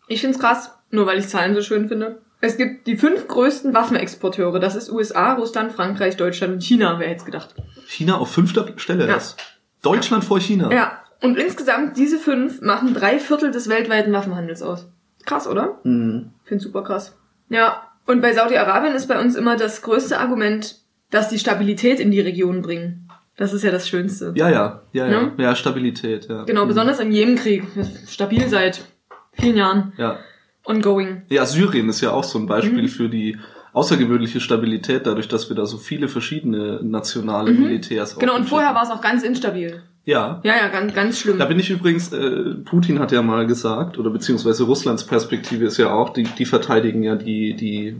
Ich 0.08 0.20
find's 0.20 0.38
krass, 0.38 0.72
nur 0.90 1.06
weil 1.06 1.18
ich 1.18 1.28
Zahlen 1.28 1.54
so 1.54 1.62
schön 1.62 1.88
finde. 1.88 2.22
Es 2.40 2.56
gibt 2.56 2.86
die 2.86 2.96
fünf 2.96 3.26
größten 3.26 3.74
Waffenexporteure. 3.74 4.60
Das 4.60 4.76
ist 4.76 4.90
USA, 4.90 5.32
Russland, 5.34 5.72
Frankreich, 5.72 6.16
Deutschland 6.16 6.52
und 6.54 6.62
China, 6.62 6.98
wer 7.00 7.08
hätte 7.08 7.24
gedacht. 7.24 7.54
China 7.86 8.18
auf 8.18 8.30
fünfter 8.30 8.68
Stelle 8.76 9.06
Ja. 9.08 9.14
erst. 9.14 9.38
Deutschland 9.82 10.24
vor 10.24 10.38
China. 10.38 10.70
Ja, 10.72 11.00
und 11.22 11.36
insgesamt 11.38 11.96
diese 11.96 12.18
fünf 12.18 12.60
machen 12.60 12.94
drei 12.94 13.18
Viertel 13.18 13.50
des 13.50 13.68
weltweiten 13.68 14.12
Waffenhandels 14.12 14.62
aus. 14.62 14.86
Krass, 15.24 15.48
oder? 15.48 15.78
Mhm. 15.82 16.30
Finde 16.44 16.62
super 16.62 16.84
krass. 16.84 17.16
Ja, 17.48 17.82
und 18.06 18.20
bei 18.20 18.32
Saudi-Arabien 18.32 18.94
ist 18.94 19.08
bei 19.08 19.20
uns 19.20 19.34
immer 19.34 19.56
das 19.56 19.82
größte 19.82 20.20
Argument, 20.20 20.76
dass 21.16 21.28
die 21.28 21.38
Stabilität 21.38 21.98
in 22.00 22.10
die 22.10 22.20
Region 22.20 22.62
bringen. 22.62 23.08
Das 23.36 23.52
ist 23.52 23.62
ja 23.64 23.70
das 23.70 23.88
Schönste. 23.88 24.32
Ja, 24.36 24.48
ja, 24.48 24.82
ja, 24.92 25.06
ja. 25.08 25.22
Ne? 25.22 25.32
Ja, 25.38 25.54
Stabilität, 25.54 26.28
ja. 26.28 26.44
Genau, 26.44 26.64
Mhm. 26.64 26.68
besonders 26.68 27.00
im 27.00 27.10
Jemenkrieg. 27.10 27.64
Stabil 28.08 28.48
seit 28.48 28.84
vielen 29.32 29.56
Jahren. 29.56 29.92
Ja. 29.98 30.18
Ongoing. 30.64 31.22
Ja, 31.28 31.44
Syrien 31.46 31.88
ist 31.88 32.00
ja 32.00 32.10
auch 32.12 32.24
so 32.24 32.38
ein 32.38 32.46
Beispiel 32.46 32.82
Mhm. 32.84 32.88
für 32.88 33.08
die 33.08 33.38
außergewöhnliche 33.72 34.40
Stabilität, 34.40 35.06
dadurch, 35.06 35.28
dass 35.28 35.48
wir 35.50 35.56
da 35.56 35.66
so 35.66 35.76
viele 35.76 36.08
verschiedene 36.08 36.80
nationale 36.82 37.52
Militärs 37.52 38.16
auch 38.16 38.20
Genau, 38.20 38.34
und 38.36 38.44
vorher 38.46 38.74
war 38.74 38.82
es 38.82 38.90
auch 38.90 39.02
ganz 39.02 39.22
instabil. 39.22 39.82
Ja. 40.06 40.40
Ja, 40.44 40.56
ja, 40.56 40.68
ganz, 40.68 40.94
ganz 40.94 41.18
schlimm. 41.20 41.38
Da 41.38 41.44
bin 41.44 41.58
ich 41.58 41.68
übrigens, 41.68 42.12
äh, 42.12 42.54
Putin 42.64 43.00
hat 43.00 43.12
ja 43.12 43.20
mal 43.22 43.46
gesagt, 43.46 43.98
oder 43.98 44.08
beziehungsweise 44.10 44.62
Russlands 44.64 45.04
Perspektive 45.04 45.64
ist 45.66 45.76
ja 45.78 45.92
auch, 45.92 46.10
die, 46.10 46.22
die 46.22 46.46
verteidigen 46.46 47.02
ja 47.02 47.16
die, 47.16 47.54
die, 47.54 47.96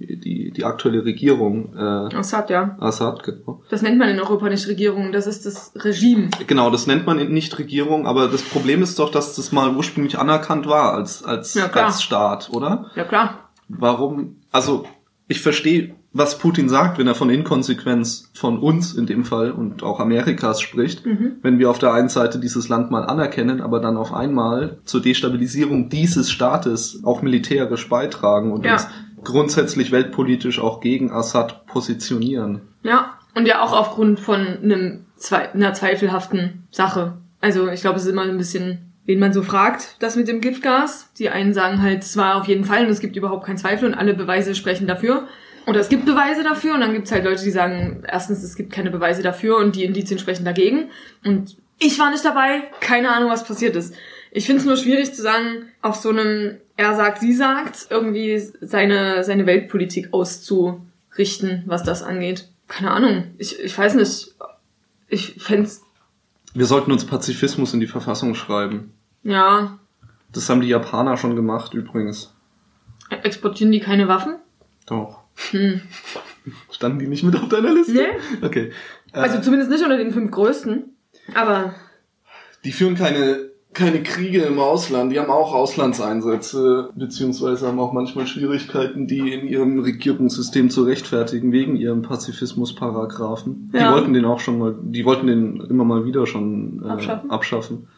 die, 0.00 0.16
die, 0.18 0.50
die 0.52 0.64
aktuelle 0.64 1.04
Regierung, 1.04 1.74
äh, 1.76 1.80
Assad, 2.16 2.50
ja. 2.50 2.76
Assad, 2.78 3.22
genau. 3.22 3.62
Das 3.70 3.82
nennt 3.82 3.98
man 3.98 4.08
in 4.08 4.18
Europa 4.20 4.48
nicht 4.48 4.66
Regierung, 4.68 5.12
das 5.12 5.26
ist 5.26 5.44
das 5.46 5.72
Regime. 5.76 6.28
Genau, 6.46 6.70
das 6.70 6.86
nennt 6.86 7.06
man 7.06 7.16
nicht 7.32 7.58
Regierung, 7.58 8.06
aber 8.06 8.28
das 8.28 8.42
Problem 8.42 8.82
ist 8.82 8.98
doch, 8.98 9.10
dass 9.10 9.34
das 9.36 9.52
mal 9.52 9.74
ursprünglich 9.74 10.18
anerkannt 10.18 10.66
war 10.66 10.94
als, 10.94 11.22
als, 11.24 11.54
Ja, 11.54 11.66
als 11.70 12.02
Staat, 12.02 12.50
oder? 12.52 12.90
Ja, 12.94 13.04
klar. 13.04 13.48
warum, 13.68 14.36
also 14.52 14.84
ich 15.26 15.40
verstehe, 15.40 15.94
was 16.14 16.38
Putin 16.38 16.70
sagt, 16.70 16.98
wenn 16.98 17.06
er 17.06 17.14
von 17.14 17.28
Inkonsequenz 17.28 18.30
von 18.34 18.58
uns 18.58 18.94
in 18.94 19.04
dem 19.04 19.24
Fall 19.26 19.50
und 19.52 19.82
auch 19.82 20.00
Amerikas 20.00 20.60
spricht, 20.60 21.04
Mhm. 21.04 21.32
wenn 21.42 21.58
wir 21.58 21.68
auf 21.68 21.78
der 21.78 21.92
einen 21.92 22.08
Seite 22.08 22.38
dieses 22.38 22.68
Land 22.70 22.90
mal 22.90 23.04
anerkennen, 23.04 23.60
aber 23.60 23.78
dann 23.78 23.96
auf 23.98 24.14
einmal 24.14 24.78
zur 24.84 25.02
Destabilisierung 25.02 25.90
dieses 25.90 26.30
Staates 26.30 27.00
auch 27.04 27.20
militärisch 27.20 27.88
beitragen 27.90 28.52
und 28.52 28.64
Ja. 28.64 28.72
uns 28.72 28.86
grundsätzlich 29.24 29.92
weltpolitisch 29.92 30.58
auch 30.60 30.80
gegen 30.80 31.10
Assad 31.10 31.66
positionieren. 31.66 32.62
Ja, 32.82 33.18
und 33.34 33.46
ja 33.46 33.62
auch 33.62 33.72
aufgrund 33.72 34.20
von 34.20 34.40
einem 34.62 35.04
einer 35.54 35.74
zweifelhaften 35.74 36.66
Sache. 36.70 37.14
Also 37.40 37.68
ich 37.68 37.80
glaube, 37.80 37.96
es 37.96 38.04
ist 38.04 38.10
immer 38.10 38.22
ein 38.22 38.38
bisschen, 38.38 38.92
wen 39.04 39.18
man 39.18 39.32
so 39.32 39.42
fragt, 39.42 39.96
das 40.00 40.16
mit 40.16 40.28
dem 40.28 40.40
Giftgas. 40.40 41.12
Die 41.18 41.28
einen 41.28 41.54
sagen 41.54 41.82
halt, 41.82 42.02
es 42.02 42.16
war 42.16 42.36
auf 42.36 42.46
jeden 42.46 42.64
Fall 42.64 42.84
und 42.84 42.90
es 42.90 43.00
gibt 43.00 43.16
überhaupt 43.16 43.46
keinen 43.46 43.58
Zweifel 43.58 43.88
und 43.88 43.94
alle 43.94 44.14
Beweise 44.14 44.54
sprechen 44.54 44.86
dafür. 44.86 45.26
Oder 45.66 45.80
es 45.80 45.88
gibt 45.88 46.06
Beweise 46.06 46.42
dafür 46.42 46.74
und 46.74 46.80
dann 46.80 46.94
gibt 46.94 47.06
es 47.06 47.12
halt 47.12 47.24
Leute, 47.24 47.44
die 47.44 47.50
sagen, 47.50 48.02
erstens, 48.06 48.42
es 48.42 48.56
gibt 48.56 48.72
keine 48.72 48.90
Beweise 48.90 49.22
dafür 49.22 49.58
und 49.58 49.76
die 49.76 49.84
Indizien 49.84 50.18
sprechen 50.18 50.44
dagegen. 50.44 50.88
Und 51.24 51.56
ich 51.78 51.98
war 51.98 52.10
nicht 52.10 52.24
dabei, 52.24 52.62
keine 52.80 53.10
Ahnung, 53.10 53.30
was 53.30 53.44
passiert 53.44 53.76
ist. 53.76 53.94
Ich 54.30 54.46
finde 54.46 54.60
es 54.60 54.66
nur 54.66 54.76
schwierig 54.76 55.12
zu 55.14 55.22
sagen, 55.22 55.66
auf 55.82 55.96
so 55.96 56.10
einem 56.10 56.58
er 56.76 56.94
sagt, 56.94 57.18
sie 57.18 57.32
sagt, 57.34 57.88
irgendwie 57.90 58.40
seine, 58.60 59.24
seine 59.24 59.46
Weltpolitik 59.46 60.12
auszurichten, 60.12 61.62
was 61.66 61.82
das 61.82 62.02
angeht. 62.02 62.48
Keine 62.68 62.90
Ahnung. 62.90 63.24
Ich, 63.38 63.58
ich 63.58 63.76
weiß 63.76 63.94
nicht. 63.94 64.34
Ich 65.08 65.34
fänd's, 65.42 65.82
Wir 66.54 66.66
sollten 66.66 66.92
uns 66.92 67.04
Pazifismus 67.06 67.72
in 67.74 67.80
die 67.80 67.86
Verfassung 67.86 68.34
schreiben. 68.34 68.92
ja, 69.22 69.78
Das 70.32 70.48
haben 70.50 70.60
die 70.60 70.68
Japaner 70.68 71.16
schon 71.16 71.34
gemacht 71.34 71.74
übrigens. 71.74 72.32
exportieren 73.10 73.72
die 73.72 73.80
keine 73.80 74.06
Waffen? 74.06 74.36
Doch. 74.86 75.20
Hm. 75.50 75.80
Standen 76.70 76.98
die 76.98 77.06
nicht 77.08 77.22
mit 77.24 77.34
auf 77.36 77.48
deiner 77.48 77.72
Liste? 77.72 77.92
Nee. 77.92 78.44
Okay. 78.46 78.72
Äh, 79.12 79.18
Also 79.18 79.40
zumindest 79.40 79.70
nicht 79.70 79.82
unter 79.82 79.96
den 79.96 80.12
fünf 80.12 80.30
größten. 80.30 80.94
Aber 81.34 81.74
Die 82.64 82.72
führen 82.72 82.94
keine, 82.94 83.50
keine 83.78 84.02
Kriege 84.02 84.42
im 84.42 84.58
Ausland, 84.58 85.12
die 85.12 85.18
haben 85.18 85.30
auch 85.30 85.54
Auslandseinsätze, 85.54 86.90
beziehungsweise 86.94 87.66
haben 87.66 87.78
auch 87.78 87.92
manchmal 87.92 88.26
Schwierigkeiten, 88.26 89.06
die 89.06 89.32
in 89.32 89.46
ihrem 89.46 89.78
Regierungssystem 89.80 90.68
zu 90.70 90.82
rechtfertigen, 90.82 91.52
wegen 91.52 91.76
ihrem 91.76 92.02
Pazifismus-Paragraphen. 92.02 93.70
Die 93.72 93.78
Ja. 93.78 93.92
wollten 93.92 94.12
den 94.12 94.24
auch 94.24 94.40
schon 94.40 94.58
mal, 94.58 94.74
die 94.82 95.04
wollten 95.04 95.26
den 95.26 95.60
immer 95.68 95.84
mal 95.84 96.04
wieder 96.04 96.26
schon 96.26 96.82
äh, 96.84 96.88
Abschaffen? 96.88 97.30
abschaffen. 97.30 97.88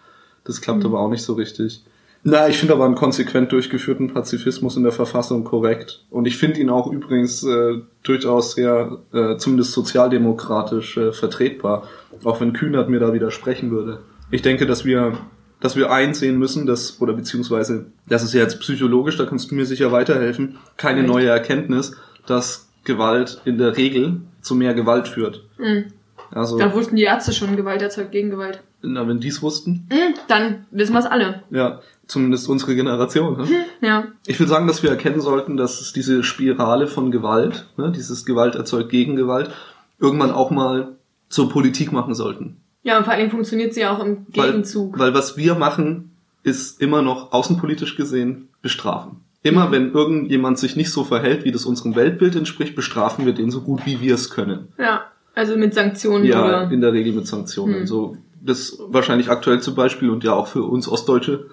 Das 0.45 0.61
klappt 0.61 0.85
aber 0.85 1.01
auch 1.01 1.11
nicht 1.11 1.23
so 1.23 1.35
richtig. 1.35 1.83
Na, 2.23 2.49
ich 2.49 2.59
finde 2.59 2.75
aber 2.75 2.85
einen 2.85 2.97
konsequent 2.97 3.51
durchgeführten 3.51 4.13
Pazifismus 4.13 4.77
in 4.77 4.83
der 4.83 4.93
Verfassung 4.93 5.43
korrekt. 5.45 6.05
Und 6.11 6.27
ich 6.27 6.37
finde 6.37 6.61
ihn 6.61 6.69
auch 6.69 6.87
übrigens 6.93 7.43
äh, 7.45 7.79
durchaus 8.03 8.53
sehr, 8.53 8.99
äh, 9.15 9.37
zumindest 9.39 9.73
sozialdemokratisch 9.73 10.99
äh, 10.99 11.13
vertretbar. 11.13 11.85
Auch 12.25 12.41
wenn 12.43 12.53
Kühnert 12.53 12.91
mir 12.91 13.01
da 13.01 13.15
widersprechen 13.15 13.71
würde. 13.71 14.01
Ich 14.31 14.43
denke, 14.43 14.67
dass 14.67 14.85
wir, 14.85 15.15
dass 15.61 15.77
wir 15.77 15.91
einsehen 15.91 16.39
müssen, 16.39 16.67
dass, 16.67 17.01
oder 17.01 17.13
beziehungsweise, 17.13 17.87
das 18.09 18.23
ist 18.23 18.33
ja 18.35 18.41
jetzt 18.41 18.61
psychologisch, 18.61 19.17
da 19.17 19.27
kannst 19.27 19.51
du 19.51 19.55
mir 19.55 19.67
sicher 19.67 19.93
weiterhelfen, 19.93 20.57
keine 20.77 21.03
neue 21.03 21.29
Erkenntnis, 21.29 21.97
dass 22.27 22.69
Gewalt 22.85 23.43
in 23.45 23.59
der 23.59 23.77
Regel 23.77 24.23
zu 24.41 24.55
mehr 24.55 24.73
Gewalt 24.75 25.07
führt. 25.09 25.43
hm, 25.59 25.85
Also, 26.31 26.59
Da 26.59 26.73
wussten 26.75 26.97
die 26.97 27.03
Ärzte 27.03 27.33
schon, 27.33 27.57
Gewalt 27.57 27.83
erzeugt 27.83 28.13
Gegengewalt. 28.13 28.63
na, 28.83 29.07
wenn 29.07 29.21
die's 29.21 29.43
wussten, 29.43 29.87
Hm, 29.91 30.15
dann 30.29 30.65
wissen 30.71 30.95
wir 30.95 31.01
es 31.01 31.07
alle. 31.07 31.43
ja, 31.51 31.81
zumindest 32.07 32.49
unsere 32.49 32.75
Generation. 32.75 33.37
Ne? 33.39 33.47
Ja. 33.83 34.05
Ich 34.27 34.41
will 34.41 34.47
sagen, 34.49 34.67
dass 34.67 34.83
wir 34.83 34.91
erkennen 34.91 35.21
sollten, 35.21 35.57
dass 35.59 35.81
es 35.81 35.93
diese 35.93 36.23
Spirale 36.25 36.87
von 36.87 37.11
Gewalt, 37.11 37.67
ne, 37.77 37.93
dieses 37.95 38.25
Gewalt 38.25 38.55
erzeugt 38.55 38.89
Gegengewalt, 38.91 39.51
irgendwann 39.99 40.31
auch 40.33 40.51
mal 40.51 40.97
zur 41.29 41.49
Politik 41.51 41.93
machen 41.93 42.15
sollten. 42.15 42.57
Ja, 42.83 42.99
und 42.99 43.05
vor 43.05 43.13
allem 43.13 43.31
funktioniert 43.31 43.75
sie 43.75 43.81
ja 43.81 43.95
auch 43.95 44.03
im 44.05 44.27
Weil, 44.35 44.51
Gegenzug. 44.53 44.99
weil 44.99 45.13
was 45.15 45.37
wir 45.37 45.55
machen, 45.55 46.13
ist 46.43 46.81
immer 46.81 47.03
noch 47.03 47.33
außenpolitisch 47.33 47.97
gesehen 47.97 48.49
bestrafen. 48.63 49.21
Immer 49.43 49.71
wenn 49.71 49.93
irgendjemand 49.93 50.59
sich 50.59 50.77
nicht 50.77 50.91
so 50.91 51.03
verhält, 51.05 51.45
wie 51.45 51.53
das 51.53 51.65
unserem 51.65 51.95
Weltbild 51.97 52.37
entspricht, 52.37 52.75
bestrafen 52.77 53.25
wir 53.27 53.33
den 53.33 53.51
so 53.51 53.63
gut 53.63 53.87
wie 53.87 54.01
wir 54.01 54.15
es 54.15 54.31
können. 54.31 54.69
ja, 54.79 55.03
also 55.35 55.57
mit 55.57 55.73
Sanktionen 55.75 56.25
Ja, 56.25 56.45
oder. 56.45 56.71
in 56.71 56.81
der 56.81 56.93
Regel 56.93 57.13
mit 57.15 57.27
Sanktionen. 57.27 57.81
Hm. 57.81 57.87
So, 57.87 58.17
das 58.43 58.79
wahrscheinlich 58.89 59.31
aktuell 59.31 59.61
zum 59.61 59.75
Beispiel 59.75 60.11
und 60.11 60.25
ja 60.25 60.33
auch 60.35 60.47
für 60.49 60.65
uns 60.65 60.89
Ostdeutsche 60.89 61.47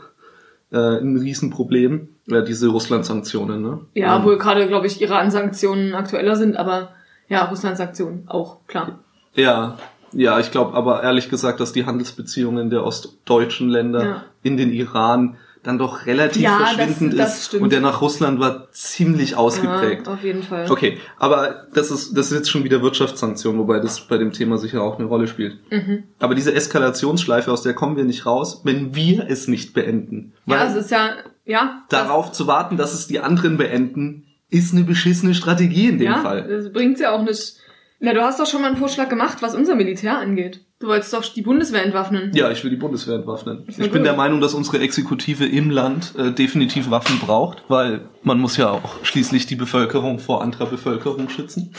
äh, 0.71 0.77
ein 0.99 1.17
Riesenproblem, 1.17 2.09
ja, 2.25 2.41
diese 2.41 2.67
Russland-Sanktionen. 2.67 3.61
Ne? 3.61 3.79
Ja, 3.93 4.15
Ähm, 4.15 4.21
obwohl 4.21 4.37
gerade, 4.37 4.67
glaube 4.67 4.87
ich, 4.87 5.01
Iran-Sanktionen 5.01 5.93
aktueller 5.93 6.35
sind, 6.35 6.57
aber 6.57 6.89
ja, 7.29 7.45
Russland-Sanktionen 7.45 8.23
auch, 8.27 8.57
klar. 8.67 8.99
Ja, 9.35 9.77
ja, 10.13 10.39
ich 10.39 10.51
glaube 10.51 10.73
aber 10.75 11.03
ehrlich 11.03 11.29
gesagt, 11.29 11.59
dass 11.59 11.73
die 11.73 11.85
Handelsbeziehungen 11.85 12.69
der 12.69 12.83
ostdeutschen 12.83 13.69
Länder 13.69 14.03
Ja. 14.05 14.23
in 14.43 14.57
den 14.57 14.71
Iran 14.71 15.37
dann 15.63 15.77
doch 15.79 16.05
relativ 16.05 16.41
Ja, 16.43 16.59
das- 16.59 16.73
verschwindend 16.75 17.19
das 17.19 17.39
ist 17.39 17.45
stimmt. 17.47 17.63
und 17.63 17.71
der 17.73 17.81
nach 17.81 17.99
Russland 17.99 18.39
war 18.39 18.71
ziemlich 18.71 19.35
ausgeprägt. 19.35 20.07
Ja, 20.07 20.13
auf 20.13 20.23
jeden 20.23 20.41
Fall. 20.43 20.71
Okay, 20.71 20.97
aber 21.17 21.65
das 21.73 21.91
ist, 21.91 22.15
das 22.17 22.27
ist 22.31 22.37
jetzt 22.37 22.49
schon 22.49 22.63
wieder 22.63 22.81
Wirtschaftssanktion, 22.81 23.57
wobei 23.57 23.79
das 23.79 23.99
bei 24.07 24.17
dem 24.17 24.31
Thema 24.31 24.57
sicher 24.59 24.81
auch 24.81 24.97
eine 24.97 25.07
Rolle 25.07 25.27
spielt. 25.27 25.57
Mhm. 25.69 26.03
Aber 26.19 26.35
diese 26.35 26.53
Eskalationsschleife, 26.53 27.51
aus 27.51 27.63
der 27.63 27.73
kommen 27.73 27.97
wir 27.97 28.05
nicht 28.05 28.25
raus, 28.25 28.61
wenn 28.63 28.95
wir 28.95 29.25
es 29.29 29.49
nicht 29.49 29.73
beenden. 29.73 30.33
Ja, 30.45 30.59
Weil 30.59 30.67
es 30.67 30.75
ist 30.75 30.91
ja, 30.91 31.09
ja. 31.43 31.83
darauf 31.89 32.31
zu 32.31 32.47
warten, 32.47 32.77
dass 32.77 32.93
es 32.93 33.07
die 33.07 33.19
anderen 33.19 33.57
beenden, 33.57 34.23
ist 34.49 34.73
eine 34.73 34.83
beschissene 34.85 35.33
Strategie 35.33 35.87
in 35.89 35.97
das, 35.97 36.05
dem 36.05 36.11
ja, 36.13 36.21
Fall. 36.21 36.47
das 36.47 36.71
bringt's 36.71 37.01
ja 37.01 37.11
auch 37.11 37.23
nicht. 37.23 37.55
Na, 37.99 38.13
du 38.13 38.21
hast 38.21 38.39
doch 38.39 38.45
schon 38.45 38.62
mal 38.62 38.67
einen 38.67 38.77
Vorschlag 38.77 39.10
gemacht, 39.10 39.41
was 39.41 39.55
unser 39.55 39.75
Militär 39.75 40.19
angeht. 40.19 40.63
Du 40.79 40.88
wolltest 40.88 41.12
doch 41.13 41.25
die 41.33 41.41
Bundeswehr 41.41 41.83
entwaffnen. 41.83 42.31
Ja, 42.36 42.51
ich 42.51 42.63
will 42.63 42.69
die 42.69 42.77
Bundeswehr 42.77 43.15
entwaffnen. 43.15 43.63
Ich 43.67 43.77
bin 43.77 43.91
gut. 43.91 44.05
der 44.05 44.15
Meinung, 44.15 44.39
dass 44.39 44.53
unsere 44.53 44.79
Exekutive 44.79 45.45
im 45.45 45.71
Land 45.71 46.13
äh, 46.15 46.31
definitiv 46.31 46.91
Waffen 46.91 47.17
braucht, 47.17 47.63
weil 47.67 48.01
man 48.21 48.39
muss 48.39 48.55
ja 48.57 48.69
auch 48.69 49.03
schließlich 49.03 49.47
die 49.47 49.55
Bevölkerung 49.55 50.19
vor 50.19 50.43
anderer 50.43 50.67
Bevölkerung 50.67 51.29
schützen. 51.29 51.73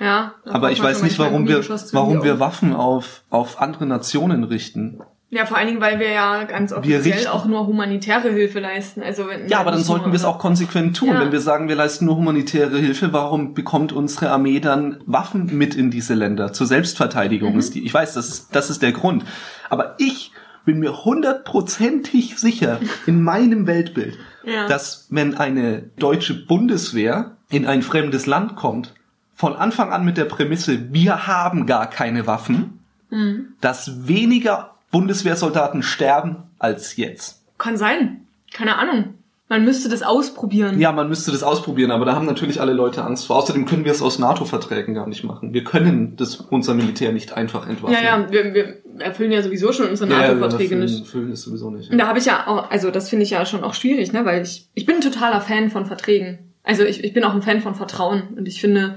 Ja. 0.00 0.34
Aber 0.44 0.70
ich 0.70 0.82
weiß 0.82 1.02
nicht, 1.02 1.18
warum 1.18 1.46
wir, 1.46 1.62
warum 1.92 2.22
wir. 2.24 2.40
Waffen 2.40 2.72
auf, 2.72 3.24
auf 3.28 3.60
andere 3.60 3.84
Nationen 3.84 4.44
richten. 4.44 5.00
Ja, 5.30 5.44
vor 5.44 5.58
allen 5.58 5.66
Dingen, 5.66 5.80
weil 5.82 5.98
wir 6.00 6.10
ja 6.10 6.44
ganz 6.44 6.72
offiziell 6.72 7.26
auch 7.26 7.44
nur 7.44 7.66
humanitäre 7.66 8.30
Hilfe 8.30 8.60
leisten. 8.60 9.02
Also 9.02 9.26
wenn, 9.28 9.46
Ja, 9.46 9.60
aber 9.60 9.72
dann 9.72 9.82
sollten 9.82 10.06
wir 10.06 10.14
es 10.16 10.24
auch 10.24 10.38
konsequent 10.38 10.96
tun. 10.96 11.08
Ja. 11.10 11.20
Wenn 11.20 11.32
wir 11.32 11.40
sagen, 11.40 11.68
wir 11.68 11.76
leisten 11.76 12.06
nur 12.06 12.16
humanitäre 12.16 12.78
Hilfe, 12.78 13.12
warum 13.12 13.52
bekommt 13.52 13.92
unsere 13.92 14.30
Armee 14.30 14.58
dann 14.60 15.02
Waffen 15.04 15.54
mit 15.58 15.74
in 15.74 15.90
diese 15.90 16.14
Länder? 16.14 16.54
Zur 16.54 16.66
Selbstverteidigung 16.66 17.52
Mhm. 17.52 17.58
ist 17.58 17.74
die. 17.74 17.84
Ich 17.84 17.92
weiß, 17.92 18.14
das 18.14 18.28
ist, 18.28 18.56
das 18.56 18.70
ist 18.70 18.80
der 18.80 18.92
Grund. 18.92 19.24
Aber 19.68 19.96
ich 19.98 20.32
bin 20.64 20.78
mir 20.78 21.04
hundertprozentig 21.04 22.38
sicher 22.38 22.80
in 23.06 23.22
meinem 23.22 23.66
Weltbild, 23.66 24.18
Ja. 24.44 24.66
dass 24.66 25.06
wenn 25.10 25.34
eine 25.34 25.82
deutsche 25.98 26.34
Bundeswehr 26.46 27.32
in 27.50 27.66
ein 27.66 27.82
fremdes 27.82 28.26
Land 28.26 28.56
kommt, 28.56 28.94
von 29.34 29.54
Anfang 29.54 29.92
an 29.92 30.04
mit 30.04 30.16
der 30.16 30.24
Prämisse, 30.24 30.92
wir 30.92 31.26
haben 31.26 31.66
gar 31.66 31.88
keine 31.88 32.26
Waffen, 32.26 32.80
Mhm. 33.10 33.54
dass 33.60 34.06
weniger 34.08 34.74
Bundeswehrsoldaten 34.90 35.82
sterben 35.82 36.36
als 36.58 36.96
jetzt. 36.96 37.42
Kann 37.58 37.76
sein. 37.76 38.26
Keine 38.52 38.76
Ahnung. 38.76 39.14
Man 39.50 39.64
müsste 39.64 39.88
das 39.88 40.02
ausprobieren. 40.02 40.78
Ja, 40.78 40.92
man 40.92 41.08
müsste 41.08 41.30
das 41.32 41.42
ausprobieren, 41.42 41.90
aber 41.90 42.04
da 42.04 42.14
haben 42.14 42.26
natürlich 42.26 42.60
alle 42.60 42.74
Leute 42.74 43.02
Angst 43.02 43.26
vor. 43.26 43.36
Außerdem 43.36 43.64
können 43.64 43.86
wir 43.86 43.92
es 43.92 44.02
aus 44.02 44.18
NATO-Verträgen 44.18 44.92
gar 44.94 45.06
nicht 45.06 45.24
machen. 45.24 45.54
Wir 45.54 45.64
können 45.64 46.16
das, 46.16 46.36
unser 46.36 46.74
Militär 46.74 47.12
nicht 47.12 47.32
einfach 47.32 47.66
entwaffnen. 47.66 47.98
ja, 47.98 48.18
ja 48.18 48.30
wir, 48.30 48.52
wir 48.52 48.76
erfüllen 48.98 49.32
ja 49.32 49.42
sowieso 49.42 49.72
schon 49.72 49.88
unsere 49.88 50.10
Ja, 50.10 50.20
ja, 50.20 50.28
NATO-Verträge 50.34 50.70
wir 50.70 50.76
nicht. 50.84 51.00
erfüllen- 51.00 51.04
erfüllen 51.04 51.32
es 51.32 51.42
sowieso 51.42 51.70
nicht. 51.70 51.90
Und 51.90 51.96
da 51.96 52.06
habe 52.08 52.18
ich 52.18 52.26
ja 52.26 52.46
auch, 52.46 52.70
also 52.70 52.90
das 52.90 53.08
finde 53.08 53.22
ich 53.24 53.30
ja 53.30 53.46
schon 53.46 53.64
auch 53.64 53.72
schwierig, 53.72 54.12
ne? 54.12 54.26
Weil 54.26 54.42
ich, 54.42 54.68
ich 54.74 54.84
bin 54.84 54.96
ein 54.96 55.00
totaler 55.00 55.40
Fan 55.40 55.70
von 55.70 55.86
Verträgen. 55.86 56.52
Also 56.62 56.84
ich, 56.84 57.02
ich 57.02 57.14
bin 57.14 57.24
auch 57.24 57.32
ein 57.34 57.40
Fan 57.42 57.62
von 57.62 57.74
Vertrauen. 57.74 58.24
Und 58.36 58.46
ich 58.48 58.60
finde, 58.60 58.96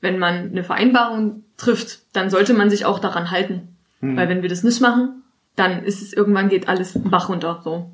wenn 0.00 0.20
man 0.20 0.50
eine 0.52 0.62
Vereinbarung 0.62 1.42
trifft, 1.56 1.98
dann 2.12 2.30
sollte 2.30 2.54
man 2.54 2.70
sich 2.70 2.84
auch 2.84 3.00
daran 3.00 3.32
halten. 3.32 3.74
Hm. 3.98 4.16
Weil 4.16 4.28
wenn 4.28 4.42
wir 4.42 4.48
das 4.48 4.62
nicht 4.62 4.80
machen, 4.80 5.19
dann 5.56 5.84
ist 5.84 6.02
es 6.02 6.12
irgendwann 6.12 6.48
geht 6.48 6.68
alles 6.68 6.98
Bach 7.02 7.28
runter. 7.28 7.60
So. 7.64 7.90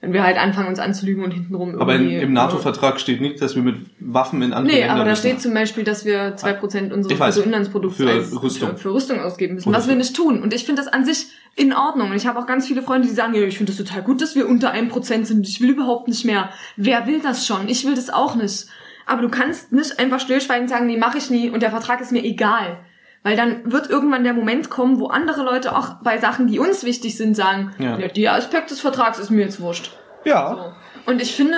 Wenn 0.00 0.12
wir 0.12 0.22
halt 0.22 0.36
anfangen, 0.36 0.68
uns 0.68 0.78
anzulügen 0.78 1.24
und 1.24 1.30
hintenrum 1.32 1.70
irgendwie. 1.70 1.82
Aber 1.82 1.94
in, 1.94 2.10
im 2.10 2.32
NATO-Vertrag 2.34 3.00
steht 3.00 3.22
nicht, 3.22 3.40
dass 3.40 3.56
wir 3.56 3.62
mit 3.62 3.76
Waffen 3.98 4.42
in 4.42 4.52
andere 4.52 4.74
Nee, 4.74 4.80
Länder 4.80 4.94
aber 4.94 5.04
da 5.04 5.10
müssen. 5.10 5.20
steht 5.20 5.40
zum 5.40 5.54
Beispiel, 5.54 5.84
dass 5.84 6.04
wir 6.04 6.36
zwei 6.36 6.52
Prozent 6.52 6.92
unseres. 6.92 7.18
Bruttoinlandsprodukts 7.18 7.96
Für 7.96 8.10
als, 8.10 8.42
Rüstung. 8.42 8.70
Für, 8.70 8.76
für 8.76 8.92
Rüstung 8.94 9.20
ausgeben 9.20 9.54
müssen, 9.54 9.72
was 9.72 9.88
wir 9.88 9.94
nicht 9.96 10.14
tun. 10.14 10.42
Und 10.42 10.52
ich 10.52 10.64
finde 10.64 10.82
das 10.82 10.92
an 10.92 11.06
sich 11.06 11.28
in 11.54 11.72
Ordnung. 11.72 12.10
Und 12.10 12.16
ich 12.16 12.26
habe 12.26 12.38
auch 12.38 12.46
ganz 12.46 12.66
viele 12.66 12.82
Freunde, 12.82 13.08
die 13.08 13.14
sagen, 13.14 13.34
ja, 13.34 13.40
ich 13.42 13.56
finde 13.56 13.72
das 13.72 13.82
total 13.82 14.02
gut, 14.02 14.20
dass 14.20 14.34
wir 14.36 14.46
unter 14.46 14.70
einem 14.70 14.88
Prozent 14.88 15.26
sind. 15.26 15.48
Ich 15.48 15.62
will 15.62 15.70
überhaupt 15.70 16.08
nicht 16.08 16.26
mehr. 16.26 16.50
Wer 16.76 17.06
will 17.06 17.20
das 17.22 17.46
schon? 17.46 17.68
Ich 17.68 17.86
will 17.86 17.94
das 17.94 18.10
auch 18.10 18.36
nicht. 18.36 18.66
Aber 19.06 19.22
du 19.22 19.30
kannst 19.30 19.72
nicht 19.72 19.98
einfach 19.98 20.20
stillschweigend 20.20 20.68
sagen, 20.68 20.86
nee, 20.86 20.98
mache 20.98 21.16
ich 21.18 21.30
nie 21.30 21.48
und 21.48 21.62
der 21.62 21.70
Vertrag 21.70 22.00
ist 22.00 22.12
mir 22.12 22.22
egal. 22.24 22.80
Weil 23.26 23.36
dann 23.36 23.72
wird 23.72 23.90
irgendwann 23.90 24.22
der 24.22 24.34
Moment 24.34 24.70
kommen, 24.70 25.00
wo 25.00 25.08
andere 25.08 25.42
Leute 25.42 25.76
auch 25.76 25.94
bei 26.04 26.16
Sachen, 26.18 26.46
die 26.46 26.60
uns 26.60 26.84
wichtig 26.84 27.16
sind, 27.16 27.34
sagen, 27.34 27.72
Ja. 27.76 27.98
ja, 27.98 28.06
der 28.06 28.34
Aspekt 28.34 28.70
des 28.70 28.80
Vertrags 28.80 29.18
ist 29.18 29.30
mir 29.30 29.40
jetzt 29.42 29.60
wurscht. 29.60 29.90
Ja. 30.24 30.54
So. 31.04 31.10
Und 31.10 31.20
ich 31.20 31.34
finde, 31.34 31.56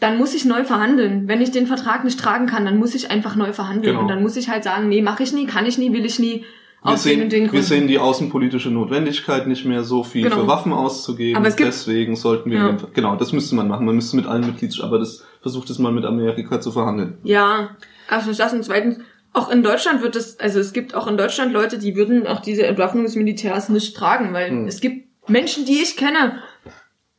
dann 0.00 0.18
muss 0.18 0.34
ich 0.34 0.44
neu 0.44 0.64
verhandeln. 0.64 1.28
Wenn 1.28 1.40
ich 1.40 1.52
den 1.52 1.68
Vertrag 1.68 2.02
nicht 2.02 2.18
tragen 2.18 2.46
kann, 2.46 2.64
dann 2.64 2.78
muss 2.78 2.96
ich 2.96 3.12
einfach 3.12 3.36
neu 3.36 3.52
verhandeln. 3.52 3.92
Genau. 3.92 4.00
Und 4.00 4.08
dann 4.08 4.22
muss 4.24 4.34
ich 4.36 4.48
halt 4.48 4.64
sagen, 4.64 4.88
nee, 4.88 5.02
mache 5.02 5.22
ich 5.22 5.32
nie, 5.32 5.46
kann 5.46 5.66
ich 5.66 5.78
nie, 5.78 5.92
will 5.92 6.04
ich 6.04 6.18
nie. 6.18 6.44
Wir 6.84 6.96
sehen, 6.96 7.30
wir 7.30 7.62
sehen 7.62 7.86
die 7.86 8.00
außenpolitische 8.00 8.70
Notwendigkeit 8.70 9.46
nicht 9.46 9.64
mehr 9.64 9.84
so 9.84 10.02
viel 10.02 10.24
Genau. 10.24 10.40
für 10.40 10.46
Waffen 10.48 10.72
auszugeben. 10.72 11.36
Aber 11.38 11.46
es 11.46 11.54
gibt- 11.54 11.68
Deswegen 11.68 12.16
sollten 12.16 12.50
wir 12.50 12.58
Ja. 12.58 12.76
genau, 12.92 13.14
das 13.14 13.32
müsste 13.32 13.54
man 13.54 13.68
machen. 13.68 13.86
Man 13.86 13.94
müsste 13.94 14.16
mit 14.16 14.26
allen 14.26 14.44
Mitgliedstaaten, 14.44 14.88
aber 14.90 14.98
das 14.98 15.24
versucht 15.40 15.70
es 15.70 15.78
mal 15.78 15.92
mit 15.92 16.04
Amerika 16.04 16.60
zu 16.60 16.72
verhandeln. 16.72 17.18
Ja, 17.22 17.70
also 18.08 18.32
das 18.32 18.52
und 18.52 18.64
zweitens, 18.64 18.98
auch 19.34 19.50
in 19.50 19.62
Deutschland 19.62 20.00
wird 20.00 20.16
es, 20.16 20.40
also 20.40 20.60
es 20.60 20.72
gibt 20.72 20.94
auch 20.94 21.06
in 21.06 21.16
Deutschland 21.16 21.52
Leute, 21.52 21.78
die 21.78 21.96
würden 21.96 22.26
auch 22.26 22.40
diese 22.40 22.66
Entwaffnung 22.66 23.04
des 23.04 23.16
Militärs 23.16 23.68
nicht 23.68 23.94
tragen, 23.96 24.32
weil 24.32 24.48
Hm. 24.48 24.66
es 24.66 24.80
gibt 24.80 25.28
Menschen, 25.28 25.66
die 25.66 25.82
ich 25.82 25.96
kenne, 25.96 26.40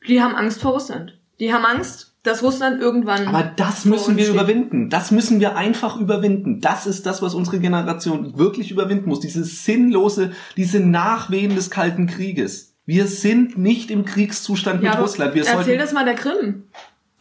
die 0.07 0.21
haben 0.21 0.35
Angst 0.35 0.61
vor 0.61 0.73
Russland. 0.73 1.19
Die 1.39 1.53
haben 1.53 1.65
Angst, 1.65 2.13
dass 2.23 2.41
Russland 2.41 2.81
irgendwann. 2.81 3.27
Aber 3.27 3.43
das 3.43 3.85
müssen 3.85 4.15
wir 4.15 4.23
steht. 4.25 4.35
überwinden. 4.35 4.89
Das 4.89 5.11
müssen 5.11 5.39
wir 5.39 5.57
einfach 5.57 5.99
überwinden. 5.99 6.61
Das 6.61 6.87
ist 6.87 7.05
das, 7.05 7.21
was 7.21 7.35
unsere 7.35 7.59
Generation 7.59 8.37
wirklich 8.37 8.71
überwinden 8.71 9.09
muss. 9.09 9.19
Dieses 9.19 9.65
sinnlose, 9.65 10.31
diese 10.55 10.79
Nachwehen 10.79 11.55
des 11.55 11.69
Kalten 11.69 12.07
Krieges. 12.07 12.75
Wir 12.85 13.07
sind 13.07 13.57
nicht 13.57 13.91
im 13.91 14.05
Kriegszustand 14.05 14.81
ja, 14.83 14.91
mit 14.91 14.99
Russland. 14.99 15.33
Wir 15.33 15.41
erzähl 15.41 15.63
sollten, 15.65 15.79
das 15.79 15.91
mal 15.91 16.05
der 16.05 16.15
Krim. 16.15 16.63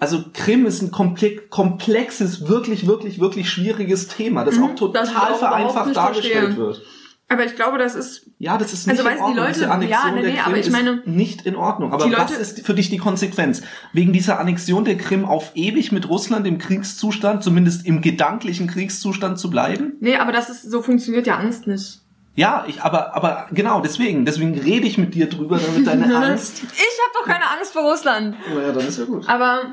Also 0.04 0.24
Krim 0.32 0.66
ist 0.66 0.82
ein 0.82 0.90
komple 0.90 1.36
komplexes, 1.50 2.48
wirklich, 2.48 2.86
wirklich, 2.86 3.18
wirklich 3.20 3.48
schwieriges 3.50 4.08
Thema, 4.08 4.44
das 4.44 4.56
Mhm, 4.56 4.64
auch 4.64 4.68
das 4.70 4.78
total 4.78 5.04
ich 5.06 5.16
auch 5.16 5.38
vereinfacht 5.38 5.96
dargestellt 5.96 6.32
verstehe. 6.54 6.56
wird. 6.58 6.82
Aber 7.26 7.44
ich 7.46 7.56
glaube, 7.56 7.78
das 7.78 7.94
ist 7.94 8.26
Ja, 8.38 8.58
das 8.58 8.74
ist 8.74 8.86
nicht 8.86 8.98
Also, 8.98 9.08
in 9.08 9.16
die 9.16 9.22
Ordnung. 9.22 9.36
Leute- 9.38 9.52
Diese 9.54 9.70
Annexion 9.70 10.06
ja, 10.08 10.12
nee, 10.14 10.22
der 10.22 10.32
Krim 10.32 10.42
aber 10.46 10.56
ich 10.58 10.70
meine, 10.70 10.90
ist 10.98 11.06
nicht 11.06 11.46
in 11.46 11.56
Ordnung. 11.56 11.92
Aber 11.92 12.04
die 12.04 12.12
was 12.12 12.30
Leute- 12.30 12.34
ist 12.42 12.66
für 12.66 12.74
dich 12.74 12.90
die 12.90 12.98
Konsequenz? 12.98 13.62
Wegen 13.94 14.12
dieser 14.12 14.38
Annexion 14.38 14.84
der 14.84 14.98
Krim 14.98 15.24
auf 15.24 15.52
ewig 15.54 15.90
mit 15.90 16.06
Russland 16.08 16.46
im 16.46 16.58
Kriegszustand, 16.58 17.42
zumindest 17.42 17.86
im 17.86 18.02
gedanklichen 18.02 18.66
Kriegszustand 18.66 19.38
zu 19.38 19.48
bleiben? 19.48 19.94
Nee, 20.00 20.16
aber 20.16 20.32
das 20.32 20.50
ist, 20.50 20.70
so 20.70 20.82
funktioniert 20.82 21.26
ja 21.26 21.36
Angst 21.38 21.66
nicht. 21.66 22.00
Ja, 22.36 22.64
ich, 22.68 22.82
aber, 22.82 23.14
aber 23.14 23.46
genau, 23.52 23.80
deswegen, 23.80 24.24
deswegen 24.26 24.58
rede 24.58 24.86
ich 24.88 24.98
mit 24.98 25.14
dir 25.14 25.28
drüber, 25.28 25.58
damit 25.64 25.86
deine 25.86 26.04
Angst. 26.16 26.62
Ich 26.62 26.68
habe 26.68 27.12
doch 27.20 27.24
keine 27.32 27.48
Angst 27.56 27.72
vor 27.72 27.82
Russland. 27.90 28.34
naja, 28.54 28.72
dann 28.72 28.86
ist 28.86 28.98
ja 28.98 29.04
gut. 29.04 29.26
Aber, 29.28 29.72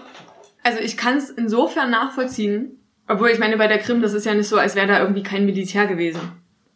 also 0.63 0.79
ich 0.79 0.97
kann 0.97 1.17
es 1.17 1.29
insofern 1.29 1.89
nachvollziehen, 1.89 2.79
obwohl 3.07 3.29
ich 3.29 3.39
meine, 3.39 3.57
bei 3.57 3.67
der 3.67 3.79
Krim, 3.79 4.01
das 4.01 4.13
ist 4.13 4.25
ja 4.25 4.33
nicht 4.33 4.47
so, 4.47 4.57
als 4.57 4.75
wäre 4.75 4.87
da 4.87 4.99
irgendwie 4.99 5.23
kein 5.23 5.45
Militär 5.45 5.87
gewesen. 5.87 6.21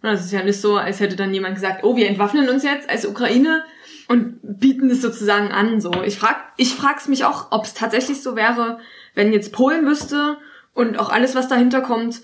Das 0.02 0.24
ist 0.24 0.32
ja 0.32 0.44
nicht 0.44 0.60
so, 0.60 0.78
als 0.78 1.00
hätte 1.00 1.16
dann 1.16 1.34
jemand 1.34 1.56
gesagt, 1.56 1.84
oh, 1.84 1.96
wir 1.96 2.08
entwaffnen 2.08 2.50
uns 2.50 2.64
jetzt 2.64 2.90
als 2.90 3.06
Ukraine 3.06 3.64
und 4.08 4.40
bieten 4.44 4.90
es 4.90 5.02
sozusagen 5.02 5.52
an. 5.52 5.82
So, 5.82 6.04
ich 6.04 6.18
frag, 6.18 6.38
ich 6.58 6.76
frag's 6.76 7.08
mich 7.08 7.26
auch, 7.26 7.52
ob 7.52 7.66
es 7.66 7.74
tatsächlich 7.74 8.22
so 8.22 8.36
wäre, 8.36 8.80
wenn 9.16 9.34
jetzt 9.34 9.52
Polen 9.52 9.86
wüsste 9.86 10.38
und 10.74 11.00
auch 11.00 11.10
alles, 11.10 11.34
was 11.34 11.48
dahinter 11.48 11.82
kommt, 11.82 12.22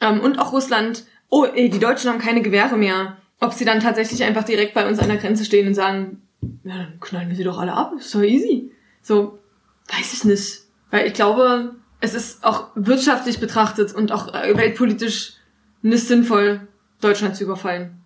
ähm, 0.00 0.20
und 0.20 0.38
auch 0.38 0.52
Russland, 0.52 1.04
oh, 1.28 1.44
ey, 1.44 1.70
die 1.70 1.78
Deutschen 1.78 2.10
haben 2.10 2.18
keine 2.18 2.42
Gewehre 2.42 2.76
mehr, 2.76 3.16
ob 3.40 3.52
sie 3.52 3.64
dann 3.64 3.80
tatsächlich 3.80 4.22
einfach 4.22 4.44
direkt 4.44 4.74
bei 4.74 4.86
uns 4.86 4.98
an 4.98 5.08
der 5.08 5.16
Grenze 5.16 5.44
stehen 5.44 5.66
und 5.66 5.74
sagen, 5.74 6.22
ja, 6.64 6.76
dann 6.76 7.00
knallen 7.00 7.28
wir 7.28 7.36
sie 7.36 7.44
doch 7.44 7.58
alle 7.58 7.72
ab, 7.72 7.94
ist 7.98 8.14
doch 8.14 8.22
easy. 8.22 8.70
So, 9.02 9.38
weiß 9.88 10.12
ich 10.12 10.24
nicht. 10.24 10.63
Weil 10.94 11.08
ich 11.08 11.14
glaube, 11.14 11.72
es 12.00 12.14
ist 12.14 12.44
auch 12.44 12.68
wirtschaftlich 12.76 13.40
betrachtet 13.40 13.92
und 13.96 14.12
auch 14.12 14.32
äh, 14.32 14.56
weltpolitisch 14.56 15.32
nicht 15.82 16.06
sinnvoll, 16.06 16.60
Deutschland 17.00 17.34
zu 17.34 17.42
überfallen. 17.42 17.96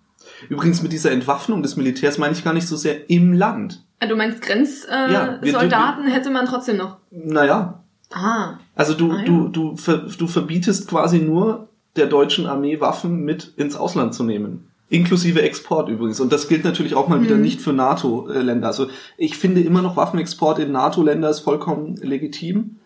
Übrigens 0.48 0.82
mit 0.82 0.92
dieser 0.92 1.12
Entwaffnung 1.12 1.62
des 1.62 1.76
Militärs 1.76 2.16
meine 2.16 2.32
ich 2.32 2.42
gar 2.42 2.54
nicht 2.54 2.66
so 2.66 2.76
sehr 2.76 3.10
im 3.10 3.34
Land. 3.34 3.84
Ah, 4.00 4.06
Du 4.06 4.16
meinst 4.16 4.38
Ja, 4.42 4.54
Grenzsoldaten 4.54 5.42
wir- 5.42 5.48
äh, 5.48 5.52
Soldaten 5.60 6.06
hätte 6.06 6.30
man 6.30 6.46
trotzdem 6.46 6.78
noch. 6.78 6.96
Naja, 7.10 7.84
Ah. 8.10 8.54
also 8.74 8.94
du, 8.94 9.12
Ah, 9.12 9.18
ja. 9.18 9.24
du, 9.26 9.48
du, 9.48 9.76
ver, 9.76 10.06
du 10.18 10.26
verbietest 10.26 10.88
quasi 10.88 11.18
nur 11.18 11.68
der 11.96 12.06
deutschen 12.06 12.46
Armee 12.46 12.80
Waffen 12.80 13.22
mit 13.22 13.52
ins 13.58 13.76
Ausland 13.76 14.14
zu 14.14 14.24
nehmen. 14.24 14.67
Inklusive 14.90 15.42
Export 15.42 15.88
übrigens. 15.88 16.20
Und 16.20 16.32
das 16.32 16.48
gilt 16.48 16.64
natürlich 16.64 16.94
auch 16.94 17.08
mal 17.08 17.22
wieder 17.22 17.36
Mhm. 17.36 17.42
nicht 17.42 17.60
für 17.60 17.72
NATO-Länder. 17.72 18.66
Also 18.68 18.86
ich 19.16 19.36
finde 19.36 19.60
immer 19.60 19.82
noch 19.82 19.96
Waffenexport 19.96 20.58
in 20.58 20.72
NATO-Länder 20.72 21.28
ist 21.28 21.40
vollkommen 21.40 21.96
legitim. 21.96 22.76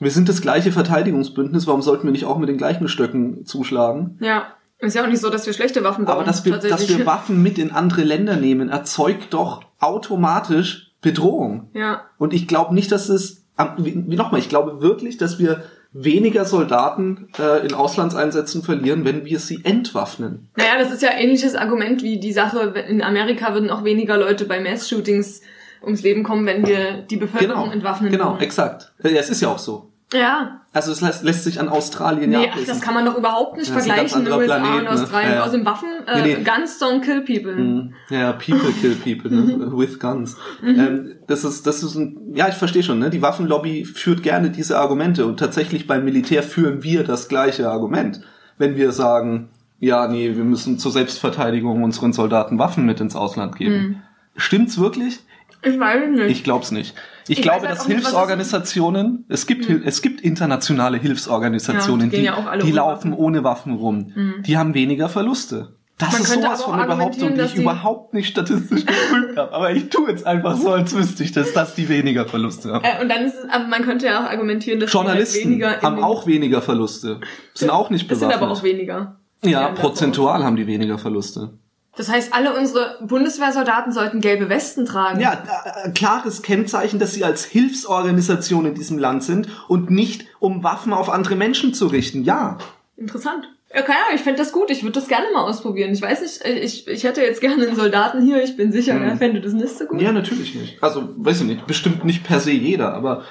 Wir 0.00 0.10
sind 0.10 0.28
das 0.28 0.40
gleiche 0.40 0.72
Verteidigungsbündnis, 0.72 1.68
warum 1.68 1.82
sollten 1.82 2.04
wir 2.04 2.10
nicht 2.12 2.24
auch 2.24 2.38
mit 2.38 2.48
den 2.48 2.58
gleichen 2.58 2.88
Stöcken 2.88 3.44
zuschlagen? 3.46 4.18
Ja. 4.20 4.46
Ist 4.78 4.96
ja 4.96 5.04
auch 5.04 5.08
nicht 5.08 5.20
so, 5.20 5.30
dass 5.30 5.46
wir 5.46 5.52
schlechte 5.52 5.84
Waffen 5.84 6.06
bauen. 6.06 6.16
Aber 6.16 6.24
dass 6.24 6.44
wir, 6.44 6.58
dass 6.58 6.88
wir 6.88 7.06
Waffen 7.06 7.40
mit 7.40 7.56
in 7.56 7.70
andere 7.70 8.02
Länder 8.02 8.34
nehmen, 8.34 8.68
erzeugt 8.68 9.32
doch 9.32 9.62
automatisch 9.78 10.92
Bedrohung. 11.00 11.70
Ja. 11.74 12.02
Und 12.18 12.34
ich 12.34 12.48
glaube 12.48 12.74
nicht, 12.74 12.90
dass 12.90 13.08
es, 13.08 13.44
wie 13.78 14.16
nochmal, 14.16 14.40
ich 14.40 14.48
glaube 14.48 14.80
wirklich, 14.80 15.18
dass 15.18 15.38
wir 15.38 15.62
weniger 15.92 16.44
Soldaten 16.44 17.28
äh, 17.38 17.66
in 17.66 17.74
Auslandseinsätzen 17.74 18.62
verlieren, 18.62 19.04
wenn 19.04 19.24
wir 19.24 19.38
sie 19.38 19.60
entwaffnen. 19.64 20.48
Naja, 20.56 20.78
das 20.78 20.92
ist 20.92 21.02
ja 21.02 21.10
ähnliches 21.10 21.54
Argument 21.54 22.02
wie 22.02 22.18
die 22.18 22.32
Sache, 22.32 22.74
in 22.88 23.02
Amerika 23.02 23.52
würden 23.52 23.70
auch 23.70 23.84
weniger 23.84 24.16
Leute 24.16 24.46
bei 24.46 24.60
Mass-Shootings 24.60 25.42
ums 25.82 26.02
Leben 26.02 26.22
kommen, 26.22 26.46
wenn 26.46 26.66
wir 26.66 27.02
die 27.02 27.16
Bevölkerung 27.16 27.72
entwaffnen 27.72 28.10
genau, 28.10 28.32
würden. 28.32 28.40
exakt. 28.42 28.92
Ja, 29.02 29.10
es 29.10 29.30
ist 29.30 29.42
ja 29.42 29.48
auch 29.48 29.58
so. 29.58 29.91
Ja. 30.12 30.60
Also 30.72 30.92
es 30.92 31.00
lässt, 31.00 31.22
lässt 31.22 31.44
sich 31.44 31.60
an 31.60 31.68
Australien 31.68 32.30
Nee, 32.30 32.44
ja 32.44 32.50
ablesen. 32.50 32.68
das 32.68 32.80
kann 32.80 32.94
man 32.94 33.04
doch 33.04 33.16
überhaupt 33.16 33.56
nicht 33.56 33.74
das 33.74 33.84
vergleichen, 33.84 34.26
USA 34.26 34.58
Planet, 34.58 34.78
und 34.78 34.84
ne? 34.84 34.90
Australien. 34.90 35.30
Ja, 35.30 35.36
ja. 35.36 35.44
Aus 35.44 35.50
dem 35.50 35.64
Waffen, 35.66 35.88
äh, 36.06 36.22
Nee, 36.22 36.36
nee. 36.36 36.44
Guns 36.44 36.80
don't 36.80 37.00
kill 37.00 37.20
people. 37.22 37.54
Mhm. 37.54 37.94
Ja, 38.08 38.32
people 38.32 38.72
kill 38.80 38.94
people, 38.94 39.30
ne? 39.30 39.70
with 39.76 39.98
guns. 39.98 40.36
Ähm, 40.64 41.16
das 41.26 41.44
ist, 41.44 41.66
das 41.66 41.82
ist 41.82 41.94
ein, 41.94 42.32
ja, 42.34 42.48
ich 42.48 42.54
verstehe 42.54 42.82
schon, 42.82 42.98
ne? 42.98 43.10
Die 43.10 43.20
Waffenlobby 43.22 43.84
führt 43.84 44.22
gerne 44.22 44.50
diese 44.50 44.78
Argumente 44.78 45.26
und 45.26 45.38
tatsächlich 45.38 45.86
beim 45.86 46.04
Militär 46.04 46.42
führen 46.42 46.82
wir 46.82 47.04
das 47.04 47.28
gleiche 47.28 47.68
Argument. 47.68 48.20
Wenn 48.58 48.76
wir 48.76 48.92
sagen, 48.92 49.50
ja, 49.78 50.06
nee, 50.06 50.36
wir 50.36 50.44
müssen 50.44 50.78
zur 50.78 50.92
Selbstverteidigung 50.92 51.82
unseren 51.82 52.12
Soldaten 52.12 52.58
Waffen 52.58 52.86
mit 52.86 53.00
ins 53.00 53.16
Ausland 53.16 53.56
geben. 53.56 54.02
Stimmt's 54.36 54.78
wirklich? 54.78 55.20
Ich 55.62 55.78
weiß 55.78 56.08
nicht. 56.10 56.30
Ich 56.30 56.44
glaub's 56.44 56.70
nicht. 56.70 56.94
Ich, 57.28 57.38
Ich 57.38 57.42
glaube, 57.42 57.60
halt 57.62 57.70
dass 57.72 57.78
das- 57.78 57.86
Hilfsorganisationen, 57.86 59.24
es 59.28 59.46
gibt, 59.46 59.66
Hil- 59.66 59.82
es 59.84 60.02
gibt 60.02 60.20
internationale 60.20 60.98
Hilfsorganisationen, 60.98 62.10
Ja, 62.10 62.16
die 62.18 62.24
ja 62.24 62.56
die 62.62 62.72
laufen 62.72 63.12
Waffen. 63.12 63.24
ohne 63.24 63.44
Waffen 63.44 63.74
rum. 63.74 64.12
Die 64.44 64.56
haben 64.58 64.74
weniger 64.74 65.08
Verluste. 65.08 65.76
Das 65.98 66.12
Man 66.12 66.22
ist 66.22 66.32
sowas 66.32 66.62
von 66.64 66.80
argumentieren, 66.80 67.34
die 67.36 67.42
ich 67.42 67.54
überhaupt 67.54 68.12
nicht 68.12 68.26
statistisch 68.28 68.84
geprüft 68.86 69.36
habe. 69.36 69.52
Aber 69.52 69.70
ich 69.70 69.88
tue 69.88 70.10
jetzt 70.10 70.26
einfach 70.26 70.56
so, 70.56 70.70
als 70.72 70.92
wüsste 70.96 71.22
ich 71.22 71.30
das, 71.30 71.52
dass 71.52 71.76
die 71.76 71.88
weniger 71.88 72.26
Verluste 72.26 72.72
haben. 72.72 72.84
äh, 72.84 73.00
und 73.02 73.08
dann 73.08 73.24
ist 73.24 73.34
es, 73.36 73.48
aber 73.48 73.68
man 73.68 73.82
könnte 73.82 74.06
ja 74.06 74.20
auch 74.24 74.28
argumentieren, 74.30 74.80
dass 74.80 74.90
die 74.90 74.96
halt 74.98 75.06
Journalisten 75.06 75.50
weniger 75.50 75.80
haben 75.80 76.02
auch 76.02 76.26
weniger 76.26 76.60
Verluste. 76.60 77.20
Sind 77.54 77.70
auch 77.70 77.90
nicht 77.90 78.10
Das 78.10 78.18
sind 78.18 78.28
bewaffnet. 78.30 78.48
aber 78.48 78.58
auch 78.58 78.62
weniger. 78.64 79.16
Ja, 79.44 79.68
prozentual 79.68 80.42
haben 80.42 80.56
die 80.56 80.66
weniger 80.66 80.98
Verluste. 80.98 81.50
Das 81.96 82.08
heißt, 82.08 82.32
alle 82.32 82.56
unsere 82.58 82.98
Bundeswehrsoldaten 83.02 83.92
sollten 83.92 84.20
gelbe 84.22 84.48
Westen 84.48 84.86
tragen. 84.86 85.20
Ja, 85.20 85.42
äh, 85.84 85.90
klares 85.90 86.40
Kennzeichen, 86.42 86.98
dass 86.98 87.12
sie 87.12 87.22
als 87.24 87.44
Hilfsorganisation 87.44 88.64
in 88.66 88.74
diesem 88.74 88.98
Land 88.98 89.22
sind 89.24 89.48
und 89.68 89.90
nicht 89.90 90.26
um 90.38 90.62
Waffen 90.64 90.92
auf 90.92 91.10
andere 91.10 91.36
Menschen 91.36 91.74
zu 91.74 91.86
richten. 91.88 92.24
Ja. 92.24 92.56
Interessant. 92.96 93.48
Ja, 93.74 93.82
keine 93.82 93.98
Ahnung, 94.00 94.14
ich 94.16 94.20
fände 94.22 94.38
das 94.38 94.52
gut. 94.52 94.70
Ich 94.70 94.82
würde 94.82 94.92
das 95.00 95.08
gerne 95.08 95.26
mal 95.32 95.42
ausprobieren. 95.44 95.92
Ich 95.92 96.02
weiß 96.02 96.20
nicht, 96.22 96.42
äh, 96.44 96.58
ich, 96.58 96.86
ich 96.88 97.04
hätte 97.04 97.22
jetzt 97.22 97.40
gerne 97.40 97.66
einen 97.66 97.76
Soldaten 97.76 98.22
hier. 98.22 98.42
Ich 98.42 98.56
bin 98.56 98.70
sicher, 98.72 98.94
Mhm. 98.94 99.02
er 99.02 99.16
fände 99.16 99.40
das 99.40 99.52
nicht 99.54 99.76
so 99.78 99.84
gut. 99.86 100.00
Ja, 100.00 100.12
natürlich 100.12 100.54
nicht. 100.54 100.82
Also, 100.82 101.08
weiß 101.16 101.40
ich 101.42 101.46
nicht, 101.46 101.66
bestimmt 101.66 102.04
nicht 102.04 102.22
per 102.24 102.40
se 102.40 102.50
jeder, 102.52 102.92
aber 102.94 103.24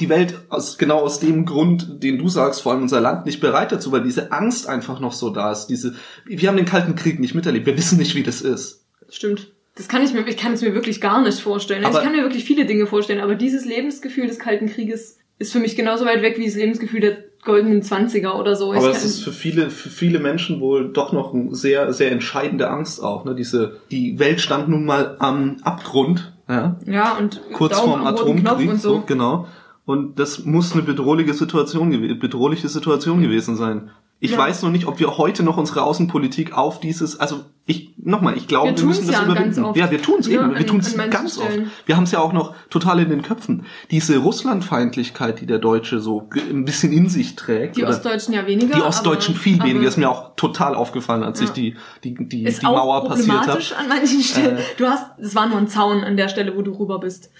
die 0.00 0.08
Welt 0.08 0.34
aus 0.48 0.78
genau 0.78 1.00
aus 1.00 1.20
dem 1.20 1.44
Grund, 1.44 2.02
den 2.02 2.18
du 2.18 2.28
sagst, 2.28 2.62
vor 2.62 2.72
allem 2.72 2.82
unser 2.82 3.00
Land 3.00 3.26
nicht 3.26 3.40
bereit 3.40 3.72
dazu, 3.72 3.92
weil 3.92 4.02
diese 4.02 4.32
Angst 4.32 4.68
einfach 4.68 5.00
noch 5.00 5.12
so 5.12 5.30
da 5.30 5.52
ist. 5.52 5.66
Diese, 5.66 5.94
wir 6.24 6.48
haben 6.48 6.56
den 6.56 6.66
Kalten 6.66 6.94
Krieg 6.94 7.20
nicht 7.20 7.34
miterlebt. 7.34 7.66
Wir 7.66 7.76
wissen 7.76 7.98
nicht, 7.98 8.14
wie 8.14 8.22
das 8.22 8.40
ist. 8.40 8.84
Stimmt. 9.10 9.52
Das 9.74 9.88
kann 9.88 10.02
ich 10.02 10.12
mir, 10.12 10.26
ich 10.26 10.36
kann 10.36 10.52
es 10.52 10.62
mir 10.62 10.74
wirklich 10.74 11.00
gar 11.00 11.22
nicht 11.22 11.40
vorstellen. 11.40 11.84
Also 11.84 11.98
Aber- 11.98 12.06
ich 12.06 12.10
kann 12.10 12.18
mir 12.18 12.24
wirklich 12.24 12.44
viele 12.44 12.66
Dinge 12.66 12.86
vorstellen, 12.86 13.20
aber 13.20 13.34
dieses 13.34 13.64
Lebensgefühl 13.64 14.26
des 14.26 14.38
Kalten 14.38 14.68
Krieges 14.68 15.18
ist 15.38 15.52
für 15.52 15.60
mich 15.60 15.76
genauso 15.76 16.04
weit 16.04 16.22
weg 16.22 16.38
wie 16.38 16.46
das 16.46 16.54
Lebensgefühl 16.54 17.00
der 17.00 17.18
goldenen 17.44 17.82
Zwanziger 17.82 18.38
oder 18.38 18.54
so. 18.54 18.72
Aber 18.72 18.90
es 18.90 19.04
ist 19.04 19.22
für 19.22 19.32
viele, 19.32 19.70
für 19.70 19.90
viele 19.90 20.20
Menschen 20.20 20.60
wohl 20.60 20.92
doch 20.92 21.12
noch 21.12 21.34
eine 21.34 21.54
sehr, 21.54 21.92
sehr 21.92 22.12
entscheidende 22.12 22.70
Angst 22.70 23.02
auch. 23.02 23.24
Ne? 23.24 23.34
Diese, 23.34 23.80
die 23.90 24.18
Welt 24.18 24.40
stand 24.40 24.68
nun 24.68 24.84
mal 24.84 25.16
am 25.18 25.56
Abgrund. 25.62 26.32
Ja? 26.48 26.76
ja, 26.86 27.16
und 27.18 27.40
kurz 27.52 27.76
Daumen 27.76 27.92
vorm 27.92 28.06
Atomkrieg, 28.06 28.70
und 28.70 28.80
so. 28.80 28.96
so. 28.96 29.04
genau. 29.06 29.48
Und 29.84 30.18
das 30.18 30.44
muss 30.44 30.72
eine 30.72 30.82
bedrohliche 30.82 31.34
Situation, 31.34 31.90
bedrohliche 32.18 32.68
Situation 32.68 33.20
gewesen 33.20 33.56
sein. 33.56 33.90
Ich 34.20 34.32
Ja. 34.32 34.38
weiß 34.38 34.62
noch 34.62 34.70
nicht, 34.70 34.86
ob 34.86 35.00
wir 35.00 35.18
heute 35.18 35.42
noch 35.42 35.56
unsere 35.56 35.82
Außenpolitik 35.82 36.56
auf 36.56 36.78
dieses, 36.78 37.18
also 37.18 37.40
ich 37.64 37.94
nochmal, 37.96 38.36
ich 38.36 38.48
glaube, 38.48 38.70
Wir 38.72 38.78
wir, 38.78 38.84
müssen 38.86 39.06
das 39.06 39.16
ja 39.16 39.24
überwinden. 39.24 39.64
Ja, 39.74 39.88
wir 39.90 40.02
tun 40.02 40.16
es 40.18 40.26
Ja, 40.26 40.40
eben, 40.42 40.58
wir 40.58 40.66
tun 40.66 40.80
es 40.80 40.96
ganz 40.96 41.34
Stellen. 41.36 41.62
oft. 41.66 41.86
Wir 41.86 41.96
haben 41.96 42.02
es 42.04 42.10
ja 42.10 42.18
auch 42.18 42.32
noch 42.32 42.54
total 42.70 42.98
in 42.98 43.08
den 43.08 43.22
Köpfen. 43.22 43.66
Diese 43.92 44.16
Russlandfeindlichkeit, 44.18 45.40
die 45.40 45.46
der 45.46 45.58
Deutsche 45.58 46.00
so 46.00 46.28
ein 46.50 46.64
bisschen 46.64 46.92
in 46.92 47.08
sich 47.08 47.36
trägt. 47.36 47.76
Die 47.76 47.84
Ostdeutschen 47.84 48.34
ja 48.34 48.46
weniger. 48.48 48.74
die 48.74 48.82
Ostdeutschen 48.82 49.34
aber, 49.34 49.42
viel 49.44 49.60
aber 49.60 49.68
weniger. 49.68 49.86
Ist 49.88 49.96
mir 49.96 50.10
auch 50.10 50.34
total 50.34 50.74
aufgefallen, 50.74 51.22
als 51.22 51.38
Ja. 51.38 51.46
ich 51.46 51.52
die, 51.52 51.76
die, 52.02 52.14
die, 52.28 52.44
ist 52.44 52.62
die 52.62 52.66
auch 52.66 52.76
Mauer 52.76 53.04
passiert 53.06 53.46
habe. 53.46 53.60
an 53.78 53.88
manchen 53.88 54.20
Stellen. 54.22 54.56
Äh. 54.56 54.60
Du 54.76 54.86
hast, 54.86 55.06
es 55.20 55.34
war 55.36 55.46
nur 55.48 55.58
ein 55.58 55.68
Zaun 55.68 56.02
an 56.02 56.16
der 56.16 56.28
Stelle, 56.28 56.56
wo 56.56 56.62
du 56.62 56.72
rüber 56.72 56.98
bist. 56.98 57.30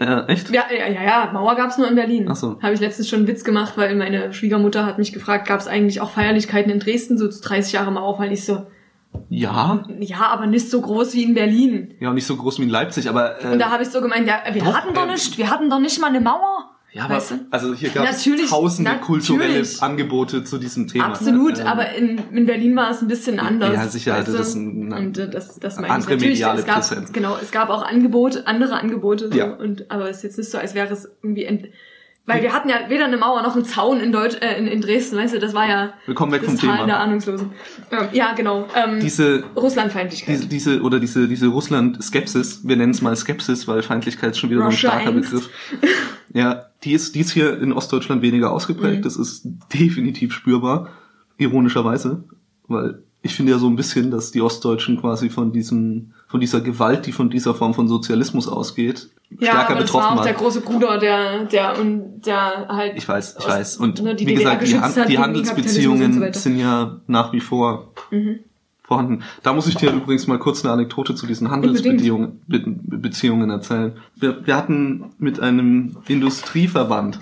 Äh, 0.00 0.26
echt? 0.26 0.50
Ja, 0.50 0.64
ja, 0.76 0.88
ja, 0.88 1.02
ja 1.04 1.30
Mauer 1.32 1.54
gab's 1.54 1.78
nur 1.78 1.86
in 1.88 1.94
Berlin. 1.94 2.26
Ach 2.28 2.34
so. 2.36 2.58
Habe 2.60 2.74
ich 2.74 2.80
letztens 2.80 3.08
schon 3.08 3.20
einen 3.20 3.28
Witz 3.28 3.44
gemacht, 3.44 3.74
weil 3.76 3.94
meine 3.94 4.32
Schwiegermutter 4.32 4.84
hat 4.86 4.98
mich 4.98 5.12
gefragt, 5.12 5.46
gab's 5.46 5.68
eigentlich 5.68 6.00
auch 6.00 6.10
Feierlichkeiten 6.10 6.72
in 6.72 6.80
Dresden, 6.80 7.16
so 7.16 7.28
zu 7.28 7.40
30 7.42 7.74
Jahre 7.74 7.92
Mauerfall? 7.92 8.32
Ich 8.32 8.44
so, 8.44 8.66
Ja. 9.30 9.84
ja, 9.98 10.20
aber 10.28 10.46
nicht 10.46 10.70
so 10.70 10.80
groß 10.80 11.12
wie 11.14 11.22
in 11.22 11.34
Berlin. 11.34 11.94
Ja, 12.00 12.12
nicht 12.12 12.26
so 12.26 12.36
groß 12.36 12.58
wie 12.58 12.62
in 12.62 12.70
Leipzig, 12.70 13.08
aber 13.08 13.44
äh, 13.44 13.52
Und 13.52 13.58
da 13.58 13.70
habe 13.70 13.82
ich 13.82 13.90
so 13.90 14.00
gemeint, 14.00 14.26
ja, 14.26 14.40
wir 14.52 14.62
Doch, 14.62 14.74
hatten 14.74 14.94
doch 14.94 15.06
äh, 15.06 15.12
nicht, 15.12 15.36
wir 15.36 15.50
hatten 15.50 15.68
doch 15.68 15.80
nicht 15.80 16.00
mal 16.00 16.06
eine 16.08 16.20
Mauer. 16.20 16.70
Ja, 16.90 17.04
aber 17.04 17.16
Weißt 17.16 17.32
du? 17.32 17.34
also 17.50 17.74
hier 17.74 17.90
gab 17.90 18.04
es 18.08 18.24
tausende 18.48 18.90
natürlich. 18.92 19.06
kulturelle 19.06 19.62
Angebote 19.80 20.42
zu 20.44 20.56
diesem 20.56 20.88
Thema. 20.88 21.08
Absolut, 21.08 21.58
Ähm, 21.58 21.66
aber 21.66 21.92
in, 21.94 22.18
in 22.32 22.46
Berlin 22.46 22.74
war 22.76 22.90
es 22.90 23.02
ein 23.02 23.08
bisschen 23.08 23.38
anders. 23.38 23.74
Ja, 23.74 23.86
sicher, 23.86 24.14
weißt 24.14 24.28
das 24.28 24.34
du? 24.34 24.40
ist 24.42 24.54
ein- 24.54 24.92
und 24.94 25.18
äh, 25.18 25.28
das, 25.28 25.58
das 25.60 25.76
meine 25.76 25.92
andere 25.92 26.14
ich 26.14 26.16
natürlich. 26.16 26.38
mediale 26.38 26.60
es 26.60 26.64
gab, 26.66 26.76
Präsenz. 26.76 27.12
Genau, 27.12 27.36
es 27.40 27.50
gab 27.50 27.68
auch 27.68 27.82
Angebote, 27.82 28.46
andere 28.46 28.76
Angebote, 28.80 29.28
so, 29.30 29.36
Ja. 29.36 29.52
und 29.52 29.90
aber 29.90 30.08
es 30.08 30.18
ist 30.18 30.22
jetzt 30.22 30.38
nicht 30.38 30.50
so, 30.50 30.56
als 30.56 30.74
wäre 30.74 30.90
es 30.90 31.06
irgendwie 31.22 31.44
weil 32.28 32.42
wir 32.42 32.52
hatten 32.52 32.68
ja 32.68 32.76
weder 32.88 33.06
eine 33.06 33.16
Mauer 33.16 33.42
noch 33.42 33.56
einen 33.56 33.64
Zaun 33.64 33.98
in 34.00 34.12
Deutsch, 34.12 34.36
äh, 34.40 34.56
in, 34.58 34.66
in 34.68 34.80
Dresden, 34.80 35.16
weißt 35.16 35.34
du, 35.34 35.38
das 35.40 35.54
war 35.54 35.68
ja 35.68 35.92
Wir 36.06 36.14
kommen 36.14 36.30
weg 36.30 36.44
vom 36.44 36.56
Thema. 36.56 36.86
der 36.86 37.00
Ahnungslosen. 37.00 37.50
Ähm, 37.90 38.08
ja, 38.12 38.34
genau. 38.34 38.66
Ähm, 38.76 39.00
Diese, 39.00 39.42
Russlandfeindlichkeit. 39.56 40.36
diese, 40.36 40.46
diese, 40.46 40.82
oder 40.82 41.00
diese, 41.00 41.26
diese 41.26 41.48
Russland-Skepsis, 41.48 42.60
wir 42.68 42.76
nennen 42.76 42.92
es 42.92 43.02
mal 43.02 43.16
Skepsis, 43.16 43.66
weil 43.66 43.82
Feindlichkeit 43.82 44.30
ist 44.32 44.38
schon 44.38 44.50
wieder 44.50 44.60
Russia 44.64 44.90
so 44.90 44.96
ein 44.96 45.02
starker 45.02 45.16
Angst. 45.16 45.30
Begriff. 45.32 45.50
Ja, 46.34 46.66
die 46.84 46.92
ist, 46.92 47.14
die 47.14 47.20
ist 47.20 47.30
hier 47.32 47.60
in 47.60 47.72
Ostdeutschland 47.72 48.22
weniger 48.22 48.52
ausgeprägt, 48.52 48.98
Mhm. 48.98 49.02
das 49.02 49.16
ist 49.16 49.42
definitiv 49.74 50.32
spürbar, 50.34 50.90
ironischerweise, 51.38 52.24
weil 52.66 53.02
ich 53.22 53.34
finde 53.34 53.52
ja 53.52 53.58
so 53.58 53.66
ein 53.66 53.76
bisschen, 53.76 54.10
dass 54.10 54.30
die 54.30 54.40
Ostdeutschen 54.42 55.00
quasi 55.00 55.28
von 55.30 55.52
diesem, 55.52 56.12
von 56.28 56.40
dieser 56.40 56.60
Gewalt, 56.60 57.06
die 57.06 57.12
von 57.12 57.30
dieser 57.30 57.54
Form 57.54 57.74
von 57.74 57.88
Sozialismus 57.88 58.46
ausgeht, 58.48 59.08
ja, 59.30 59.52
stärker 59.52 59.70
aber 59.70 59.74
das 59.80 59.84
betroffen 59.86 60.04
war 60.04 60.12
auch 60.12 60.16
waren. 60.16 60.24
der 60.24 60.34
große 60.34 60.60
Bruder, 60.62 60.98
der, 60.98 61.44
der, 61.44 61.78
und 61.78 62.22
der 62.22 62.66
halt. 62.68 62.96
Ich 62.96 63.08
weiß, 63.08 63.36
ich 63.38 63.46
weiß. 63.48 63.76
Und 63.76 64.02
ne, 64.02 64.12
wie 64.18 64.24
DDR 64.24 64.56
gesagt, 64.56 64.66
die, 64.66 64.80
Han 64.80 65.08
die 65.08 65.18
Handelsbeziehungen 65.18 66.32
so 66.32 66.40
sind 66.40 66.58
ja 66.58 66.96
nach 67.06 67.32
wie 67.32 67.40
vor 67.40 67.92
Mhm. 68.10 68.40
vorhanden. 68.82 69.22
Da 69.42 69.52
muss 69.52 69.66
ich 69.66 69.76
dir 69.76 69.92
übrigens 69.92 70.26
mal 70.26 70.38
kurz 70.38 70.64
eine 70.64 70.72
Anekdote 70.72 71.14
zu 71.14 71.26
diesen 71.26 71.50
Handelsbeziehungen 71.50 72.40
Be 72.46 72.62
Beziehungen 72.66 73.50
erzählen. 73.50 73.96
Wir, 74.16 74.46
wir 74.46 74.56
hatten 74.56 75.12
mit 75.18 75.40
einem 75.40 75.96
Industrieverband, 76.08 77.20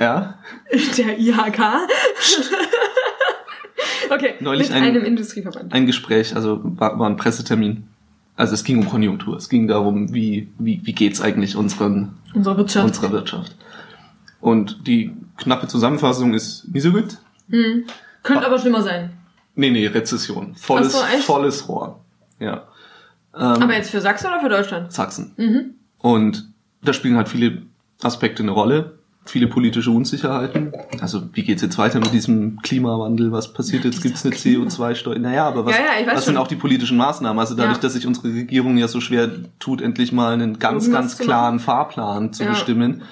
ja, 0.00 0.34
Der 0.98 1.18
IHK. 1.18 1.60
okay, 4.10 4.34
Neulich 4.40 4.68
mit 4.68 4.76
ein- 4.76 4.82
einem 4.84 5.04
Industrieverband. 5.04 5.72
ein 5.72 5.86
Gespräch, 5.86 6.34
also 6.34 6.60
war, 6.62 6.98
war 6.98 7.08
ein 7.08 7.16
Pressetermin. 7.16 7.88
Also 8.36 8.54
es 8.54 8.64
ging 8.64 8.78
um 8.78 8.88
Konjunktur, 8.88 9.36
es 9.36 9.48
ging 9.48 9.66
darum, 9.66 10.12
wie, 10.12 10.48
wie, 10.58 10.80
wie 10.84 10.92
geht's 10.92 11.20
eigentlich 11.20 11.56
unseren, 11.56 12.14
Unsere 12.34 12.56
Wirtschaft. 12.58 12.86
unserer 12.86 13.12
Wirtschaft. 13.12 13.56
Und 14.40 14.86
die 14.86 15.12
knappe 15.38 15.66
Zusammenfassung 15.68 16.34
ist 16.34 16.68
nie 16.68 16.80
so 16.80 16.92
gut. 16.92 17.16
Hm. 17.48 17.84
Könnte 18.22 18.46
aber 18.46 18.58
schlimmer 18.58 18.82
sein. 18.82 19.10
Nee, 19.54 19.70
nee, 19.70 19.86
Rezession. 19.86 20.54
Volles, 20.54 20.92
so, 20.92 20.98
volles 21.22 21.66
Rohr. 21.68 22.00
Ja. 22.38 22.64
Ähm, 23.34 23.40
Aber 23.62 23.74
jetzt 23.74 23.90
für 23.90 24.00
Sachsen 24.02 24.26
oder 24.26 24.40
für 24.40 24.48
Deutschland? 24.50 24.92
Sachsen. 24.92 25.32
Mhm. 25.38 25.74
Und 25.98 26.48
da 26.82 26.92
spielen 26.92 27.16
halt 27.16 27.28
viele 27.28 27.62
Aspekte 28.02 28.42
eine 28.42 28.52
Rolle. 28.52 28.95
Viele 29.26 29.46
politische 29.48 29.90
Unsicherheiten. 29.90 30.72
Also 31.00 31.22
wie 31.32 31.42
geht's 31.42 31.62
jetzt 31.62 31.78
weiter 31.78 31.98
mit 32.00 32.12
diesem 32.12 32.60
Klimawandel? 32.62 33.32
Was 33.32 33.52
passiert 33.52 33.84
jetzt? 33.84 34.02
Gibt's 34.02 34.24
eine 34.24 34.34
CO2-Steuer? 34.34 35.18
Naja, 35.18 35.46
aber 35.46 35.66
was, 35.66 35.74
Ja, 35.76 35.82
ja, 36.06 36.14
was 36.14 36.24
sind 36.24 36.36
auch 36.36 36.48
die 36.48 36.56
politischen 36.56 36.96
Maßnahmen? 36.96 37.38
Also 37.38 37.54
dadurch, 37.54 37.76
Ja. 37.76 37.82
dass 37.82 37.92
sich 37.94 38.06
unsere 38.06 38.28
Regierung 38.28 38.76
ja 38.78 38.88
so 38.88 39.00
schwer 39.00 39.28
tut, 39.58 39.80
endlich 39.82 40.12
mal 40.12 40.32
einen 40.32 40.58
ganz, 40.58 40.90
ganz 40.90 41.18
klaren 41.18 41.58
Fahrplan 41.60 42.32
zu 42.32 42.44
bestimmen. 42.44 43.02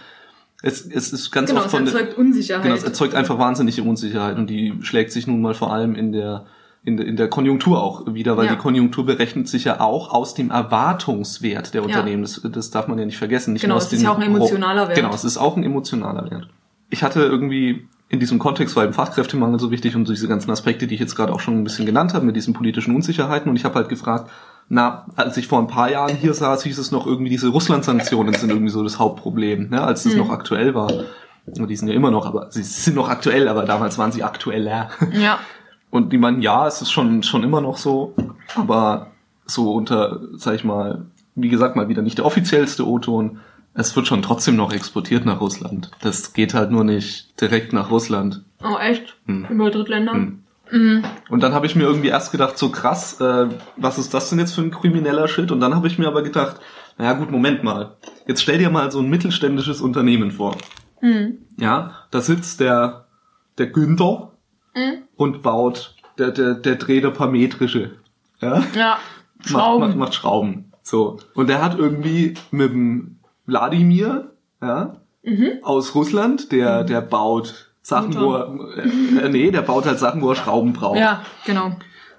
Es, 0.62 0.80
es 0.86 1.12
ist 1.12 1.30
ganz 1.30 1.50
Genau, 1.50 1.60
oft 1.60 1.66
es 1.66 1.74
von 1.74 1.84
der- 1.84 1.94
erzeugt 1.94 2.16
Unsicherheit. 2.16 2.62
Genau, 2.62 2.74
es 2.74 2.84
erzeugt 2.84 3.14
einfach 3.14 3.38
wahnsinnige 3.38 3.82
Unsicherheit 3.82 4.38
und 4.38 4.48
die 4.48 4.72
schlägt 4.80 5.12
sich 5.12 5.26
nun 5.26 5.42
mal 5.42 5.52
vor 5.54 5.72
allem 5.72 5.94
in 5.94 6.12
der 6.12 6.46
in 6.84 6.96
der, 6.98 7.06
in 7.06 7.16
der 7.16 7.28
Konjunktur 7.28 7.82
auch 7.82 8.12
wieder, 8.14 8.36
weil 8.36 8.46
Ja. 8.46 8.52
die 8.52 8.58
Konjunktur 8.58 9.06
berechnet 9.06 9.48
sich 9.48 9.64
ja 9.64 9.80
auch 9.80 10.12
aus 10.12 10.34
dem 10.34 10.50
Erwartungswert 10.50 11.74
der 11.74 11.80
Ja. 11.82 11.86
Unternehmen. 11.86 12.22
Das, 12.22 12.40
das 12.44 12.70
darf 12.70 12.88
man 12.88 12.98
ja 12.98 13.06
nicht 13.06 13.16
vergessen. 13.18 13.52
Nicht 13.54 13.62
Genau, 13.62 13.76
es 13.76 13.92
ist 13.92 14.02
ja 14.02 14.10
auch 14.12 14.16
ein 14.18 14.22
emotionaler 14.22 14.88
Wert. 14.88 14.96
Genau, 14.96 15.12
es 15.14 15.24
ist 15.24 15.36
auch 15.38 15.56
ein 15.56 15.64
emotionaler 15.64 16.30
Wert. 16.30 16.48
Ich 16.90 17.02
hatte 17.02 17.20
irgendwie 17.22 17.88
in 18.10 18.20
diesem 18.20 18.38
Kontext 18.38 18.76
war 18.76 18.84
eben 18.84 18.92
Fachkräftemangel 18.92 19.58
so 19.58 19.70
wichtig 19.70 19.96
und 19.96 20.06
diese 20.08 20.28
ganzen 20.28 20.50
Aspekte, 20.50 20.86
die 20.86 20.94
ich 20.94 21.00
jetzt 21.00 21.16
gerade 21.16 21.32
auch 21.32 21.40
schon 21.40 21.58
ein 21.58 21.64
bisschen 21.64 21.86
genannt 21.86 22.14
habe, 22.14 22.24
mit 22.26 22.36
diesen 22.36 22.52
politischen 22.54 22.94
Unsicherheiten. 22.94 23.48
Und 23.50 23.56
ich 23.56 23.64
habe 23.64 23.74
halt 23.76 23.88
gefragt, 23.88 24.30
na, 24.68 25.06
als 25.16 25.36
ich 25.36 25.48
vor 25.48 25.58
ein 25.58 25.66
paar 25.66 25.90
Jahren 25.90 26.14
hier 26.14 26.32
saß, 26.34 26.62
hieß 26.62 26.78
es 26.78 26.92
noch 26.92 27.06
irgendwie, 27.06 27.30
diese 27.30 27.48
Russland-Sanktionen 27.48 28.34
sind 28.34 28.50
irgendwie 28.50 28.70
so 28.70 28.82
das 28.84 28.98
Hauptproblem, 28.98 29.70
ne, 29.70 29.82
als 29.82 30.04
es 30.04 30.12
Mhm. 30.12 30.18
noch 30.20 30.30
aktuell 30.30 30.74
war. 30.74 30.92
Und 31.46 31.68
die 31.68 31.76
sind 31.76 31.88
ja 31.88 31.94
immer 31.94 32.10
noch, 32.10 32.24
aber 32.26 32.50
sie 32.50 32.62
sind 32.62 32.94
noch 32.94 33.08
aktuell, 33.08 33.48
aber 33.48 33.64
damals 33.64 33.98
waren 33.98 34.12
sie 34.12 34.22
aktueller. 34.22 34.90
ja. 35.12 35.38
Und 35.94 36.12
die 36.12 36.18
meinen, 36.18 36.42
ja, 36.42 36.66
es 36.66 36.82
ist 36.82 36.90
schon, 36.90 37.22
schon 37.22 37.44
immer 37.44 37.60
noch 37.60 37.76
so, 37.76 38.16
aber 38.56 39.12
so 39.46 39.72
unter, 39.74 40.22
sag 40.32 40.56
ich 40.56 40.64
mal, 40.64 41.06
wie 41.36 41.48
gesagt, 41.48 41.76
mal 41.76 41.88
wieder 41.88 42.02
nicht 42.02 42.18
der 42.18 42.26
offiziellste 42.26 42.84
O-Ton. 42.84 43.38
Es 43.74 43.94
wird 43.94 44.08
schon 44.08 44.20
trotzdem 44.20 44.56
noch 44.56 44.72
exportiert 44.72 45.24
nach 45.24 45.40
Russland. 45.40 45.92
Das 46.00 46.32
geht 46.32 46.52
halt 46.52 46.72
nur 46.72 46.82
nicht 46.82 47.40
direkt 47.40 47.72
nach 47.72 47.92
Russland. 47.92 48.42
Oh, 48.64 48.76
echt? 48.76 49.16
Hm. 49.26 49.46
Über 49.48 49.70
Drittländer? 49.70 50.14
Hm. 50.14 50.42
Mhm. 50.72 51.04
Und 51.28 51.44
dann 51.44 51.54
habe 51.54 51.66
ich 51.66 51.76
mir 51.76 51.84
irgendwie 51.84 52.08
erst 52.08 52.32
gedacht, 52.32 52.58
so 52.58 52.70
krass, 52.70 53.20
äh, 53.20 53.46
was 53.76 53.96
ist 53.96 54.12
das 54.14 54.30
denn 54.30 54.40
jetzt 54.40 54.56
für 54.56 54.62
ein 54.62 54.72
krimineller 54.72 55.28
Shit? 55.28 55.52
Und 55.52 55.60
dann 55.60 55.76
habe 55.76 55.86
ich 55.86 55.96
mir 55.96 56.08
aber 56.08 56.22
gedacht, 56.22 56.56
naja 56.98 57.12
gut, 57.12 57.30
Moment 57.30 57.62
mal. 57.62 57.98
Jetzt 58.26 58.42
stell 58.42 58.58
dir 58.58 58.70
mal 58.70 58.90
so 58.90 58.98
ein 58.98 59.08
mittelständisches 59.08 59.80
Unternehmen 59.80 60.32
vor. 60.32 60.56
Mhm. 61.00 61.38
Ja, 61.56 61.92
da 62.10 62.20
sitzt 62.20 62.58
der, 62.58 63.04
der 63.58 63.68
Günther 63.68 64.32
Mhm. 64.74 65.02
und 65.16 65.42
baut, 65.42 65.94
der, 66.18 66.30
der, 66.30 66.54
der 66.54 66.76
dreht 66.76 67.04
ein 67.04 67.12
paar 67.12 67.28
metrische. 67.30 67.92
Ja? 68.40 68.62
Ja. 68.74 68.98
Macht, 69.38 69.48
Schrauben. 69.48 69.80
macht, 69.88 69.96
macht 69.96 70.14
Schrauben. 70.14 70.72
So. 70.82 71.18
Und 71.34 71.48
der 71.48 71.62
hat 71.62 71.78
irgendwie 71.78 72.34
mit 72.50 72.70
dem 72.72 73.16
Wladimir, 73.46 74.32
ja, 74.60 74.96
Mhm. 75.26 75.52
aus 75.62 75.94
Russland, 75.94 76.52
der, 76.52 76.84
der 76.84 77.00
baut 77.00 77.70
Sachen, 77.80 78.14
wo 78.20 78.34
er, 78.34 78.54
äh, 79.22 79.28
nee, 79.30 79.50
der 79.50 79.62
baut 79.62 79.86
halt 79.86 79.98
Sachen, 79.98 80.20
wo 80.20 80.28
er 80.30 80.36
Schrauben 80.36 80.74
braucht. 80.74 80.98
Ja, 80.98 81.22
genau. 81.46 81.72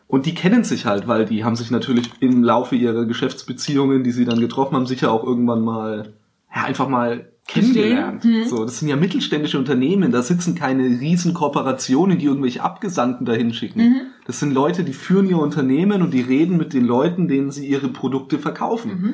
Und 0.08 0.26
die 0.26 0.34
kennen 0.34 0.64
sich 0.64 0.86
halt, 0.88 1.08
weil 1.08 1.26
die 1.26 1.44
haben 1.44 1.56
sich 1.56 1.70
natürlich 1.70 2.10
im 2.20 2.44
Laufe 2.44 2.76
ihrer 2.76 3.06
Geschäftsbeziehungen, 3.06 4.04
die 4.04 4.12
sie 4.12 4.26
dann 4.26 4.40
getroffen 4.40 4.76
haben, 4.76 4.88
sicher 4.88 5.12
auch 5.12 5.24
irgendwann 5.24 5.62
mal, 5.62 6.14
ja, 6.56 6.64
einfach 6.64 6.88
mal 6.88 7.30
kennengelernt. 7.48 8.26
Mhm. 8.26 8.46
So, 8.48 8.66
das 8.66 8.80
sind 8.80 8.88
ja 8.88 8.96
mittelständische 8.96 9.60
Unternehmen, 9.60 10.12
da 10.12 10.22
sitzen 10.22 10.56
keine 10.56 10.84
riesen 10.84 11.34
Kooperationen, 11.34 12.18
die 12.18 12.26
irgendwelche 12.26 12.64
Abgesandten 12.64 13.26
dahin 13.26 13.54
schicken. 13.54 13.82
Mhm. 13.82 14.02
Das 14.26 14.40
sind 14.40 14.54
Leute, 14.54 14.84
die 14.84 14.94
führen 14.94 15.28
ihr 15.28 15.38
Unternehmen 15.38 16.02
und 16.02 16.14
die 16.14 16.22
reden 16.22 16.58
mit 16.58 16.74
den 16.74 16.86
Leuten, 16.86 17.28
denen 17.28 17.52
sie 17.52 17.68
ihre 17.68 17.90
Produkte 17.90 18.40
verkaufen. 18.40 18.92
Mhm. 18.92 19.14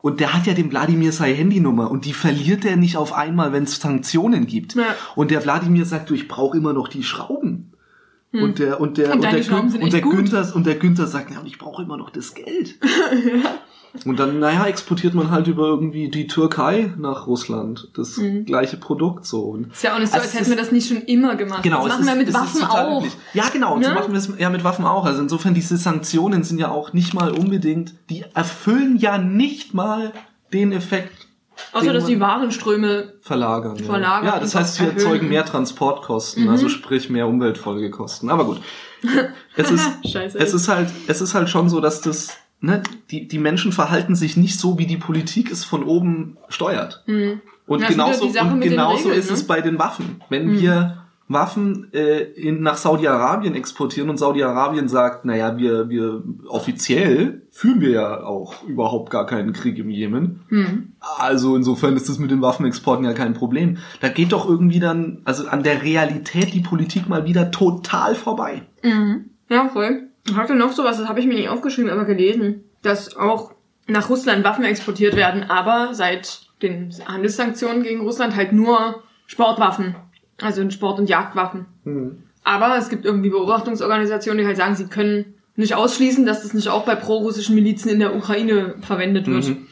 Und 0.00 0.20
der 0.20 0.34
hat 0.34 0.46
ja 0.46 0.52
dem 0.52 0.70
Wladimir 0.70 1.12
seine 1.12 1.34
Handynummer 1.34 1.90
und 1.90 2.04
die 2.04 2.12
verliert 2.12 2.64
er 2.64 2.76
nicht 2.76 2.96
auf 2.96 3.14
einmal, 3.14 3.52
wenn 3.52 3.64
es 3.64 3.80
Sanktionen 3.80 4.46
gibt. 4.46 4.74
Ja. 4.74 4.94
Und 5.14 5.30
der 5.30 5.42
Wladimir 5.42 5.86
sagt, 5.86 6.10
du, 6.10 6.14
ich 6.14 6.28
brauche 6.28 6.58
immer 6.58 6.74
noch 6.74 6.88
die 6.88 7.02
Schrauben. 7.02 7.70
Und 8.32 8.58
der 8.58 8.80
und 8.80 8.98
der 8.98 9.08
Hm. 9.08 9.14
Und 9.14 9.24
deine 9.24 9.40
der, 9.40 9.48
Gün- 9.48 9.82
und 9.82 9.92
der. 9.92 10.00
Günther 10.00 10.56
und 10.56 10.66
der 10.66 10.74
Günther 10.74 11.06
sagt, 11.06 11.30
ja, 11.30 11.38
und 11.38 11.46
ich 11.46 11.56
brauche 11.56 11.82
immer 11.82 11.96
noch 11.96 12.10
das 12.10 12.34
Geld. 12.34 12.78
Und 14.04 14.18
dann, 14.18 14.40
naja, 14.40 14.66
exportiert 14.66 15.14
man 15.14 15.30
halt 15.30 15.46
über 15.46 15.66
irgendwie 15.68 16.08
die 16.08 16.26
Türkei 16.26 16.92
nach 16.98 17.28
Russland. 17.28 17.88
Das 17.94 18.16
Mhm. 18.16 18.44
gleiche 18.44 18.76
Produkt 18.76 19.24
so. 19.24 19.42
Und 19.42 19.72
Ist 19.72 19.84
ja 19.84 19.94
auch 19.94 19.98
nicht 20.00 20.08
so, 20.10 20.14
Also 20.16 20.26
als 20.26 20.34
hätten 20.38 20.50
wir 20.50 20.56
das 20.56 20.72
nicht 20.72 20.88
schon 20.88 21.02
immer 21.02 21.36
gemacht. 21.36 21.62
Genau, 21.62 21.86
das 21.86 22.00
machen 22.00 22.06
wir 22.06 22.12
ist- 22.14 22.18
mit 22.18 22.28
es 22.28 22.34
ist 22.34 22.40
Waffen 22.40 22.64
auch. 22.64 22.98
üblich. 23.02 23.16
Ja, 23.34 23.44
genau, 23.52 23.74
so 23.80 23.88
Ne? 23.88 23.94
machen 23.94 24.12
wir 24.12 24.18
es 24.18 24.28
ja 24.36 24.50
mit 24.50 24.64
Waffen 24.64 24.84
auch. 24.84 25.04
Also 25.04 25.22
insofern, 25.22 25.54
diese 25.54 25.76
Sanktionen 25.76 26.42
sind 26.42 26.58
ja 26.58 26.70
auch 26.72 26.92
nicht 26.92 27.14
mal 27.14 27.30
unbedingt, 27.30 27.94
die 28.10 28.24
erfüllen 28.34 28.96
ja 28.96 29.16
nicht 29.18 29.74
mal 29.74 30.12
den 30.52 30.72
Effekt, 30.72 31.12
Außer, 31.72 31.92
dass 31.92 32.06
die 32.06 32.18
Warenströme 32.18 33.12
verlagern. 33.20 33.76
Ja. 33.76 33.84
Verlagern 33.84 34.26
ja, 34.26 34.40
das 34.40 34.56
heißt, 34.56 34.80
wir 34.80 34.88
erhöhen. 34.88 35.00
erzeugen 35.04 35.28
mehr 35.28 35.44
Transportkosten, 35.44 36.44
Mhm. 36.44 36.50
also 36.50 36.68
sprich 36.68 37.10
mehr 37.10 37.28
Umweltfolgekosten. 37.28 38.28
Aber 38.28 38.44
gut. 38.44 38.60
Es 39.56 39.70
ist, 39.70 39.88
Scheiße. 40.10 40.36
es 40.38 40.52
ist 40.52 40.66
halt, 40.68 40.88
es 41.06 41.20
ist 41.20 41.34
halt 41.34 41.48
schon 41.48 41.68
so, 41.68 41.80
dass 41.80 42.00
das, 42.00 42.30
ne, 42.64 42.82
die, 43.10 43.28
die 43.28 43.38
Menschen 43.38 43.72
verhalten 43.72 44.14
sich 44.14 44.36
nicht 44.36 44.58
so, 44.58 44.78
wie 44.78 44.86
die 44.86 44.96
Politik 44.96 45.50
es 45.50 45.64
von 45.64 45.84
oben 45.84 46.36
steuert. 46.48 47.04
Mhm. 47.06 47.40
Und 47.66 47.82
ist 47.82 47.88
genauso, 47.88 48.26
und 48.26 48.60
genauso 48.60 49.08
Regeln, 49.08 49.18
ist 49.18 49.30
ne? 49.30 49.36
es 49.36 49.46
bei 49.46 49.60
den 49.60 49.78
Waffen. 49.78 50.22
Wenn 50.28 50.48
Mhm. 50.48 50.60
wir 50.60 51.04
Waffen 51.26 51.90
äh, 51.94 52.20
in, 52.20 52.60
nach 52.60 52.76
Saudi-Arabien 52.76 53.54
exportieren 53.54 54.10
und 54.10 54.18
Saudi-Arabien 54.18 54.88
sagt, 54.88 55.24
naja, 55.24 55.56
wir, 55.56 55.88
wir 55.88 56.22
offiziell 56.48 57.46
führen 57.50 57.80
wir 57.80 57.90
ja 57.90 58.22
auch 58.22 58.64
überhaupt 58.64 59.08
gar 59.10 59.24
keinen 59.24 59.54
Krieg 59.54 59.78
im 59.78 59.88
Jemen. 59.88 60.42
Hm. 60.48 60.92
Also 61.00 61.56
insofern 61.56 61.96
ist 61.96 62.10
das 62.10 62.18
mit 62.18 62.30
den 62.30 62.42
Waffenexporten 62.42 63.06
ja 63.06 63.14
kein 63.14 63.32
Problem. 63.32 63.78
Da 64.00 64.08
geht 64.10 64.32
doch 64.32 64.46
irgendwie 64.46 64.80
dann, 64.80 65.22
also 65.24 65.48
an 65.48 65.62
der 65.62 65.82
Realität 65.82 66.52
die 66.52 66.60
Politik 66.60 67.08
mal 67.08 67.24
wieder 67.24 67.50
total 67.50 68.14
vorbei. 68.14 68.62
Mhm. 68.82 69.30
Ja, 69.48 69.68
voll. 69.68 70.08
Hatte 70.32 70.54
noch 70.54 70.72
sowas, 70.72 70.98
das 70.98 71.08
habe 71.08 71.20
ich 71.20 71.26
mir 71.26 71.34
nicht 71.34 71.48
aufgeschrieben, 71.48 71.90
aber 71.90 72.04
gelesen, 72.04 72.64
dass 72.82 73.16
auch 73.16 73.52
nach 73.86 74.08
Russland 74.08 74.44
Waffen 74.44 74.64
exportiert 74.64 75.16
werden, 75.16 75.44
aber 75.44 75.92
seit 75.92 76.40
den 76.62 76.94
Handelssanktionen 77.04 77.82
gegen 77.82 78.00
Russland 78.00 78.34
halt 78.34 78.52
nur 78.52 79.02
Sportwaffen. 79.26 79.96
Also 80.40 80.68
Sport- 80.70 80.98
und 80.98 81.08
Jagdwaffen. 81.08 81.66
Aber 82.42 82.76
es 82.76 82.88
gibt 82.88 83.04
irgendwie 83.04 83.30
Beobachtungsorganisationen, 83.30 84.40
die 84.40 84.46
halt 84.46 84.56
sagen, 84.56 84.74
sie 84.74 84.86
können 84.86 85.34
nicht 85.56 85.74
ausschließen, 85.74 86.26
dass 86.26 86.42
das 86.42 86.54
nicht 86.54 86.68
auch 86.68 86.84
bei 86.84 86.94
prorussischen 86.94 87.54
Milizen 87.54 87.90
in 87.90 88.00
der 88.00 88.16
Ukraine 88.16 88.74
verwendet 88.80 89.26
wird. 89.26 89.46
Mhm. 89.46 89.66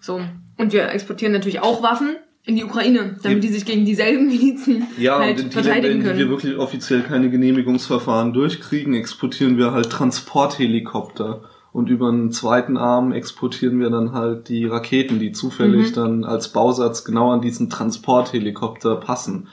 So. 0.00 0.20
Und 0.56 0.72
wir 0.72 0.88
exportieren 0.90 1.32
natürlich 1.32 1.60
auch 1.60 1.82
Waffen 1.82 2.16
in 2.48 2.56
die 2.56 2.64
Ukraine, 2.64 3.16
damit 3.22 3.44
die 3.44 3.48
sich 3.48 3.66
gegen 3.66 3.84
dieselben 3.84 4.26
Milizen 4.26 4.86
Ja, 4.98 5.18
halt 5.18 5.36
und 5.36 5.42
in 5.42 5.48
die 5.50 5.52
verteidigen 5.52 5.82
Länder, 5.98 6.12
die 6.14 6.18
wir 6.20 6.24
können. 6.26 6.30
wirklich 6.30 6.56
offiziell 6.56 7.02
keine 7.02 7.28
Genehmigungsverfahren 7.30 8.32
durchkriegen, 8.32 8.94
exportieren 8.94 9.58
wir 9.58 9.72
halt 9.72 9.90
Transporthelikopter. 9.90 11.42
Und 11.72 11.90
über 11.90 12.08
einen 12.08 12.32
zweiten 12.32 12.78
Arm 12.78 13.12
exportieren 13.12 13.78
wir 13.78 13.90
dann 13.90 14.12
halt 14.12 14.48
die 14.48 14.64
Raketen, 14.64 15.18
die 15.20 15.32
zufällig 15.32 15.90
Mhm. 15.90 15.94
dann 15.94 16.24
als 16.24 16.48
Bausatz 16.48 17.04
genau 17.04 17.30
an 17.30 17.42
diesen 17.42 17.68
Transporthelikopter 17.68 18.96
passen. 18.96 19.48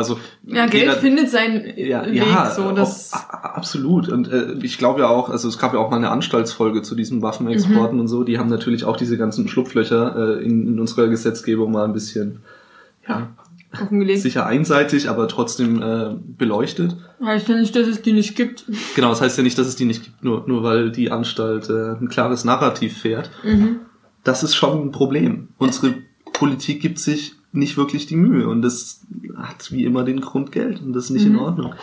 Also 0.00 0.18
Ja, 0.46 0.66
Geld 0.66 0.84
jeder- 0.84 0.96
findet 0.96 1.30
seinen 1.30 1.64
ja, 1.76 2.04
Weg, 2.06 2.14
ja, 2.14 2.50
so 2.50 2.72
das. 2.72 3.12
auch, 3.12 3.18
a- 3.32 3.52
absolut. 3.54 4.08
Und 4.08 4.28
äh, 4.32 4.54
ich 4.62 4.78
glaube 4.78 5.00
ja 5.00 5.08
auch, 5.08 5.28
also 5.30 5.46
es 5.48 5.58
gab 5.58 5.72
ja 5.74 5.78
auch 5.78 5.90
mal 5.90 5.96
eine 5.98 6.10
Anstaltsfolge 6.10 6.82
zu 6.82 6.94
diesen 6.94 7.22
Waffenexporten 7.22 7.94
Mhm. 7.96 8.00
und 8.00 8.08
so, 8.08 8.24
die 8.24 8.38
haben 8.38 8.48
natürlich 8.48 8.84
auch 8.84 8.96
diese 8.96 9.16
ganzen 9.16 9.46
Schlupflöcher 9.48 10.38
äh, 10.40 10.44
in, 10.44 10.66
in 10.66 10.80
unserer 10.80 11.08
Gesetzgebung 11.08 11.70
mal 11.72 11.84
ein 11.84 11.92
bisschen 11.92 12.40
ja, 13.08 13.28
sicher 14.16 14.46
einseitig, 14.46 15.08
aber 15.08 15.28
trotzdem 15.28 15.80
äh, 15.82 16.14
beleuchtet. 16.38 16.96
Heißt 17.24 17.48
ja 17.48 17.56
nicht, 17.56 17.74
dass 17.76 17.86
es 17.86 18.02
die 18.02 18.12
nicht 18.12 18.34
gibt. 18.36 18.64
Genau, 18.96 19.10
das 19.10 19.20
heißt 19.20 19.36
ja 19.36 19.44
nicht, 19.44 19.58
dass 19.58 19.66
es 19.68 19.76
die 19.76 19.84
nicht 19.84 20.02
gibt, 20.04 20.24
nur, 20.24 20.44
nur 20.48 20.62
weil 20.62 20.90
die 20.90 21.10
Anstalt 21.10 21.68
äh, 21.70 21.92
ein 21.92 22.08
klares 22.08 22.44
Narrativ 22.44 22.96
fährt. 22.98 23.30
Mhm. 23.44 23.80
Das 24.24 24.42
ist 24.42 24.54
schon 24.54 24.80
ein 24.88 24.90
Problem. 24.90 25.48
Unsere 25.58 25.94
Politik 26.32 26.80
gibt 26.82 26.98
sich 26.98 27.34
nicht 27.52 27.76
wirklich 27.76 28.06
die 28.06 28.16
Mühe 28.16 28.48
und 28.48 28.62
das 28.62 29.00
hat 29.36 29.72
wie 29.72 29.84
immer 29.84 30.04
den 30.04 30.20
Grund 30.20 30.52
Geld 30.52 30.80
und 30.82 30.92
das 30.92 31.04
ist 31.04 31.10
nicht 31.10 31.26
in 31.26 31.32
Mhm. 31.34 31.40
Ordnung. 31.40 31.74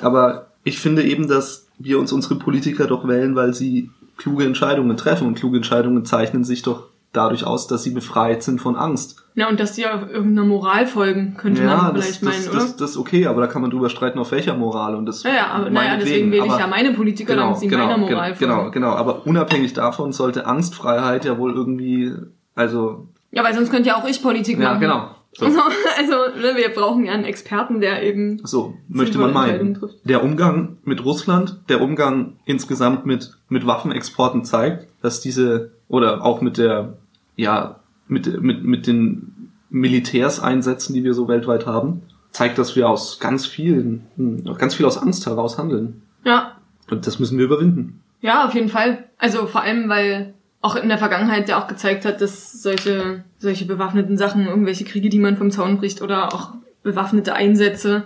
Aber 0.00 0.48
ich 0.64 0.78
finde 0.78 1.02
eben, 1.04 1.26
dass 1.28 1.66
wir 1.78 1.98
uns 1.98 2.12
unsere 2.12 2.36
Politiker 2.36 2.86
doch 2.86 3.06
wählen, 3.08 3.34
weil 3.34 3.52
sie 3.54 3.90
kluge 4.16 4.44
Entscheidungen 4.44 4.96
treffen 4.96 5.26
und 5.26 5.34
kluge 5.38 5.56
Entscheidungen 5.58 6.04
zeichnen 6.04 6.44
sich 6.44 6.62
doch 6.62 6.84
dadurch 7.12 7.44
aus, 7.46 7.66
dass 7.66 7.82
sie 7.82 7.90
befreit 7.90 8.42
sind 8.42 8.60
von 8.60 8.76
Angst. 8.76 9.24
Ja, 9.34 9.48
und 9.48 9.58
dass 9.58 9.72
die 9.72 9.86
auf 9.86 10.02
irgendeiner 10.10 10.46
Moral 10.46 10.86
folgen, 10.86 11.34
könnte 11.36 11.62
man 11.62 11.94
das, 11.94 12.04
vielleicht 12.04 12.22
das, 12.22 12.28
meinen, 12.28 12.44
das, 12.44 12.54
oder? 12.70 12.74
das, 12.78 12.90
ist 12.90 12.96
okay, 12.98 13.26
aber 13.26 13.40
da 13.42 13.46
kann 13.46 13.62
man 13.62 13.70
drüber 13.70 13.88
streiten, 13.90 14.18
auf 14.18 14.32
welcher 14.32 14.54
Moral 14.54 14.94
und 14.94 15.06
das 15.06 15.22
ja, 15.22 15.34
ja, 15.34 15.46
aber 15.48 15.70
naja, 15.70 15.96
deswegen 15.98 16.30
wähle 16.30 16.46
ich 16.46 16.56
ja 16.58 16.66
meine 16.66 16.92
Politiker, 16.92 17.36
damit 17.36 17.58
sie 17.58 17.68
meiner 17.68 17.96
Moral 17.98 18.34
genau, 18.38 18.56
folgen. 18.56 18.70
genau, 18.72 18.90
genau. 18.90 18.90
Aber 18.96 19.26
unabhängig 19.26 19.72
davon 19.72 20.12
sollte 20.12 20.46
Angstfreiheit 20.46 21.24
ja 21.24 21.38
wohl 21.38 21.52
irgendwie, 21.54 22.12
also, 22.54 23.08
Ja, 23.30 23.42
weil 23.44 23.54
sonst 23.54 23.70
könnte 23.70 23.88
ja 23.90 23.96
auch 23.96 24.06
ich 24.06 24.22
Politik 24.22 24.58
ja, 24.58 24.68
machen. 24.70 24.80
genau. 24.80 25.10
So, 25.38 25.44
Also, 25.46 25.60
also 25.98 26.14
ne, 26.40 26.56
wir 26.56 26.70
brauchen 26.70 27.04
ja 27.04 27.12
einen 27.12 27.24
Experten, 27.24 27.80
der 27.80 28.02
eben 28.02 28.40
so 28.44 28.74
möchte 28.88 29.18
man 29.18 29.32
meinen. 29.32 29.78
Der 30.04 30.24
Umgang 30.24 30.78
mit 30.84 31.04
Russland, 31.04 31.60
der 31.68 31.82
Umgang 31.82 32.36
insgesamt 32.46 33.04
mit, 33.06 33.36
mit 33.48 33.66
Waffenexporten 33.66 34.44
zeigt, 34.44 34.88
dass 35.02 35.20
diese, 35.20 35.72
oder 35.88 36.24
auch 36.24 36.40
mit 36.40 36.56
der, 36.58 36.94
ja, 37.36 37.80
mit, 38.08 38.40
mit, 38.42 38.64
mit 38.64 38.86
den 38.86 39.50
Militärs 39.68 40.40
einsetzen, 40.40 40.94
die 40.94 41.04
wir 41.04 41.12
so 41.12 41.28
weltweit 41.28 41.66
haben, 41.66 42.02
zeigt, 42.30 42.58
dass 42.58 42.76
wir 42.76 42.88
aus 42.88 43.18
ganz 43.18 43.46
vielen, 43.46 44.06
hm, 44.16 44.44
ganz 44.58 44.74
viel 44.74 44.86
aus 44.86 44.96
Angst 44.98 45.26
heraus 45.26 45.58
handeln. 45.58 46.02
Ja, 46.24 46.56
Und 46.90 47.06
das 47.06 47.18
müssen 47.18 47.38
wir 47.38 47.44
überwinden. 47.44 48.00
Ja, 48.20 48.46
auf 48.46 48.54
jeden 48.54 48.68
Fall. 48.68 49.04
Also 49.18 49.46
vor 49.46 49.62
allem, 49.62 49.88
weil 49.88 50.34
auch 50.60 50.76
in 50.76 50.88
der 50.88 50.98
Vergangenheit 50.98 51.48
ja 51.48 51.62
auch 51.62 51.68
gezeigt 51.68 52.04
hat, 52.04 52.20
dass 52.20 52.62
solche, 52.62 53.24
solche 53.38 53.66
bewaffneten 53.66 54.16
Sachen, 54.16 54.46
irgendwelche 54.46 54.84
Kriege, 54.84 55.08
die 55.08 55.18
man 55.18 55.36
vom 55.36 55.50
Zaun 55.50 55.78
bricht 55.78 56.02
oder 56.02 56.32
auch 56.34 56.54
bewaffnete 56.82 57.34
Einsätze, 57.34 58.04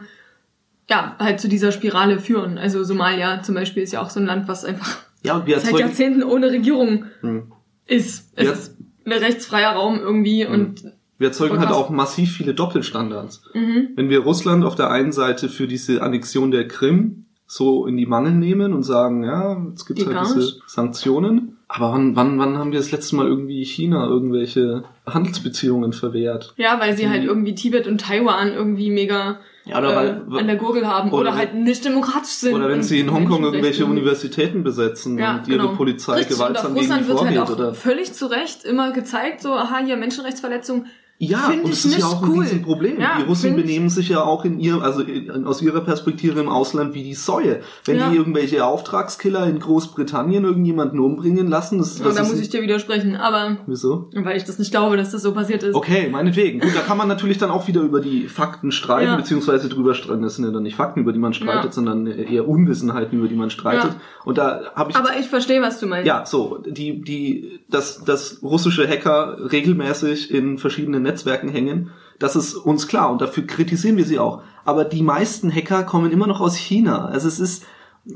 ja, 0.89 1.15
halt 1.19 1.41
zu 1.41 1.49
dieser 1.49 1.73
Spirale 1.73 2.19
führen. 2.19 2.59
Also 2.59 2.83
Somalia 2.85 3.43
zum 3.43 3.55
Beispiel 3.55 3.83
ist 3.83 3.93
ja 3.93 4.03
auch 4.03 4.11
so 4.11 4.21
ein 4.21 4.27
Land, 4.27 4.49
was 4.49 4.65
einfach 4.65 4.99
Ja, 5.23 5.43
seit 5.59 5.79
Jahrzehnten 5.79 6.23
ohne 6.23 6.51
Regierung 6.51 7.05
Hm. 7.21 7.53
ist. 7.87 8.33
Es 8.35 8.47
Ja. 8.47 8.53
ist 8.53 8.77
ein 9.07 9.13
rechtsfreier 9.13 9.73
Raum 9.73 9.99
irgendwie 10.01 10.47
und 10.47 10.85
wir 11.19 11.29
erzeugen 11.29 11.59
halt 11.61 11.71
auch 11.71 11.91
massiv 11.91 12.33
viele 12.33 12.55
Doppelstandards. 12.55 13.43
mhm. 13.55 13.91
Wenn 13.95 14.09
wir 14.09 14.21
Russland 14.21 14.65
auf 14.65 14.75
der 14.75 14.91
einen 14.91 15.13
Seite 15.13 15.49
für 15.51 15.67
diese 15.67 16.03
Annexion 16.03 16.51
der 16.51 16.67
Krim 16.67 17.27
so 17.47 17.87
in 17.87 17.97
die 17.99 18.07
Mangel 18.07 18.33
nehmen 18.33 18.73
und 18.73 18.85
sagen, 18.85 19.23
ja, 19.25 19.55
gibt 19.55 19.79
es 19.79 19.85
Geht 19.87 20.07
halt 20.07 20.27
diese. 20.35 20.55
Sanktionen. 20.67 21.59
Aber 21.73 21.93
wann, 21.93 22.17
wann, 22.17 22.37
wann 22.41 22.59
haben 22.59 22.73
wir 22.73 22.81
das 22.81 22.91
letzte 22.91 23.15
Mal 23.15 23.27
irgendwie 23.29 23.65
China 23.65 24.05
irgendwelche 24.09 24.83
Handelsbeziehungen 25.07 25.93
verwehrt? 25.93 26.53
ja, 26.57 26.81
weil 26.81 26.97
sie 26.97 27.09
halt 27.09 27.23
Die- 27.23 27.27
irgendwie 27.27 27.55
Tibet 27.55 27.87
und 27.87 28.01
Taiwan 28.01 28.53
irgendwie 28.53 28.91
mega 28.91 29.39
Ja, 29.67 29.79
oder, 29.79 29.93
äh, 29.93 30.21
weil, 30.29 30.41
an 30.41 30.47
der 30.49 30.57
Gurgel 30.57 30.87
haben 30.89 31.11
oder, 31.13 31.21
oder 31.31 31.37
halt 31.37 31.55
nicht 31.55 31.85
demokratisch 31.85 32.31
sind. 32.31 32.55
oder 32.57 32.69
wenn 32.69 32.79
und 32.79 32.83
sie 32.83 32.99
in 32.99 33.13
Hongkong 33.13 33.45
irgendwelche 33.45 33.85
Universitäten 33.87 34.65
besetzen 34.65 35.17
Ja, 35.17 35.37
und 35.37 35.47
ihre 35.49 35.59
genau. 35.59 35.75
Polizei 35.77 36.15
Richtig, 36.15 36.33
und 36.33 36.39
gewaltsam 36.39 36.73
auf 36.73 36.79
gegen 36.79 36.87
die 36.89 36.93
Russland 36.93 37.09
wird 37.09 37.19
halt 37.21 37.37
vorgeht. 37.37 37.55
auch 37.55 37.57
oder 37.67 37.75
völlig 37.75 38.13
zu 38.15 38.27
Recht 38.27 38.65
immer 38.65 38.93
gezeigt, 38.93 39.41
so, 39.43 39.53
aha, 39.53 39.79
hier 39.85 39.97
Menschenrechtsverletzung. 39.97 40.87
Ja, 41.23 41.51
Find 41.51 41.65
und 41.65 41.73
es 41.75 41.85
ist 41.85 41.99
ja 41.99 42.07
auch 42.07 42.23
ein 42.23 42.31
cool. 42.31 42.41
Riesenproblem. 42.45 42.99
Ja, 42.99 43.19
die 43.19 43.25
Russen 43.25 43.55
benehmen 43.55 43.91
sich 43.91 44.09
ja 44.09 44.23
auch 44.25 44.47
in 44.47 44.59
ihr, 44.59 44.81
also 44.81 45.03
in, 45.03 45.45
aus 45.47 45.61
ihrer 45.61 45.83
Perspektive 45.83 46.41
im 46.41 46.49
Ausland 46.49 46.95
wie 46.95 47.03
die 47.03 47.13
Säue. 47.13 47.61
Wenn 47.85 47.99
Ja. 47.99 48.09
die 48.09 48.17
irgendwelche 48.17 48.65
Auftragskiller 48.65 49.47
in 49.47 49.59
Großbritannien 49.59 50.45
irgendjemanden 50.45 50.99
umbringen 50.99 51.47
lassen, 51.49 51.77
das, 51.77 51.99
Und 51.99 52.07
das 52.07 52.15
da 52.15 52.23
ist, 52.23 52.31
muss 52.31 52.41
ich 52.41 52.49
dir 52.49 52.63
widersprechen, 52.63 53.17
aber 53.17 53.59
Wieso? 53.67 54.09
weil 54.15 54.39
ich 54.39 54.45
das 54.45 54.59
nicht 54.59 54.71
glaube, 54.71 54.97
dass 54.97 55.11
das 55.11 55.21
so 55.21 55.33
passiert 55.35 55.63
ist. 55.63 55.75
Okay, 55.75 56.09
meinetwegen. 56.11 56.61
Gut, 56.61 56.75
da 56.75 56.81
kann 56.81 56.97
man 56.97 57.07
natürlich 57.07 57.37
dann 57.37 57.51
auch 57.51 57.69
wieder 57.69 57.83
über 57.83 58.01
die 58.01 58.27
Fakten 58.27 58.73
streiten, 58.73 59.11
Ja. 59.11 59.17
beziehungsweise 59.17 59.69
drüber 59.69 59.93
streiten. 59.95 60.23
Das 60.23 60.37
sind 60.37 60.47
ja 60.47 60.51
dann 60.53 60.63
nicht 60.63 60.77
Fakten, 60.77 61.01
über 61.01 61.13
die 61.13 61.19
man 61.19 61.35
streitet, 61.35 61.65
Ja. 61.67 61.73
sondern 61.73 62.07
eher 62.07 62.49
Unwissenheiten, 62.49 63.19
über 63.19 63.29
die 63.29 63.37
man 63.37 63.51
streitet. 63.51 63.91
Ja. 63.91 64.01
Und 64.25 64.39
da 64.39 64.63
habe 64.75 64.91
ich 64.93 64.97
Aber 64.97 65.11
ich 65.21 65.27
verstehe, 65.27 65.61
was 65.61 65.79
du 65.81 65.87
meinst. 65.87 66.07
ja, 66.07 66.25
so, 66.25 66.63
die, 66.67 67.03
die, 67.03 67.61
dass, 67.69 68.05
dass 68.05 68.43
russische 68.43 68.89
Hacker 68.89 69.37
regelmäßig 69.53 70.31
in 70.33 70.57
verschiedenen 70.57 71.10
Netzwerken 71.11 71.49
hängen, 71.49 71.91
das 72.19 72.37
ist 72.37 72.55
uns 72.55 72.87
klar 72.87 73.11
und 73.11 73.21
dafür 73.21 73.47
kritisieren 73.47 73.97
wir 73.97 74.05
sie 74.05 74.19
auch. 74.19 74.43
Aber 74.65 74.85
die 74.85 75.03
meisten 75.03 75.53
Hacker 75.53 75.83
kommen 75.85 76.13
immer 76.13 76.27
noch 76.27 76.41
aus 76.41 76.57
China. 76.57 77.07
Also 77.07 77.29
es 77.29 77.41
ist, 77.41 77.65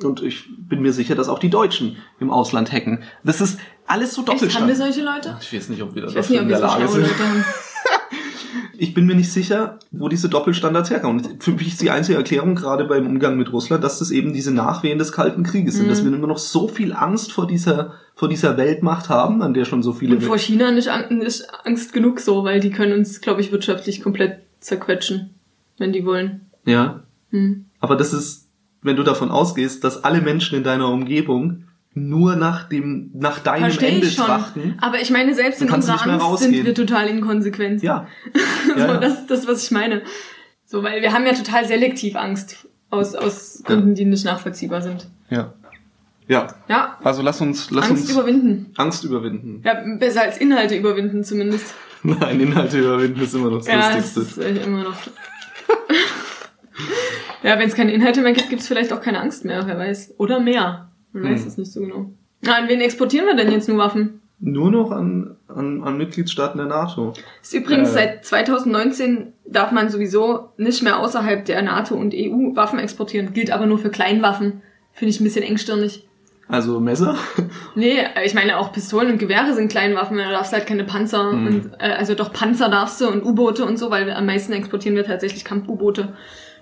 und 0.02 0.22
ich 0.22 0.44
bin 0.58 0.82
mir 0.82 0.92
sicher, 0.92 1.14
dass 1.14 1.28
auch 1.28 1.38
die 1.38 1.50
Deutschen 1.50 1.96
im 2.20 2.30
Ausland 2.30 2.70
hacken. 2.70 3.02
Das 3.24 3.40
ist 3.40 3.58
alles 3.86 4.14
so 4.14 4.24
Echt, 4.26 4.54
haben 4.54 4.68
wir 4.68 4.76
solche 4.76 5.02
Leute? 5.02 5.36
Ich 5.40 5.52
weiß 5.52 5.68
nicht, 5.70 5.82
ob 5.82 5.94
wir 5.94 6.02
da 6.02 6.08
nicht, 6.08 6.18
ob 6.18 6.48
wir 6.48 6.58
so 6.58 6.68
haben. 6.68 7.44
Ich 8.78 8.94
bin 8.94 9.06
mir 9.06 9.14
nicht 9.14 9.30
sicher, 9.32 9.78
wo 9.90 10.08
diese 10.08 10.28
Doppelstandards 10.28 10.90
herkommen. 10.90 11.40
Für 11.40 11.52
mich 11.52 11.68
ist 11.68 11.80
die 11.82 11.90
einzige 11.90 12.16
Erklärung 12.18 12.54
gerade 12.54 12.84
beim 12.84 13.06
Umgang 13.06 13.36
mit 13.36 13.52
Russland, 13.52 13.82
dass 13.84 13.98
das 13.98 14.10
eben 14.10 14.32
diese 14.32 14.52
Nachwehen 14.52 14.98
des 14.98 15.12
Kalten 15.12 15.42
Krieges 15.42 15.74
sind, 15.74 15.86
Mhm. 15.86 15.88
dass 15.90 16.04
wir 16.04 16.12
immer 16.12 16.26
noch 16.26 16.38
so 16.38 16.68
viel 16.68 16.92
Angst 16.92 17.32
vor 17.32 17.46
dieser, 17.46 17.94
vor 18.14 18.28
dieser 18.28 18.56
Weltmacht 18.56 19.08
haben, 19.08 19.42
an 19.42 19.54
der 19.54 19.64
schon 19.64 19.82
so 19.82 19.92
viele 19.92 20.16
Und 20.16 20.22
vor 20.22 20.38
China 20.38 20.70
nicht, 20.70 20.88
nicht 21.10 21.44
Angst 21.64 21.92
genug 21.92 22.20
so, 22.20 22.44
weil 22.44 22.60
die 22.60 22.70
können 22.70 22.92
uns, 22.98 23.20
glaube 23.20 23.40
ich, 23.40 23.52
wirtschaftlich 23.52 24.02
komplett 24.02 24.40
zerquetschen, 24.60 25.30
wenn 25.78 25.92
die 25.92 26.04
wollen. 26.04 26.42
Ja, 26.66 27.02
Hm. 27.30 27.66
aber 27.80 27.96
das 27.96 28.12
ist, 28.12 28.48
wenn 28.82 28.96
du 28.96 29.02
davon 29.02 29.30
ausgehst, 29.30 29.82
dass 29.84 30.04
alle 30.04 30.20
Menschen 30.20 30.56
in 30.56 30.64
deiner 30.64 30.88
Umgebung 30.90 31.64
nur 31.94 32.36
nach 32.36 32.68
dem, 32.68 33.10
nach 33.14 33.38
deinem 33.38 33.62
Verstehe 33.62 33.88
Ende 33.90 34.06
ich 34.06 34.14
schon. 34.14 34.26
trachten. 34.26 34.78
Aber 34.80 35.00
ich 35.00 35.10
meine, 35.10 35.34
selbst 35.34 35.62
in 35.62 35.70
unserer 35.70 36.06
Angst 36.06 36.42
sind 36.42 36.64
wir 36.64 36.74
total 36.74 37.08
inkonsequent. 37.08 37.82
Ja. 37.82 38.06
so, 38.66 38.72
ja, 38.78 38.86
ja. 38.86 38.96
Das 38.98 39.20
ist 39.20 39.30
das, 39.30 39.46
was 39.46 39.64
ich 39.64 39.70
meine. 39.70 40.02
So, 40.66 40.82
weil 40.82 41.02
wir 41.02 41.12
haben 41.12 41.26
ja 41.26 41.32
total 41.34 41.66
selektiv 41.66 42.16
Angst. 42.16 42.66
Aus, 42.90 43.14
aus 43.14 43.62
Gründen, 43.64 43.94
die 43.94 44.04
nicht 44.04 44.24
nachvollziehbar 44.24 44.82
sind. 44.82 45.06
ja. 45.30 45.52
Ja. 46.26 46.46
Ja, 46.68 46.96
Also 47.04 47.20
lass 47.20 47.42
uns, 47.42 47.70
lass 47.70 47.90
Angst 47.90 48.04
uns 48.04 48.12
überwinden. 48.12 48.72
Angst 48.76 49.04
überwinden. 49.04 49.60
Ja, 49.62 49.74
besser 49.98 50.22
als 50.22 50.38
Inhalte 50.38 50.74
überwinden 50.74 51.22
zumindest. 51.22 51.74
Nein, 52.02 52.40
Inhalte 52.40 52.78
überwinden 52.78 53.20
ist 53.20 53.34
immer 53.34 53.50
noch 53.50 53.58
das 53.58 53.66
Ja, 53.66 53.94
das 53.94 54.16
Lustigste. 54.16 54.42
ist 54.42 54.58
äh, 54.58 54.64
immer 54.64 54.84
noch. 54.84 54.96
ja, 57.42 57.58
wenn 57.58 57.68
es 57.68 57.74
keine 57.74 57.92
Inhalte 57.92 58.22
mehr 58.22 58.32
gibt, 58.32 58.48
gibt 58.48 58.62
es 58.62 58.68
vielleicht 58.68 58.90
auch 58.94 59.02
keine 59.02 59.20
Angst 59.20 59.44
mehr, 59.44 59.66
wer 59.66 59.76
weiß. 59.78 60.14
Oder 60.16 60.40
mehr. 60.40 60.90
Man 61.14 61.24
weiß 61.32 61.40
Hm. 61.42 61.48
es 61.48 61.56
nicht 61.58 61.72
so 61.72 61.80
genau. 61.80 62.10
Na, 62.42 62.56
an 62.56 62.68
wen 62.68 62.80
exportieren 62.82 63.26
wir 63.26 63.34
denn 63.36 63.50
jetzt 63.50 63.68
nur 63.68 63.78
Waffen? 63.78 64.20
Nur 64.40 64.70
noch 64.70 64.90
an, 64.90 65.36
an, 65.48 65.82
an 65.82 65.96
Mitgliedstaaten 65.96 66.58
der 66.58 66.66
NATO. 66.66 67.14
Ist 67.40 67.54
übrigens 67.54 67.90
Äh. 67.90 67.92
seit 67.94 68.24
2019 68.26 69.32
darf 69.46 69.72
man 69.72 69.88
sowieso 69.88 70.50
nicht 70.58 70.82
mehr 70.82 70.98
außerhalb 70.98 71.44
der 71.46 71.62
NATO 71.62 71.94
und 71.94 72.12
EU 72.14 72.54
Waffen 72.54 72.78
exportieren. 72.78 73.32
Gilt 73.32 73.50
aber 73.50 73.64
nur 73.66 73.78
für 73.78 73.90
Kleinwaffen. 73.90 74.60
Finde 74.92 75.10
ich 75.10 75.20
ein 75.20 75.24
bisschen 75.24 75.44
engstirnig. 75.44 76.06
Also 76.48 76.78
Messer? 76.80 77.16
Nee, 77.74 77.96
ich 78.24 78.34
meine 78.34 78.58
auch 78.58 78.72
Pistolen 78.72 79.10
und 79.12 79.18
Gewehre 79.18 79.54
sind 79.54 79.68
Kleinwaffen, 79.70 80.18
da 80.18 80.30
darfst 80.30 80.52
du 80.52 80.56
halt 80.58 80.66
keine 80.66 80.84
Panzer 80.84 81.30
Hm. 81.32 81.46
und 81.46 81.70
äh, 81.78 81.92
also 81.92 82.14
doch 82.14 82.32
Panzer 82.32 82.68
darfst 82.68 83.00
du 83.00 83.08
und 83.08 83.24
U-Boote 83.24 83.64
und 83.64 83.78
so, 83.78 83.90
weil 83.90 84.10
am 84.12 84.26
meisten 84.26 84.52
exportieren 84.52 84.94
wir 84.96 85.04
tatsächlich 85.04 85.44
Kampf-U-Boote. 85.44 86.12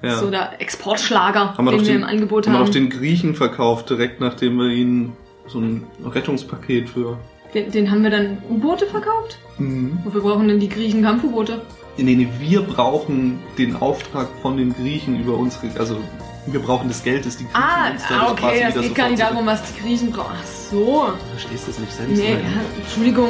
Ja. 0.02 0.18
So 0.18 0.30
der 0.30 0.60
Exportschlager, 0.60 1.56
haben 1.56 1.64
wir 1.64 1.70
den 1.72 1.80
wir 1.80 1.86
den, 1.86 1.96
im 2.02 2.04
Angebot 2.04 2.46
haben 2.46 2.54
wir 2.54 2.58
haben. 2.58 2.66
doch 2.66 2.72
den 2.72 2.90
Griechen 2.90 3.34
verkauft, 3.34 3.88
direkt 3.90 4.20
nachdem 4.20 4.56
wir 4.56 4.68
ihnen 4.70 5.12
so 5.46 5.58
ein 5.60 5.84
Rettungspaket 6.04 6.88
für... 6.90 7.18
Den, 7.54 7.70
den 7.70 7.90
haben 7.90 8.02
wir 8.02 8.10
dann 8.10 8.38
U-Boote 8.50 8.86
verkauft? 8.86 9.38
Mhm. 9.58 9.98
Wofür 10.04 10.22
brauchen 10.22 10.48
denn 10.48 10.58
die 10.58 10.68
Griechen 10.68 11.02
Kampf-U-Boote? 11.02 11.60
Nee, 11.98 12.14
nee, 12.14 12.28
wir 12.40 12.62
brauchen 12.62 13.38
den 13.58 13.76
Auftrag 13.76 14.28
von 14.40 14.56
den 14.56 14.74
Griechen 14.74 15.20
über 15.20 15.36
unsere... 15.36 15.68
Also 15.78 15.98
wir 16.46 16.58
brauchen 16.60 16.88
das 16.88 17.04
Geld, 17.04 17.24
das 17.24 17.36
die 17.36 17.44
Griechen 17.44 17.62
Ah, 17.62 17.90
uns 17.92 18.02
ah 18.02 18.06
dadurch 18.08 18.30
okay, 18.32 18.40
quasi 18.62 18.74
das 18.74 18.82
geht 18.82 18.94
gar 18.96 19.08
nicht 19.10 19.22
darum, 19.22 19.46
was 19.46 19.62
die 19.72 19.80
Griechen 19.80 20.10
brauchen. 20.10 20.32
Ach 20.40 20.46
so. 20.46 20.76
zurück- 20.84 21.14
Verstehst 21.30 21.66
du 21.66 21.70
das 21.70 21.78
nicht 21.80 21.92
selbst? 21.92 22.16
Nee, 22.16 22.32
ja, 22.32 22.82
Entschuldigung. 22.82 23.28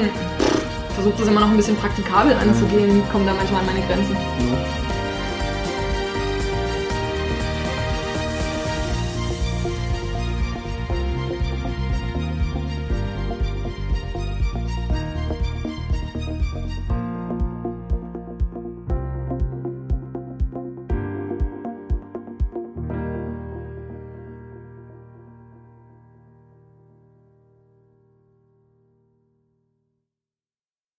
Versuche 0.94 1.14
das 1.18 1.28
immer 1.28 1.40
noch 1.40 1.50
ein 1.50 1.56
bisschen 1.56 1.76
praktikabel 1.76 2.34
anzugehen, 2.34 3.02
komme 3.10 3.24
da 3.26 3.34
manchmal 3.34 3.60
an 3.60 3.66
meine 3.66 3.80
Grenzen. 3.86 4.12
Ja. 4.14 4.81